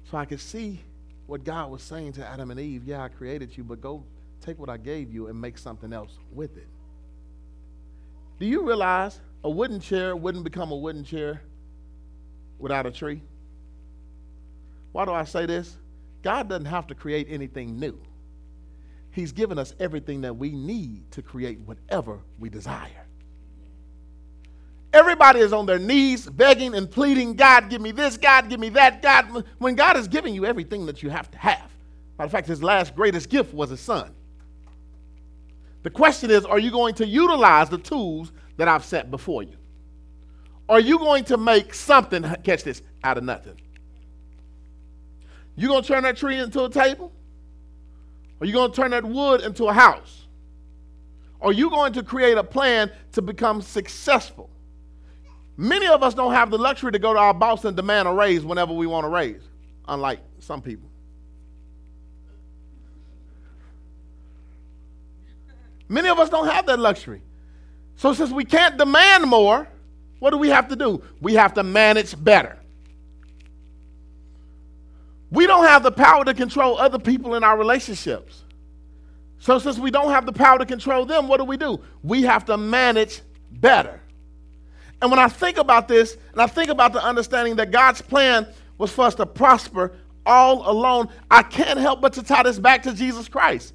So 0.10 0.18
I 0.18 0.26
could 0.26 0.40
see 0.40 0.80
what 1.28 1.44
God 1.44 1.72
was 1.72 1.82
saying 1.82 2.14
to 2.14 2.26
Adam 2.26 2.52
and 2.52 2.60
Eve. 2.60 2.84
Yeah, 2.86 3.04
I 3.04 3.10
created 3.10 3.56
you, 3.58 3.64
but 3.64 3.82
go 3.82 4.04
take 4.42 4.60
what 4.60 4.70
I 4.70 4.78
gave 4.78 5.14
you 5.14 5.28
and 5.28 5.40
make 5.40 5.58
something 5.58 5.92
else 5.92 6.18
with 6.32 6.56
it. 6.58 6.68
Do 8.40 8.46
you 8.46 8.64
realize 8.64 9.20
a 9.46 9.50
wooden 9.50 9.80
chair 9.80 10.16
wouldn't 10.16 10.44
become 10.44 10.72
a 10.72 10.76
wooden 10.76 11.04
chair 11.04 11.40
without 12.58 12.88
a 12.88 12.92
tree? 12.92 13.22
Why 14.92 15.06
do 15.06 15.12
I 15.12 15.24
say 15.24 15.46
this? 15.46 15.78
God 16.24 16.50
doesn't 16.50 16.66
have 16.66 16.88
to 16.88 16.96
create 16.96 17.28
anything 17.30 17.80
new. 17.80 17.96
He's 19.12 19.32
given 19.32 19.60
us 19.60 19.76
everything 19.80 20.22
that 20.22 20.36
we 20.36 20.50
need 20.50 21.12
to 21.12 21.22
create 21.22 21.60
whatever 21.60 22.22
we 22.40 22.50
desire. 22.50 23.06
Everybody 24.92 25.42
is 25.42 25.54
on 25.54 25.68
their 25.68 25.78
knees 25.78 26.26
begging 26.26 26.74
and 26.74 26.90
pleading, 26.90 27.36
God, 27.36 27.70
give 27.70 27.82
me 27.82 27.92
this, 27.92 28.18
God, 28.18 28.50
give 28.50 28.60
me 28.60 28.70
that, 28.70 29.04
God, 29.04 29.46
when 29.60 29.76
God 29.76 29.96
is 29.96 30.08
giving 30.08 30.34
you 30.34 30.48
everything 30.48 30.88
that 30.88 31.04
you 31.04 31.12
have 31.12 31.30
to 31.30 31.38
have. 31.38 31.70
Matter 32.18 32.26
of 32.26 32.32
fact, 32.32 32.48
his 32.48 32.64
last 32.64 32.96
greatest 32.96 33.30
gift 33.30 33.54
was 33.54 33.70
his 33.70 33.80
son. 33.80 34.12
The 35.84 35.92
question 35.92 36.32
is, 36.32 36.46
are 36.46 36.58
you 36.58 36.72
going 36.72 36.96
to 36.96 37.06
utilize 37.06 37.70
the 37.70 37.78
tools 37.78 38.32
that 38.58 38.68
I've 38.68 38.86
set 38.86 39.12
before 39.12 39.44
you? 39.44 39.58
Are 40.68 40.80
you 40.80 40.98
going 40.98 41.24
to 41.26 41.38
make 41.38 41.74
something, 41.74 42.24
catch 42.44 42.64
this, 42.64 42.82
out 43.04 43.18
of 43.18 43.24
nothing? 43.24 43.60
You 45.56 45.68
going 45.68 45.84
to 45.84 45.88
turn 45.88 46.04
that 46.04 46.18
tree 46.18 46.38
into 46.38 46.64
a 46.64 46.70
table? 46.70 47.12
Are 48.42 48.46
you 48.46 48.54
going 48.54 48.72
to 48.72 48.76
turn 48.76 48.92
that 48.92 49.06
wood 49.06 49.42
into 49.42 49.66
a 49.66 49.74
house? 49.74 50.26
Are 51.42 51.54
you 51.54 51.70
going 51.70 51.94
to 51.94 52.04
create 52.04 52.38
a 52.38 52.44
plan 52.44 52.92
to 53.14 53.22
become 53.22 53.62
successful? 53.62 54.50
Many 55.58 55.88
of 55.88 56.04
us 56.04 56.14
don't 56.14 56.34
have 56.34 56.52
the 56.52 56.58
luxury 56.58 56.92
to 56.92 57.00
go 57.00 57.14
to 57.14 57.20
our 57.20 57.34
boss 57.34 57.64
and 57.64 57.76
demand 57.76 58.08
a 58.08 58.12
raise 58.12 58.44
whenever 58.44 58.74
we 58.74 58.88
want 58.88 59.06
a 59.06 59.10
raise, 59.10 59.42
unlike 59.88 60.20
some 60.40 60.62
people. 60.62 60.90
Many 65.88 66.10
of 66.10 66.20
us 66.20 66.30
don't 66.30 66.48
have 66.48 66.66
that 66.66 66.80
luxury. 66.80 67.22
So, 67.98 68.14
since 68.14 68.32
we 68.32 68.46
can't 68.46 68.78
demand 68.78 69.26
more, 69.26 69.68
what 70.20 70.32
do 70.32 70.38
we 70.38 70.50
have 70.50 70.68
to 70.70 70.76
do? 70.76 71.02
We 71.22 71.36
have 71.36 71.54
to 71.54 71.64
manage 71.64 72.22
better. 72.22 72.58
We 75.32 75.48
don't 75.48 75.66
have 75.66 75.84
the 75.84 75.92
power 75.92 76.24
to 76.26 76.34
control 76.34 76.78
other 76.78 77.00
people 77.00 77.36
in 77.36 77.44
our 77.44 77.58
relationships. 77.58 78.44
So, 79.40 79.60
since 79.60 79.78
we 79.78 79.92
don't 79.92 80.10
have 80.12 80.26
the 80.26 80.34
power 80.34 80.58
to 80.58 80.66
control 80.66 81.06
them, 81.06 81.28
what 81.28 81.38
do 81.38 81.44
we 81.44 81.58
do? 81.58 81.80
We 82.04 82.24
have 82.24 82.46
to 82.46 82.58
manage 82.58 83.22
better. 83.52 84.02
And 85.02 85.12
when 85.12 85.20
I 85.20 85.28
think 85.28 85.58
about 85.58 85.88
this, 85.88 86.18
and 86.32 86.42
I 86.42 86.48
think 86.48 86.70
about 86.70 86.94
the 86.94 87.04
understanding 87.04 87.56
that 87.58 87.72
God's 87.72 88.02
plan 88.02 88.48
was 88.78 88.92
for 88.92 89.06
us 89.06 89.16
to 89.16 89.26
prosper 89.26 89.94
all 90.26 90.70
alone, 90.70 91.10
I 91.30 91.44
can't 91.44 91.80
help 91.80 92.02
but 92.02 92.14
to 92.14 92.24
tie 92.24 92.44
this 92.44 92.58
back 92.58 92.84
to 92.84 92.94
Jesus 92.94 93.28
Christ. 93.28 93.74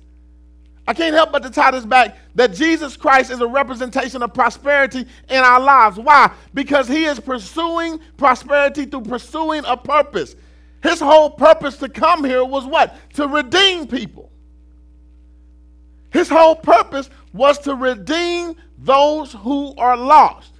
I 0.86 0.94
can't 0.94 1.14
help 1.14 1.30
but 1.30 1.42
to 1.44 1.50
tie 1.50 1.70
this 1.70 1.84
back 1.84 2.16
that 2.34 2.52
Jesus 2.52 2.96
Christ 2.96 3.30
is 3.30 3.40
a 3.40 3.46
representation 3.46 4.22
of 4.22 4.34
prosperity 4.34 5.06
in 5.28 5.36
our 5.36 5.60
lives. 5.60 5.98
Why? 5.98 6.32
Because 6.52 6.88
he 6.88 7.04
is 7.04 7.20
pursuing 7.20 8.00
prosperity 8.16 8.86
through 8.86 9.02
pursuing 9.02 9.62
a 9.66 9.76
purpose. 9.76 10.34
His 10.82 10.98
whole 10.98 11.30
purpose 11.30 11.76
to 11.78 11.88
come 11.88 12.24
here 12.24 12.44
was 12.44 12.64
what? 12.64 12.96
To 13.14 13.28
redeem 13.28 13.86
people. 13.86 14.30
His 16.10 16.28
whole 16.28 16.56
purpose 16.56 17.08
was 17.32 17.58
to 17.60 17.74
redeem 17.74 18.56
those 18.78 19.32
who 19.32 19.74
are 19.76 19.96
lost. 19.96 20.59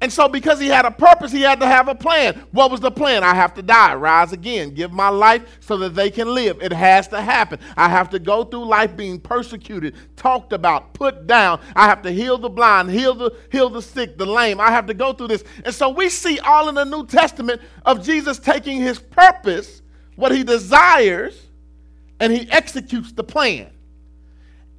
And 0.00 0.12
so, 0.12 0.28
because 0.28 0.60
he 0.60 0.68
had 0.68 0.84
a 0.84 0.92
purpose, 0.92 1.32
he 1.32 1.40
had 1.40 1.58
to 1.58 1.66
have 1.66 1.88
a 1.88 1.94
plan. 1.94 2.46
What 2.52 2.70
was 2.70 2.78
the 2.78 2.90
plan? 2.90 3.24
I 3.24 3.34
have 3.34 3.52
to 3.54 3.62
die, 3.62 3.94
rise 3.94 4.32
again, 4.32 4.72
give 4.72 4.92
my 4.92 5.08
life 5.08 5.58
so 5.58 5.76
that 5.78 5.96
they 5.96 6.08
can 6.08 6.32
live. 6.32 6.62
It 6.62 6.72
has 6.72 7.08
to 7.08 7.20
happen. 7.20 7.58
I 7.76 7.88
have 7.88 8.08
to 8.10 8.20
go 8.20 8.44
through 8.44 8.66
life 8.66 8.96
being 8.96 9.18
persecuted, 9.18 9.96
talked 10.14 10.52
about, 10.52 10.94
put 10.94 11.26
down. 11.26 11.60
I 11.74 11.86
have 11.86 12.02
to 12.02 12.12
heal 12.12 12.38
the 12.38 12.48
blind, 12.48 12.90
heal 12.90 13.12
the, 13.12 13.36
heal 13.50 13.70
the 13.70 13.82
sick, 13.82 14.16
the 14.16 14.26
lame. 14.26 14.60
I 14.60 14.70
have 14.70 14.86
to 14.86 14.94
go 14.94 15.12
through 15.12 15.28
this. 15.28 15.42
And 15.64 15.74
so, 15.74 15.88
we 15.88 16.08
see 16.08 16.38
all 16.40 16.68
in 16.68 16.76
the 16.76 16.84
New 16.84 17.04
Testament 17.04 17.60
of 17.84 18.04
Jesus 18.04 18.38
taking 18.38 18.80
his 18.80 19.00
purpose, 19.00 19.82
what 20.14 20.30
he 20.30 20.44
desires, 20.44 21.46
and 22.20 22.32
he 22.32 22.48
executes 22.52 23.12
the 23.12 23.24
plan. 23.24 23.68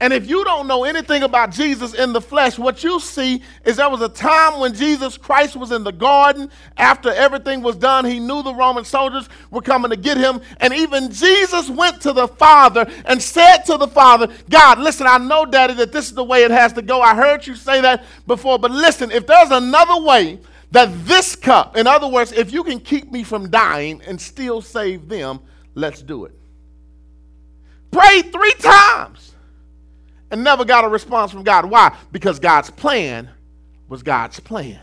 And 0.01 0.13
if 0.13 0.29
you 0.29 0.45
don't 0.45 0.67
know 0.67 0.85
anything 0.85 1.23
about 1.23 1.51
Jesus 1.51 1.93
in 1.93 2.13
the 2.13 2.21
flesh, 2.21 2.57
what 2.57 2.85
you 2.85 3.01
see 3.01 3.43
is 3.65 3.77
there 3.77 3.89
was 3.89 4.01
a 4.01 4.07
time 4.07 4.59
when 4.59 4.73
Jesus 4.73 5.17
Christ 5.17 5.57
was 5.57 5.73
in 5.73 5.83
the 5.83 5.91
garden. 5.91 6.49
After 6.77 7.11
everything 7.11 7.61
was 7.61 7.75
done, 7.75 8.05
he 8.05 8.17
knew 8.17 8.41
the 8.41 8.55
Roman 8.55 8.85
soldiers 8.85 9.27
were 9.51 9.61
coming 9.61 9.91
to 9.91 9.97
get 9.97 10.15
him. 10.15 10.39
And 10.61 10.73
even 10.73 11.11
Jesus 11.11 11.69
went 11.69 11.99
to 12.01 12.13
the 12.13 12.29
Father 12.29 12.89
and 13.05 13.21
said 13.21 13.63
to 13.65 13.75
the 13.75 13.89
Father, 13.89 14.29
God, 14.49 14.79
listen, 14.79 15.05
I 15.05 15.17
know, 15.17 15.45
Daddy, 15.45 15.73
that 15.73 15.91
this 15.91 16.05
is 16.05 16.13
the 16.13 16.23
way 16.23 16.43
it 16.43 16.51
has 16.51 16.71
to 16.73 16.81
go. 16.81 17.01
I 17.01 17.13
heard 17.13 17.45
you 17.45 17.55
say 17.55 17.81
that 17.81 18.05
before, 18.25 18.57
but 18.57 18.71
listen, 18.71 19.11
if 19.11 19.27
there's 19.27 19.51
another 19.51 20.01
way 20.01 20.39
that 20.71 21.05
this 21.05 21.35
cup, 21.35 21.75
in 21.75 21.87
other 21.87 22.07
words, 22.07 22.31
if 22.31 22.53
you 22.53 22.63
can 22.63 22.79
keep 22.79 23.11
me 23.11 23.23
from 23.23 23.49
dying 23.49 24.01
and 24.07 24.21
still 24.21 24.61
save 24.61 25.09
them, 25.09 25.41
let's 25.75 26.01
do 26.01 26.23
it. 26.23 26.31
Prayed 27.91 28.31
three 28.31 28.53
times 28.59 29.29
and 30.31 30.43
never 30.43 30.65
got 30.65 30.85
a 30.85 30.87
response 30.87 31.31
from 31.31 31.43
God. 31.43 31.65
Why? 31.65 31.95
Because 32.11 32.39
God's 32.39 32.69
plan 32.69 33.29
was 33.87 34.03
God's 34.03 34.39
plan. 34.39 34.79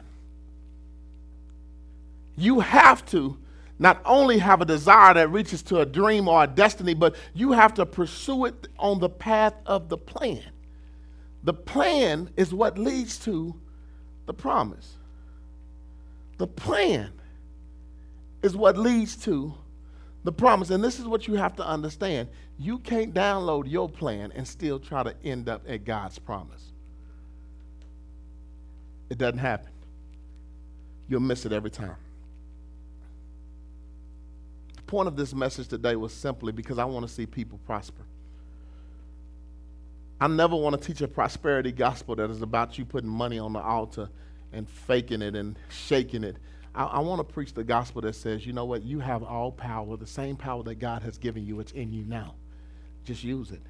You 2.37 2.61
have 2.61 3.05
to 3.07 3.39
not 3.79 4.01
only 4.05 4.39
have 4.39 4.61
a 4.61 4.65
desire 4.65 5.15
that 5.15 5.29
reaches 5.31 5.63
to 5.63 5.81
a 5.81 5.87
dream 5.87 6.29
or 6.29 6.45
a 6.45 6.47
destiny, 6.47 6.95
but 6.95 7.15
you 7.35 7.53
have 7.53 7.75
to 7.75 7.87
pursue 7.87 8.47
it 8.47 8.69
on 8.79 8.99
the 8.99 9.09
path 9.09 9.55
of 9.67 9.89
the 9.89 9.99
plan. 9.99 10.43
The 11.45 11.55
plan 11.55 12.31
is 12.37 12.53
what 12.53 12.79
leads 12.79 13.19
to 13.21 13.55
the 14.27 14.35
promise. 14.35 14.97
The 16.39 16.47
plan 16.47 17.13
is 18.43 18.57
what 18.57 18.77
leads 18.77 19.17
to 19.25 19.55
the 20.27 20.33
promise. 20.33 20.71
And 20.71 20.83
this 20.83 20.99
is 20.99 21.07
what 21.07 21.27
you 21.27 21.35
have 21.35 21.57
to 21.57 21.67
understand 21.67 22.29
you 22.59 22.79
can't 22.79 23.15
download 23.15 23.71
your 23.71 23.89
plan 23.89 24.33
and 24.35 24.47
still 24.47 24.79
try 24.79 25.03
to 25.03 25.15
end 25.25 25.49
up 25.49 25.63
at 25.69 25.85
God's 25.85 26.19
promise. 26.19 26.73
It 29.09 29.19
doesn't 29.19 29.39
happen. 29.39 29.71
You'll 31.09 31.21
miss 31.21 31.47
it 31.47 31.53
every 31.53 31.71
time. 31.71 31.97
The 34.75 34.83
point 34.83 35.07
of 35.07 35.17
this 35.17 35.33
message 35.33 35.69
today 35.69 35.95
was 35.95 36.13
simply 36.13 36.53
because 36.53 36.79
I 36.79 36.85
want 36.85 37.07
to 37.07 37.13
see 37.13 37.25
people 37.25 37.61
prosper. 37.65 38.03
I 40.21 40.27
never 40.27 40.57
want 40.57 40.81
to 40.81 40.85
teach 40.85 41.03
a 41.03 41.09
prosperity 41.09 41.71
gospel 41.71 42.17
that 42.17 42.31
is 42.31 42.43
about 42.43 42.79
you 42.79 42.85
putting 42.85 43.11
money 43.11 43.39
on 43.39 43.53
the 43.53 43.61
altar 43.61 44.09
and 44.53 44.69
faking 44.69 45.23
it 45.23 45.37
and 45.37 45.57
shaking 45.69 46.25
it 46.25 46.37
I, 46.77 46.85
I 46.85 46.99
want 47.01 47.27
to 47.27 47.33
preach 47.33 47.55
the 47.55 47.65
gospel 47.65 48.03
that 48.03 48.15
says, 48.15 48.47
you 48.47 48.53
know 48.53 48.67
what, 48.67 48.85
you 48.85 49.01
have 49.01 49.23
all 49.23 49.51
power, 49.51 49.97
the 49.97 50.07
same 50.07 50.37
power 50.37 50.63
that 50.65 50.77
God 50.77 51.03
has 51.03 51.19
given 51.19 51.45
you, 51.45 51.59
it's 51.61 51.73
in 51.73 51.93
you 51.93 52.05
now. 52.05 52.35
Just 53.05 53.25
use 53.25 53.51
it. 53.51 53.63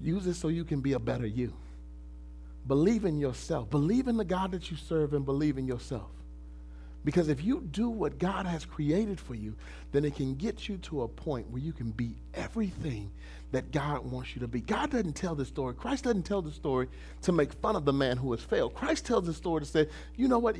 Use 0.00 0.26
it 0.26 0.34
so 0.34 0.48
you 0.48 0.64
can 0.64 0.80
be 0.80 0.94
a 0.94 0.98
better 0.98 1.26
you. 1.26 1.54
Believe 2.66 3.04
in 3.04 3.18
yourself. 3.18 3.70
Believe 3.70 4.08
in 4.08 4.16
the 4.16 4.24
God 4.24 4.52
that 4.52 4.70
you 4.70 4.76
serve 4.76 5.12
and 5.12 5.24
believe 5.24 5.56
in 5.58 5.66
yourself. 5.66 6.10
Because 7.04 7.28
if 7.28 7.44
you 7.44 7.60
do 7.60 7.90
what 7.90 8.18
God 8.18 8.46
has 8.46 8.64
created 8.64 9.20
for 9.20 9.34
you, 9.34 9.54
then 9.92 10.06
it 10.06 10.16
can 10.16 10.34
get 10.36 10.68
you 10.68 10.78
to 10.78 11.02
a 11.02 11.08
point 11.08 11.50
where 11.50 11.60
you 11.60 11.72
can 11.72 11.90
be 11.90 12.16
everything 12.32 13.10
that 13.52 13.70
God 13.70 14.10
wants 14.10 14.34
you 14.34 14.40
to 14.40 14.48
be. 14.48 14.62
God 14.62 14.90
doesn't 14.90 15.12
tell 15.12 15.34
this 15.34 15.48
story. 15.48 15.74
Christ 15.74 16.04
doesn't 16.04 16.22
tell 16.22 16.40
the 16.40 16.50
story 16.50 16.88
to 17.22 17.32
make 17.32 17.52
fun 17.52 17.76
of 17.76 17.84
the 17.84 17.92
man 17.92 18.16
who 18.16 18.32
has 18.32 18.40
failed. 18.40 18.74
Christ 18.74 19.04
tells 19.04 19.26
the 19.26 19.34
story 19.34 19.60
to 19.60 19.66
say, 19.66 19.86
you 20.16 20.28
know 20.28 20.38
what? 20.38 20.56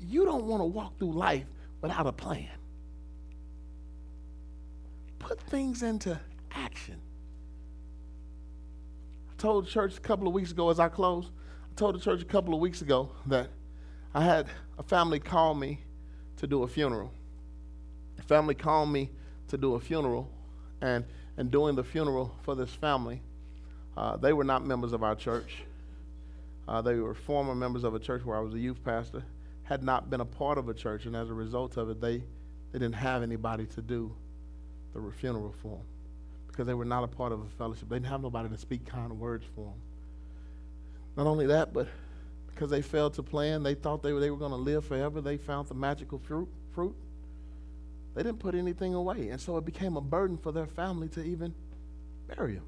You, 0.00 0.24
don't 0.24 0.44
want 0.44 0.60
to 0.60 0.64
walk 0.64 0.98
through 0.98 1.12
life 1.12 1.44
without 1.80 2.06
a 2.06 2.12
plan. 2.12 2.48
Put 5.18 5.40
things 5.42 5.82
into 5.82 6.18
action. 6.52 6.96
I 9.30 9.34
told 9.40 9.66
the 9.66 9.70
church 9.70 9.96
a 9.96 10.00
couple 10.00 10.26
of 10.26 10.32
weeks 10.32 10.50
ago 10.50 10.70
as 10.70 10.80
I 10.80 10.88
closed, 10.88 11.30
I 11.70 11.74
told 11.76 11.94
the 11.94 12.00
church 12.00 12.22
a 12.22 12.26
couple 12.26 12.54
of 12.54 12.60
weeks 12.60 12.82
ago 12.82 13.10
that 13.26 13.48
I 14.14 14.24
had 14.24 14.46
a 14.78 14.82
family 14.82 15.20
call 15.20 15.54
me 15.54 15.80
to 16.38 16.46
do 16.46 16.62
a 16.62 16.68
funeral. 16.68 17.12
A 18.18 18.22
family 18.22 18.54
called 18.54 18.90
me 18.90 19.10
to 19.48 19.58
do 19.58 19.74
a 19.74 19.80
funeral, 19.80 20.30
and, 20.80 21.04
and 21.36 21.50
doing 21.50 21.74
the 21.74 21.84
funeral 21.84 22.34
for 22.42 22.54
this 22.54 22.70
family, 22.70 23.20
uh, 23.96 24.16
they 24.16 24.32
were 24.32 24.44
not 24.44 24.64
members 24.64 24.92
of 24.92 25.02
our 25.02 25.14
church. 25.14 25.64
Uh, 26.66 26.80
they 26.80 26.94
were 26.96 27.14
former 27.14 27.54
members 27.54 27.84
of 27.84 27.94
a 27.94 27.98
church 27.98 28.24
where 28.24 28.36
I 28.36 28.40
was 28.40 28.54
a 28.54 28.58
youth 28.58 28.82
pastor, 28.84 29.22
had 29.70 29.84
not 29.84 30.10
been 30.10 30.20
a 30.20 30.24
part 30.24 30.58
of 30.58 30.68
a 30.68 30.74
church, 30.74 31.06
and 31.06 31.14
as 31.14 31.30
a 31.30 31.32
result 31.32 31.76
of 31.76 31.88
it, 31.88 32.00
they, 32.00 32.18
they 32.72 32.78
didn't 32.78 32.96
have 32.96 33.22
anybody 33.22 33.66
to 33.66 33.80
do 33.80 34.12
the 34.92 35.00
funeral 35.12 35.54
for 35.62 35.76
them 35.76 35.86
because 36.48 36.66
they 36.66 36.74
were 36.74 36.84
not 36.84 37.04
a 37.04 37.06
part 37.06 37.30
of 37.30 37.40
a 37.40 37.48
fellowship. 37.56 37.88
They 37.88 37.94
didn't 37.94 38.08
have 38.08 38.20
nobody 38.20 38.48
to 38.48 38.58
speak 38.58 38.84
kind 38.84 39.16
words 39.16 39.44
for 39.54 39.66
them. 39.66 39.80
Not 41.16 41.28
only 41.28 41.46
that, 41.46 41.72
but 41.72 41.86
because 42.48 42.68
they 42.68 42.82
failed 42.82 43.14
to 43.14 43.22
plan. 43.22 43.62
They 43.62 43.74
thought 43.74 44.02
they 44.02 44.12
were, 44.12 44.18
they 44.18 44.30
were 44.30 44.36
going 44.36 44.50
to 44.50 44.56
live 44.56 44.84
forever. 44.84 45.20
They 45.20 45.36
found 45.36 45.68
the 45.68 45.74
magical 45.74 46.18
fruit, 46.18 46.48
fruit. 46.74 46.96
They 48.16 48.24
didn't 48.24 48.40
put 48.40 48.56
anything 48.56 48.94
away. 48.94 49.28
And 49.28 49.40
so 49.40 49.56
it 49.56 49.64
became 49.64 49.96
a 49.96 50.00
burden 50.00 50.36
for 50.36 50.50
their 50.50 50.66
family 50.66 51.06
to 51.10 51.22
even 51.22 51.54
bury 52.26 52.54
him. 52.54 52.64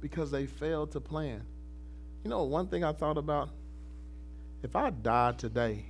Because 0.00 0.30
they 0.30 0.46
failed 0.46 0.92
to 0.92 1.00
plan. 1.00 1.42
You 2.22 2.30
know, 2.30 2.44
one 2.44 2.68
thing 2.68 2.84
I 2.84 2.92
thought 2.92 3.18
about 3.18 3.50
if 4.66 4.74
I 4.74 4.90
died 4.90 5.38
today, 5.38 5.84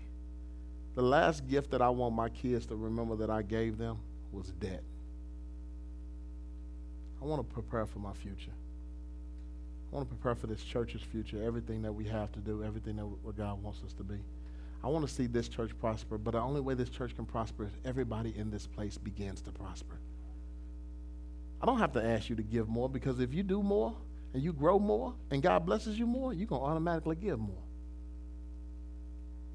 the 0.97 1.01
last 1.01 1.49
gift 1.49 1.71
that 1.71 1.81
I 1.81 1.89
want 1.89 2.15
my 2.15 2.29
kids 2.29 2.67
to 2.67 2.77
remember 2.77 3.17
that 3.17 3.31
I 3.31 3.41
gave 3.41 3.79
them 3.79 3.97
was 4.31 4.49
debt. 4.49 4.83
I 7.23 7.25
want 7.25 7.41
to 7.41 7.55
prepare 7.55 7.87
for 7.87 8.01
my 8.01 8.13
future. 8.13 8.53
I 9.91 9.95
want 9.95 10.07
to 10.07 10.15
prepare 10.15 10.35
for 10.35 10.47
this 10.47 10.63
church's 10.63 11.01
future, 11.01 11.43
everything 11.43 11.81
that 11.83 11.93
we 11.93 12.05
have 12.05 12.31
to 12.33 12.39
do, 12.39 12.63
everything 12.63 12.97
that 12.97 13.07
what 13.07 13.35
God 13.35 13.63
wants 13.63 13.81
us 13.83 13.95
to 13.95 14.05
be. 14.05 14.19
I 14.85 14.89
want 14.89 15.09
to 15.09 15.13
see 15.13 15.27
this 15.27 15.49
church 15.49 15.71
prosper, 15.81 16.19
but 16.19 16.33
the 16.33 16.41
only 16.41 16.61
way 16.61 16.75
this 16.75 16.91
church 16.91 17.17
can 17.17 17.25
prosper 17.25 17.65
is 17.65 17.73
everybody 17.87 18.37
in 18.37 18.51
this 18.51 18.67
place 18.67 18.99
begins 18.99 19.41
to 19.43 19.53
prosper. 19.53 19.97
I 21.63 21.67
don't 21.67 21.79
have 21.79 21.95
to 21.95 22.05
ask 22.05 22.29
you 22.29 22.37
to 22.37 22.43
give 22.43 22.69
more 22.69 22.91
because 22.91 23.21
if 23.21 23.33
you 23.33 23.43
do 23.43 23.63
more 23.63 23.97
and 24.35 24.43
you 24.43 24.53
grow 24.53 24.79
more 24.79 25.15
and 25.31 25.43
God 25.43 25.65
blesses 25.65 25.99
you 25.99 26.07
more, 26.07 26.35
you're 26.35 26.47
going 26.47 26.61
to 26.61 26.67
automatically 26.67 27.17
give 27.17 27.39
more. 27.39 27.63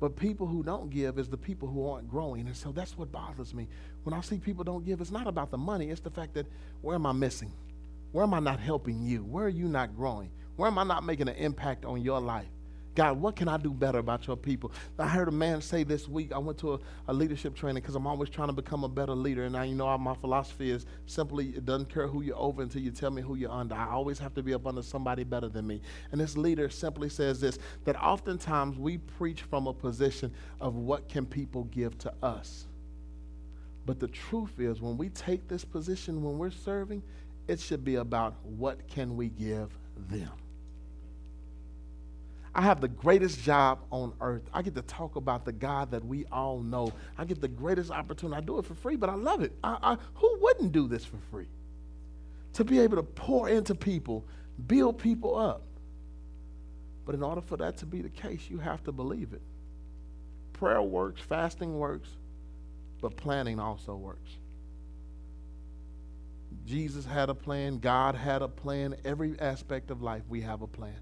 But 0.02 0.16
people 0.16 0.48
who 0.48 0.64
don't 0.64 0.90
give 0.90 1.20
is 1.20 1.30
the 1.30 1.38
people 1.38 1.68
who 1.68 1.88
aren't 1.88 2.10
growing. 2.10 2.48
And 2.48 2.58
so 2.58 2.72
that's 2.72 2.98
what 2.98 3.12
bothers 3.12 3.54
me. 3.54 3.68
When 4.02 4.16
I 4.16 4.22
see 4.22 4.40
people 4.40 4.64
don't 4.64 4.84
give, 4.84 5.00
it's 5.00 5.12
not 5.12 5.28
about 5.28 5.52
the 5.52 5.60
money, 5.60 5.92
it's 5.92 6.02
the 6.02 6.10
fact 6.10 6.34
that 6.34 6.48
where 6.82 6.96
am 6.96 7.06
I 7.06 7.12
missing? 7.12 7.54
Where 8.12 8.24
am 8.24 8.34
I 8.34 8.40
not 8.40 8.60
helping 8.60 9.04
you? 9.04 9.24
Where 9.24 9.46
are 9.46 9.50
you 9.50 9.68
not 9.68 9.96
growing? 9.96 10.32
Where 10.56 10.68
am 10.68 10.80
I 10.80 10.84
not 10.84 11.06
making 11.06 11.30
an 11.30 11.36
impact 11.36 11.86
on 11.86 12.02
your 12.02 12.20
life? 12.20 12.50
God, 12.94 13.22
what 13.22 13.38
can 13.38 13.48
I 13.48 13.56
do 13.58 13.72
better 13.72 14.00
about 14.00 14.28
your 14.28 14.36
people? 14.36 14.72
I 15.00 15.08
heard 15.08 15.30
a 15.30 15.32
man 15.32 15.62
say 15.62 15.84
this 15.84 16.10
week, 16.10 16.34
I 16.34 16.38
went 16.38 16.58
to 16.60 16.74
a, 16.74 16.80
a 17.08 17.14
leadership 17.14 17.56
training 17.56 17.82
because 17.82 17.96
I'm 17.96 18.06
always 18.06 18.30
trying 18.30 18.50
to 18.50 18.54
become 18.54 18.84
a 18.84 18.90
better 18.90 19.14
leader. 19.14 19.44
And 19.44 19.54
now, 19.54 19.62
you 19.62 19.76
know, 19.76 19.98
my 19.98 20.14
philosophy 20.16 20.72
is 20.72 20.86
simply 21.06 21.48
it 21.50 21.66
doesn't 21.66 21.90
care 21.92 22.08
who 22.08 22.22
you're 22.22 22.38
over 22.38 22.62
until 22.62 22.82
you 22.82 22.92
tell 22.92 23.12
me 23.12 23.22
who 23.22 23.36
you're 23.36 23.52
under. 23.52 23.76
I 23.76 23.90
always 23.90 24.20
have 24.20 24.34
to 24.36 24.44
be 24.44 24.54
up 24.54 24.68
under 24.68 24.82
somebody 24.82 25.24
better 25.24 25.48
than 25.48 25.66
me. 25.68 25.82
And 26.12 26.20
this 26.20 26.36
leader 26.36 26.70
simply 26.70 27.08
says 27.08 27.40
this 27.40 27.60
that 27.86 27.96
oftentimes 28.02 28.78
we 28.78 28.98
preach 28.98 29.44
from 29.44 29.68
a 29.68 29.74
position 29.74 30.34
of 30.60 30.76
what 30.76 31.08
can 31.08 31.26
people 31.26 31.64
give 31.66 31.98
to 32.00 32.14
us. 32.22 32.66
But 33.86 34.00
the 34.00 34.08
truth 34.10 34.60
is, 34.60 34.82
when 34.82 34.98
we 34.98 35.10
take 35.10 35.48
this 35.48 35.66
position 35.66 36.22
when 36.24 36.38
we're 36.38 36.52
serving, 36.52 37.02
it 37.48 37.60
should 37.60 37.84
be 37.84 37.96
about 37.96 38.36
what 38.44 38.88
can 38.88 39.16
we 39.16 39.30
give 39.30 39.70
them. 40.10 40.30
I 42.54 42.62
have 42.64 42.82
the 42.82 42.90
greatest 42.90 43.42
job 43.42 43.80
on 43.92 44.14
earth. 44.20 44.44
I 44.54 44.62
get 44.62 44.76
to 44.76 44.82
talk 44.82 45.16
about 45.16 45.46
the 45.46 45.54
God 45.54 45.92
that 45.92 46.04
we 46.04 46.26
all 46.32 46.62
know. 46.62 46.92
I 47.18 47.24
get 47.24 47.40
the 47.40 47.48
greatest 47.48 47.92
opportunity. 47.92 48.38
I 48.38 48.42
do 48.42 48.60
it 48.60 48.66
for 48.66 48.76
free, 48.76 48.98
but 48.98 49.10
I 49.10 49.16
love 49.16 49.42
it. 49.42 49.54
I, 49.64 49.78
I, 49.82 49.98
who 50.16 50.38
wouldn't 50.42 50.74
do 50.74 50.88
this 50.88 51.06
for 51.06 51.18
free? 51.32 51.48
To 52.54 52.66
be 52.66 52.80
able 52.80 52.98
to 52.98 53.04
pour 53.04 53.48
into 53.48 53.74
people, 53.74 54.26
build 54.68 54.98
people 54.98 55.38
up. 55.38 55.64
But 57.06 57.16
in 57.16 57.24
order 57.24 57.42
for 57.42 57.56
that 57.58 57.78
to 57.78 57.86
be 57.86 58.02
the 58.02 58.10
case, 58.10 58.42
you 58.50 58.58
have 58.58 58.84
to 58.84 58.92
believe 58.92 59.32
it. 59.32 59.42
Prayer 60.52 60.82
works, 60.82 61.22
fasting 61.22 61.80
works, 61.80 62.10
but 63.02 63.16
planning 63.16 63.60
also 63.60 63.96
works. 63.96 64.30
Jesus 66.66 67.06
had 67.06 67.30
a 67.30 67.34
plan, 67.34 67.80
God 67.80 68.16
had 68.16 68.42
a 68.42 68.48
plan. 68.48 68.96
Every 69.06 69.40
aspect 69.40 69.90
of 69.90 70.02
life, 70.02 70.24
we 70.30 70.42
have 70.42 70.62
a 70.62 70.68
plan. 70.68 71.00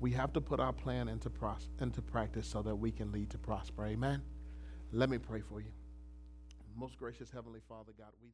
We 0.00 0.10
have 0.12 0.32
to 0.34 0.40
put 0.40 0.60
our 0.60 0.72
plan 0.72 1.08
into, 1.08 1.30
pros- 1.30 1.70
into 1.80 2.02
practice 2.02 2.46
so 2.46 2.62
that 2.62 2.74
we 2.74 2.90
can 2.90 3.10
lead 3.12 3.30
to 3.30 3.38
prosper. 3.38 3.86
Amen. 3.86 4.22
Let 4.92 5.08
me 5.10 5.18
pray 5.18 5.40
for 5.40 5.60
you. 5.60 5.72
Most 6.76 6.98
gracious 6.98 7.30
Heavenly 7.30 7.60
Father, 7.68 7.92
God, 7.96 8.12
we. 8.22 8.28